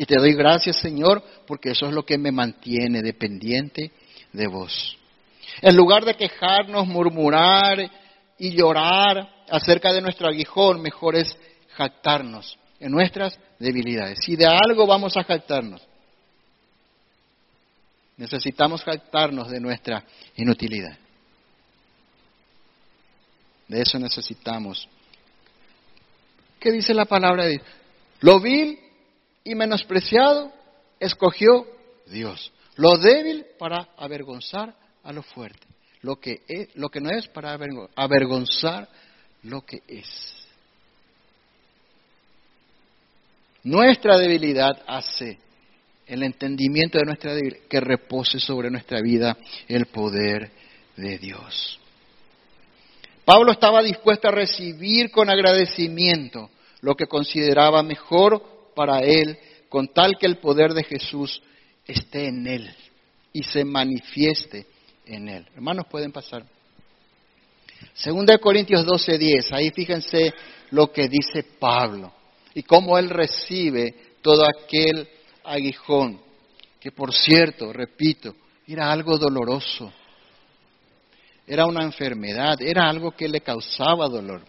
Y 0.00 0.06
te 0.06 0.14
doy 0.16 0.32
gracias, 0.34 0.76
Señor, 0.76 1.22
porque 1.44 1.72
eso 1.72 1.86
es 1.86 1.92
lo 1.92 2.06
que 2.06 2.16
me 2.16 2.30
mantiene 2.30 3.02
dependiente 3.02 3.90
de 4.32 4.46
vos. 4.46 4.96
En 5.60 5.76
lugar 5.76 6.04
de 6.04 6.14
quejarnos, 6.14 6.86
murmurar 6.86 7.90
y 8.38 8.50
llorar 8.50 9.28
acerca 9.50 9.92
de 9.92 10.00
nuestro 10.00 10.28
aguijón, 10.28 10.80
mejor 10.80 11.16
es 11.16 11.36
jactarnos 11.74 12.56
en 12.78 12.92
nuestras 12.92 13.40
debilidades. 13.58 14.20
Si 14.24 14.36
de 14.36 14.46
algo 14.46 14.86
vamos 14.86 15.16
a 15.16 15.24
jactarnos, 15.24 15.82
necesitamos 18.16 18.84
jactarnos 18.84 19.50
de 19.50 19.58
nuestra 19.58 20.04
inutilidad. 20.36 20.96
De 23.66 23.82
eso 23.82 23.98
necesitamos. 23.98 24.88
¿Qué 26.60 26.70
dice 26.70 26.94
la 26.94 27.04
palabra 27.04 27.46
de 27.46 27.50
Dios? 27.50 27.62
Lo 28.20 28.38
vil 28.38 28.78
y 29.48 29.54
menospreciado 29.54 30.52
escogió 31.00 31.66
Dios. 32.06 32.52
Lo 32.76 32.98
débil 32.98 33.46
para 33.58 33.88
avergonzar 33.96 34.74
a 35.02 35.12
lo 35.12 35.22
fuerte. 35.22 35.66
Lo 36.02 36.16
que, 36.16 36.42
es, 36.46 36.68
lo 36.74 36.90
que 36.90 37.00
no 37.00 37.10
es 37.10 37.26
para 37.28 37.58
avergonzar 37.96 38.88
lo 39.42 39.64
que 39.64 39.82
es. 39.88 40.06
Nuestra 43.64 44.18
debilidad 44.18 44.82
hace 44.86 45.38
el 46.06 46.22
entendimiento 46.22 46.98
de 46.98 47.04
nuestra 47.04 47.34
debilidad 47.34 47.62
que 47.68 47.80
repose 47.80 48.38
sobre 48.38 48.70
nuestra 48.70 49.00
vida 49.00 49.36
el 49.66 49.86
poder 49.86 50.50
de 50.94 51.18
Dios. 51.18 51.80
Pablo 53.24 53.52
estaba 53.52 53.82
dispuesto 53.82 54.28
a 54.28 54.32
recibir 54.32 55.10
con 55.10 55.30
agradecimiento 55.30 56.50
lo 56.82 56.94
que 56.94 57.06
consideraba 57.06 57.82
mejor 57.82 58.57
para 58.78 59.00
él, 59.00 59.36
con 59.68 59.88
tal 59.88 60.12
que 60.20 60.26
el 60.26 60.36
poder 60.36 60.72
de 60.72 60.84
Jesús 60.84 61.42
esté 61.84 62.28
en 62.28 62.46
él 62.46 62.72
y 63.32 63.42
se 63.42 63.64
manifieste 63.64 64.66
en 65.04 65.28
él. 65.28 65.44
Hermanos, 65.52 65.86
pueden 65.90 66.12
pasar. 66.12 66.44
Segunda 67.92 68.34
de 68.34 68.38
Corintios 68.38 68.86
12:10, 68.86 69.52
ahí 69.52 69.72
fíjense 69.72 70.32
lo 70.70 70.92
que 70.92 71.08
dice 71.08 71.42
Pablo 71.58 72.12
y 72.54 72.62
cómo 72.62 72.96
él 72.96 73.10
recibe 73.10 73.96
todo 74.22 74.44
aquel 74.44 75.08
aguijón, 75.42 76.20
que 76.78 76.92
por 76.92 77.12
cierto, 77.12 77.72
repito, 77.72 78.36
era 78.64 78.92
algo 78.92 79.18
doloroso, 79.18 79.92
era 81.48 81.66
una 81.66 81.82
enfermedad, 81.82 82.62
era 82.62 82.88
algo 82.88 83.10
que 83.10 83.28
le 83.28 83.40
causaba 83.40 84.06
dolor. 84.06 84.44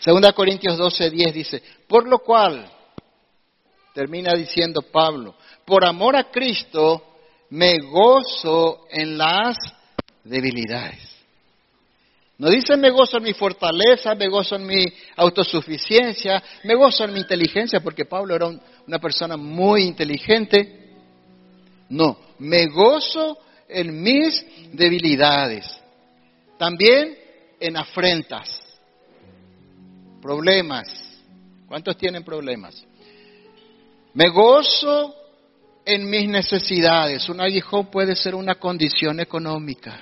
Segunda 0.00 0.32
Corintios 0.32 0.76
12:10 0.76 1.32
dice, 1.32 1.62
por 1.86 2.08
lo 2.08 2.18
cual, 2.18 2.72
termina 3.96 4.34
diciendo 4.34 4.82
Pablo, 4.82 5.34
por 5.64 5.82
amor 5.82 6.16
a 6.16 6.30
Cristo 6.30 7.02
me 7.48 7.78
gozo 7.78 8.84
en 8.90 9.16
las 9.16 9.56
debilidades. 10.22 11.16
No 12.36 12.50
dice 12.50 12.76
me 12.76 12.90
gozo 12.90 13.16
en 13.16 13.22
mi 13.22 13.32
fortaleza, 13.32 14.14
me 14.14 14.28
gozo 14.28 14.56
en 14.56 14.66
mi 14.66 14.84
autosuficiencia, 15.16 16.42
me 16.64 16.74
gozo 16.74 17.04
en 17.04 17.14
mi 17.14 17.20
inteligencia, 17.20 17.80
porque 17.80 18.04
Pablo 18.04 18.34
era 18.34 18.48
una 18.86 18.98
persona 18.98 19.38
muy 19.38 19.84
inteligente. 19.84 20.90
No, 21.88 22.18
me 22.38 22.66
gozo 22.66 23.38
en 23.66 24.02
mis 24.02 24.44
debilidades, 24.72 25.64
también 26.58 27.16
en 27.58 27.78
afrentas, 27.78 28.60
problemas. 30.20 30.86
¿Cuántos 31.66 31.96
tienen 31.96 32.22
problemas? 32.22 32.86
Me 34.16 34.30
gozo 34.30 35.14
en 35.84 36.08
mis 36.08 36.26
necesidades. 36.26 37.28
Un 37.28 37.38
aguijón 37.38 37.90
puede 37.90 38.16
ser 38.16 38.34
una 38.34 38.54
condición 38.54 39.20
económica, 39.20 40.00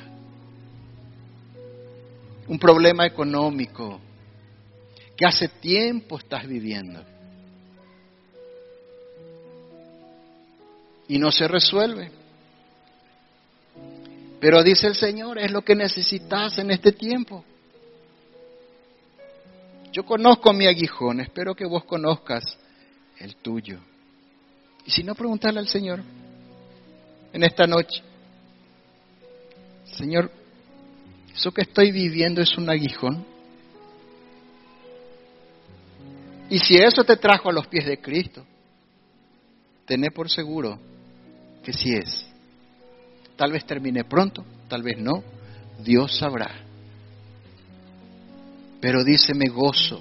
un 2.47 2.57
problema 2.57 3.07
económico 3.07 4.01
que 5.17 5.27
hace 5.27 5.49
tiempo 5.49 6.19
estás 6.19 6.47
viviendo 6.47 7.03
y 11.09 11.19
no 11.19 11.33
se 11.33 11.49
resuelve. 11.49 12.13
Pero 14.39 14.63
dice 14.63 14.87
el 14.87 14.95
Señor, 14.95 15.41
es 15.41 15.51
lo 15.51 15.63
que 15.63 15.75
necesitas 15.75 16.57
en 16.59 16.71
este 16.71 16.93
tiempo. 16.93 17.45
Yo 19.91 20.05
conozco 20.05 20.53
mi 20.53 20.69
aguijón, 20.69 21.19
espero 21.19 21.57
que 21.57 21.67
vos 21.67 21.83
conozcas 21.83 22.45
el 23.19 23.35
tuyo. 23.35 23.81
Y 24.87 24.91
si 24.91 25.03
no, 25.03 25.15
preguntarle 25.15 25.61
al 25.61 25.69
Señor 25.69 26.01
en 27.33 27.43
esta 27.43 27.67
noche. 27.67 28.03
Señor, 29.97 30.31
¿eso 31.35 31.53
que 31.53 31.63
estoy 31.63 31.91
viviendo 31.91 32.43
es 32.43 32.57
un 32.57 32.69
aguijón? 32.69 33.25
Y 36.51 36.59
si 36.59 36.77
eso 36.77 37.05
te 37.05 37.17
trajo 37.17 37.49
a 37.49 37.53
los 37.53 37.67
pies 37.67 37.87
de 37.87 38.01
Cristo, 38.01 38.45
tené 39.87 40.11
por 40.11 40.31
seguro 40.31 40.79
que 41.65 41.73
sí 41.73 41.95
es. 41.95 42.27
Tal 43.37 43.53
vez 43.53 43.65
termine 43.65 44.05
pronto, 44.05 44.45
tal 44.69 44.83
vez 44.83 44.99
no, 44.99 45.25
Dios 45.83 46.17
sabrá. 46.17 46.51
Pero 48.81 49.03
dice, 49.03 49.35
me 49.35 49.49
gozo 49.49 50.01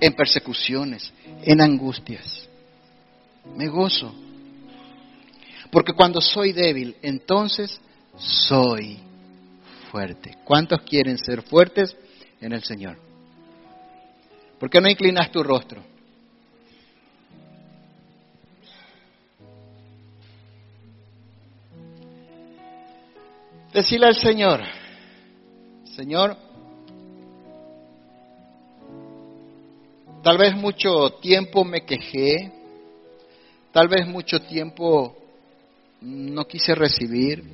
en 0.00 0.12
persecuciones, 0.14 1.12
en 1.42 1.60
angustias. 1.60 2.49
Me 3.56 3.68
gozo. 3.68 4.14
Porque 5.70 5.92
cuando 5.92 6.20
soy 6.20 6.52
débil, 6.52 6.96
entonces 7.02 7.80
soy 8.16 8.98
fuerte. 9.90 10.36
¿Cuántos 10.44 10.80
quieren 10.82 11.18
ser 11.18 11.42
fuertes 11.42 11.96
en 12.40 12.52
el 12.52 12.62
Señor? 12.62 12.98
¿Por 14.58 14.68
qué 14.68 14.80
no 14.80 14.88
inclinas 14.88 15.30
tu 15.30 15.42
rostro? 15.42 15.82
Decirle 23.72 24.06
al 24.06 24.16
Señor, 24.16 24.60
Señor, 25.96 26.36
tal 30.24 30.38
vez 30.38 30.56
mucho 30.56 31.10
tiempo 31.20 31.64
me 31.64 31.84
quejé, 31.84 32.52
tal 33.72 33.88
vez 33.88 34.06
mucho 34.06 34.40
tiempo 34.40 35.16
no 36.00 36.46
quise 36.46 36.74
recibir, 36.74 37.44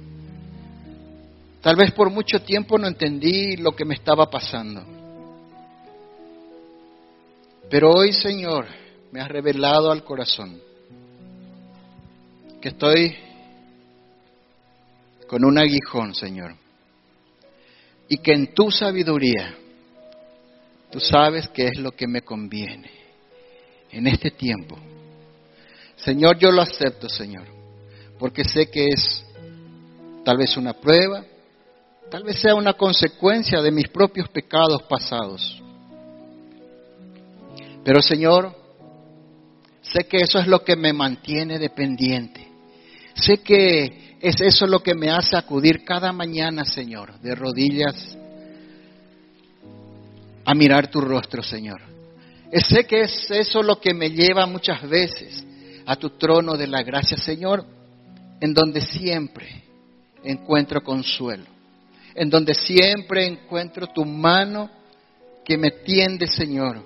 tal 1.61 1.77
vez 1.77 1.93
por 1.93 2.11
mucho 2.11 2.41
tiempo 2.41 2.79
no 2.79 2.87
entendí 2.87 3.57
lo 3.57 3.73
que 3.73 3.85
me 3.85 3.95
estaba 3.95 4.31
pasando. 4.31 4.85
Pero 7.69 7.91
hoy, 7.91 8.13
Señor, 8.13 8.67
me 9.11 9.21
has 9.21 9.29
revelado 9.29 9.91
al 9.91 10.05
corazón 10.05 10.61
que 12.61 12.69
estoy 12.69 13.17
con 15.27 15.45
un 15.45 15.59
aguijón, 15.59 16.15
Señor. 16.15 16.55
Y 18.09 18.19
que 18.19 18.33
en 18.33 18.55
tu 18.55 18.71
sabiduría 18.71 19.57
tú 20.91 21.01
sabes 21.01 21.49
qué 21.49 21.67
es 21.67 21.79
lo 21.79 21.91
que 21.93 22.07
me 22.07 22.23
conviene 22.23 22.91
en 23.91 24.07
este 24.07 24.31
tiempo. 24.31 24.79
Señor, 26.07 26.39
yo 26.39 26.53
lo 26.53 26.63
acepto, 26.63 27.09
Señor, 27.09 27.49
porque 28.17 28.45
sé 28.45 28.71
que 28.71 28.87
es 28.87 29.27
tal 30.25 30.37
vez 30.37 30.57
una 30.57 30.73
prueba, 30.73 31.25
tal 32.09 32.23
vez 32.23 32.39
sea 32.41 32.55
una 32.55 32.75
consecuencia 32.75 33.61
de 33.61 33.73
mis 33.73 33.89
propios 33.89 34.29
pecados 34.29 34.85
pasados. 34.85 35.61
Pero, 37.83 38.01
Señor, 38.01 38.55
sé 39.83 40.05
que 40.05 40.19
eso 40.19 40.39
es 40.39 40.47
lo 40.47 40.63
que 40.63 40.77
me 40.77 40.93
mantiene 40.93 41.59
dependiente. 41.59 42.53
Sé 43.15 43.39
que 43.39 44.19
es 44.21 44.41
eso 44.41 44.69
lo 44.69 44.85
que 44.85 44.95
me 44.95 45.11
hace 45.11 45.37
acudir 45.37 45.85
cada 45.85 46.13
mañana, 46.13 46.65
Señor, 46.65 47.19
de 47.19 47.35
rodillas 47.35 48.17
a 50.45 50.55
mirar 50.55 50.89
tu 50.89 51.01
rostro, 51.01 51.43
Señor. 51.43 51.81
Sé 52.53 52.85
que 52.85 53.01
es 53.01 53.29
eso 53.29 53.61
lo 53.61 53.81
que 53.81 53.93
me 53.93 54.11
lleva 54.11 54.47
muchas 54.47 54.89
veces 54.89 55.47
a 55.87 55.97
tu 55.97 56.11
trono 56.11 56.57
de 56.57 56.67
la 56.67 56.83
gracia, 56.83 57.17
Señor, 57.17 57.65
en 58.41 58.53
donde 58.53 58.81
siempre 58.81 59.63
encuentro 60.25 60.83
consuelo, 60.83 61.45
en 62.15 62.29
donde 62.29 62.55
siempre 62.55 63.27
encuentro 63.27 63.87
tu 63.87 64.05
mano 64.05 64.69
que 65.45 65.57
me 65.57 65.71
tiende, 65.71 66.27
Señor, 66.27 66.83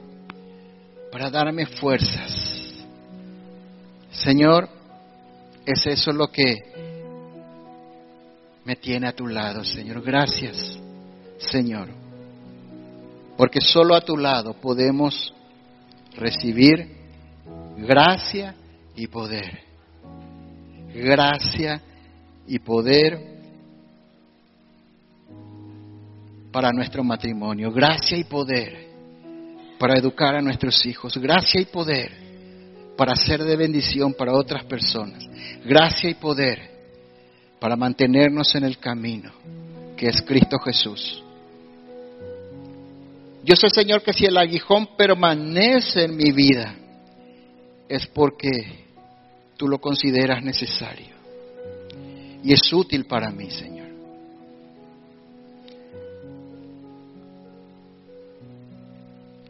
para 1.10 1.30
darme 1.30 1.64
fuerzas. 1.66 2.30
Señor, 4.12 4.68
es 5.64 5.86
eso 5.86 6.12
lo 6.12 6.28
que 6.28 6.58
me 8.64 8.76
tiene 8.76 9.08
a 9.08 9.12
tu 9.12 9.26
lado, 9.26 9.64
Señor. 9.64 10.02
Gracias, 10.02 10.78
Señor. 11.38 11.88
Porque 13.36 13.60
solo 13.62 13.94
a 13.94 14.02
tu 14.02 14.18
lado 14.18 14.52
podemos 14.52 15.32
recibir 16.16 16.86
gracia 17.78 18.54
y 19.00 19.06
poder. 19.06 19.60
Gracia 20.94 21.80
y 22.46 22.58
poder 22.58 23.18
para 26.52 26.70
nuestro 26.70 27.02
matrimonio. 27.02 27.72
Gracia 27.72 28.18
y 28.18 28.24
poder 28.24 28.90
para 29.78 29.98
educar 29.98 30.34
a 30.34 30.42
nuestros 30.42 30.84
hijos. 30.84 31.16
Gracia 31.16 31.62
y 31.62 31.64
poder 31.64 32.12
para 32.94 33.16
ser 33.16 33.42
de 33.42 33.56
bendición 33.56 34.12
para 34.12 34.34
otras 34.34 34.64
personas. 34.64 35.26
Gracia 35.64 36.10
y 36.10 36.14
poder 36.14 36.70
para 37.58 37.76
mantenernos 37.76 38.54
en 38.54 38.64
el 38.64 38.78
camino 38.78 39.32
que 39.96 40.08
es 40.08 40.20
Cristo 40.22 40.58
Jesús. 40.58 41.24
Yo 43.44 43.56
sé, 43.56 43.70
Señor, 43.70 44.02
que 44.02 44.12
si 44.12 44.26
el 44.26 44.36
aguijón 44.36 44.94
permanece 44.96 46.04
en 46.04 46.16
mi 46.16 46.32
vida, 46.32 46.74
es 47.88 48.06
porque 48.06 48.89
tú 49.60 49.68
lo 49.68 49.78
consideras 49.78 50.42
necesario. 50.42 51.14
Y 52.42 52.54
es 52.54 52.72
útil 52.72 53.04
para 53.04 53.30
mí, 53.30 53.50
Señor. 53.50 53.90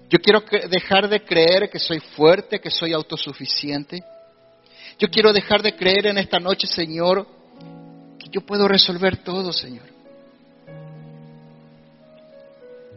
Yo 0.09 0.19
quiero 0.19 0.43
dejar 0.69 1.09
de 1.09 1.23
creer 1.23 1.71
que 1.71 1.79
soy 1.79 2.01
fuerte, 2.01 2.59
que 2.59 2.73
soy 2.73 2.93
autosuficiente. 2.93 4.03
Yo 4.99 5.09
quiero 5.09 5.33
dejar 5.33 5.63
de 5.63 5.77
creer 5.77 6.09
en 6.09 6.19
esta 6.19 6.41
noche, 6.41 6.67
Señor, 6.67 7.25
yo 8.33 8.41
puedo 8.41 8.67
resolver 8.67 9.19
todo, 9.19 9.53
Señor. 9.53 9.87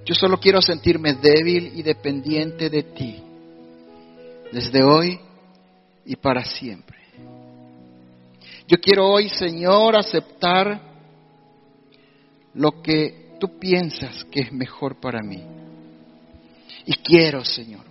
Yo 0.03 0.15
solo 0.15 0.39
quiero 0.39 0.63
sentirme 0.63 1.13
débil 1.13 1.73
y 1.75 1.83
dependiente 1.83 2.71
de 2.71 2.81
ti, 2.81 3.23
desde 4.51 4.83
hoy 4.83 5.19
y 6.05 6.15
para 6.15 6.43
siempre. 6.43 7.02
Yo 8.67 8.77
quiero 8.79 9.07
hoy, 9.07 9.29
Señor, 9.29 9.97
aceptar 9.97 10.81
lo 12.53 12.81
que 12.81 13.35
tú 13.39 13.59
piensas 13.59 14.23
que 14.25 14.41
es 14.41 14.53
mejor 14.53 14.99
para 14.99 15.21
mí. 15.21 15.43
Y 16.85 16.93
quiero, 16.93 17.43
Señor, 17.43 17.85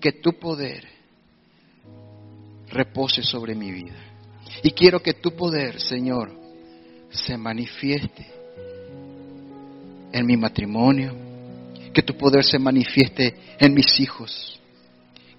que 0.00 0.12
tu 0.12 0.32
poder 0.38 0.84
repose 2.68 3.22
sobre 3.22 3.54
mi 3.54 3.70
vida. 3.72 3.96
Y 4.62 4.70
quiero 4.70 5.00
que 5.00 5.14
tu 5.14 5.32
poder, 5.32 5.80
Señor, 5.80 6.32
se 7.10 7.36
manifieste 7.36 8.26
en 10.12 10.26
mi 10.26 10.36
matrimonio, 10.36 11.14
que 11.92 12.02
tu 12.02 12.16
poder 12.16 12.44
se 12.44 12.58
manifieste 12.58 13.34
en 13.58 13.74
mis 13.74 13.98
hijos, 14.00 14.60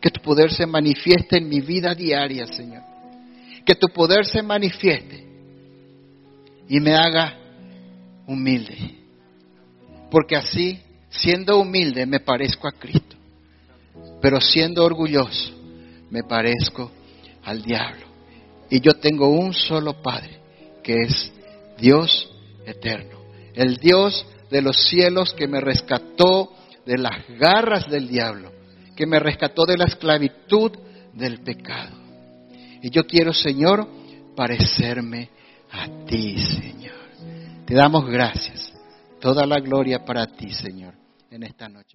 que 0.02 0.10
tu 0.10 0.22
poder 0.22 0.52
se 0.52 0.66
manifieste 0.66 1.38
en 1.38 1.48
mi 1.48 1.62
vida 1.62 1.94
diaria, 1.94 2.46
Señor, 2.48 2.84
que 3.66 3.76
tu 3.76 3.88
poder 3.88 4.26
se 4.26 4.42
manifieste 4.42 5.26
y 6.68 6.80
me 6.80 6.96
haga 6.96 7.38
humilde, 8.28 8.96
porque 10.10 10.36
así, 10.36 10.80
siendo 11.10 11.60
humilde, 11.60 12.06
me 12.06 12.20
parezco 12.20 12.68
a 12.68 12.72
Cristo, 12.72 13.16
pero 14.22 14.40
siendo 14.40 14.84
orgulloso, 14.84 15.52
me 16.10 16.24
parezco 16.24 16.92
al 17.44 17.62
diablo. 17.62 18.06
Y 18.70 18.80
yo 18.80 18.94
tengo 18.96 19.30
un 19.30 19.54
solo 19.54 20.02
Padre 20.02 20.40
que 20.84 21.04
es 21.04 21.32
Dios 21.78 22.30
eterno, 22.66 23.20
el 23.54 23.78
Dios 23.78 24.26
de 24.50 24.62
los 24.62 24.88
cielos 24.88 25.34
que 25.34 25.48
me 25.48 25.60
rescató 25.60 26.52
de 26.86 26.98
las 26.98 27.28
garras 27.40 27.90
del 27.90 28.08
diablo, 28.08 28.52
que 28.96 29.06
me 29.06 29.20
rescató 29.20 29.66
de 29.66 29.78
la 29.78 29.86
esclavitud 29.86 30.72
del 31.14 31.42
pecado. 31.42 32.05
Y 32.86 32.92
yo 32.92 33.08
quiero, 33.08 33.34
Señor, 33.34 33.88
parecerme 34.36 35.32
a 35.72 36.06
ti, 36.06 36.38
Señor. 36.38 36.94
Te 37.66 37.74
damos 37.74 38.06
gracias. 38.06 38.72
Toda 39.20 39.44
la 39.48 39.60
gloria 39.60 40.06
para 40.06 40.28
ti, 40.28 40.54
Señor, 40.54 40.94
en 41.32 41.42
esta 41.42 41.68
noche. 41.68 41.90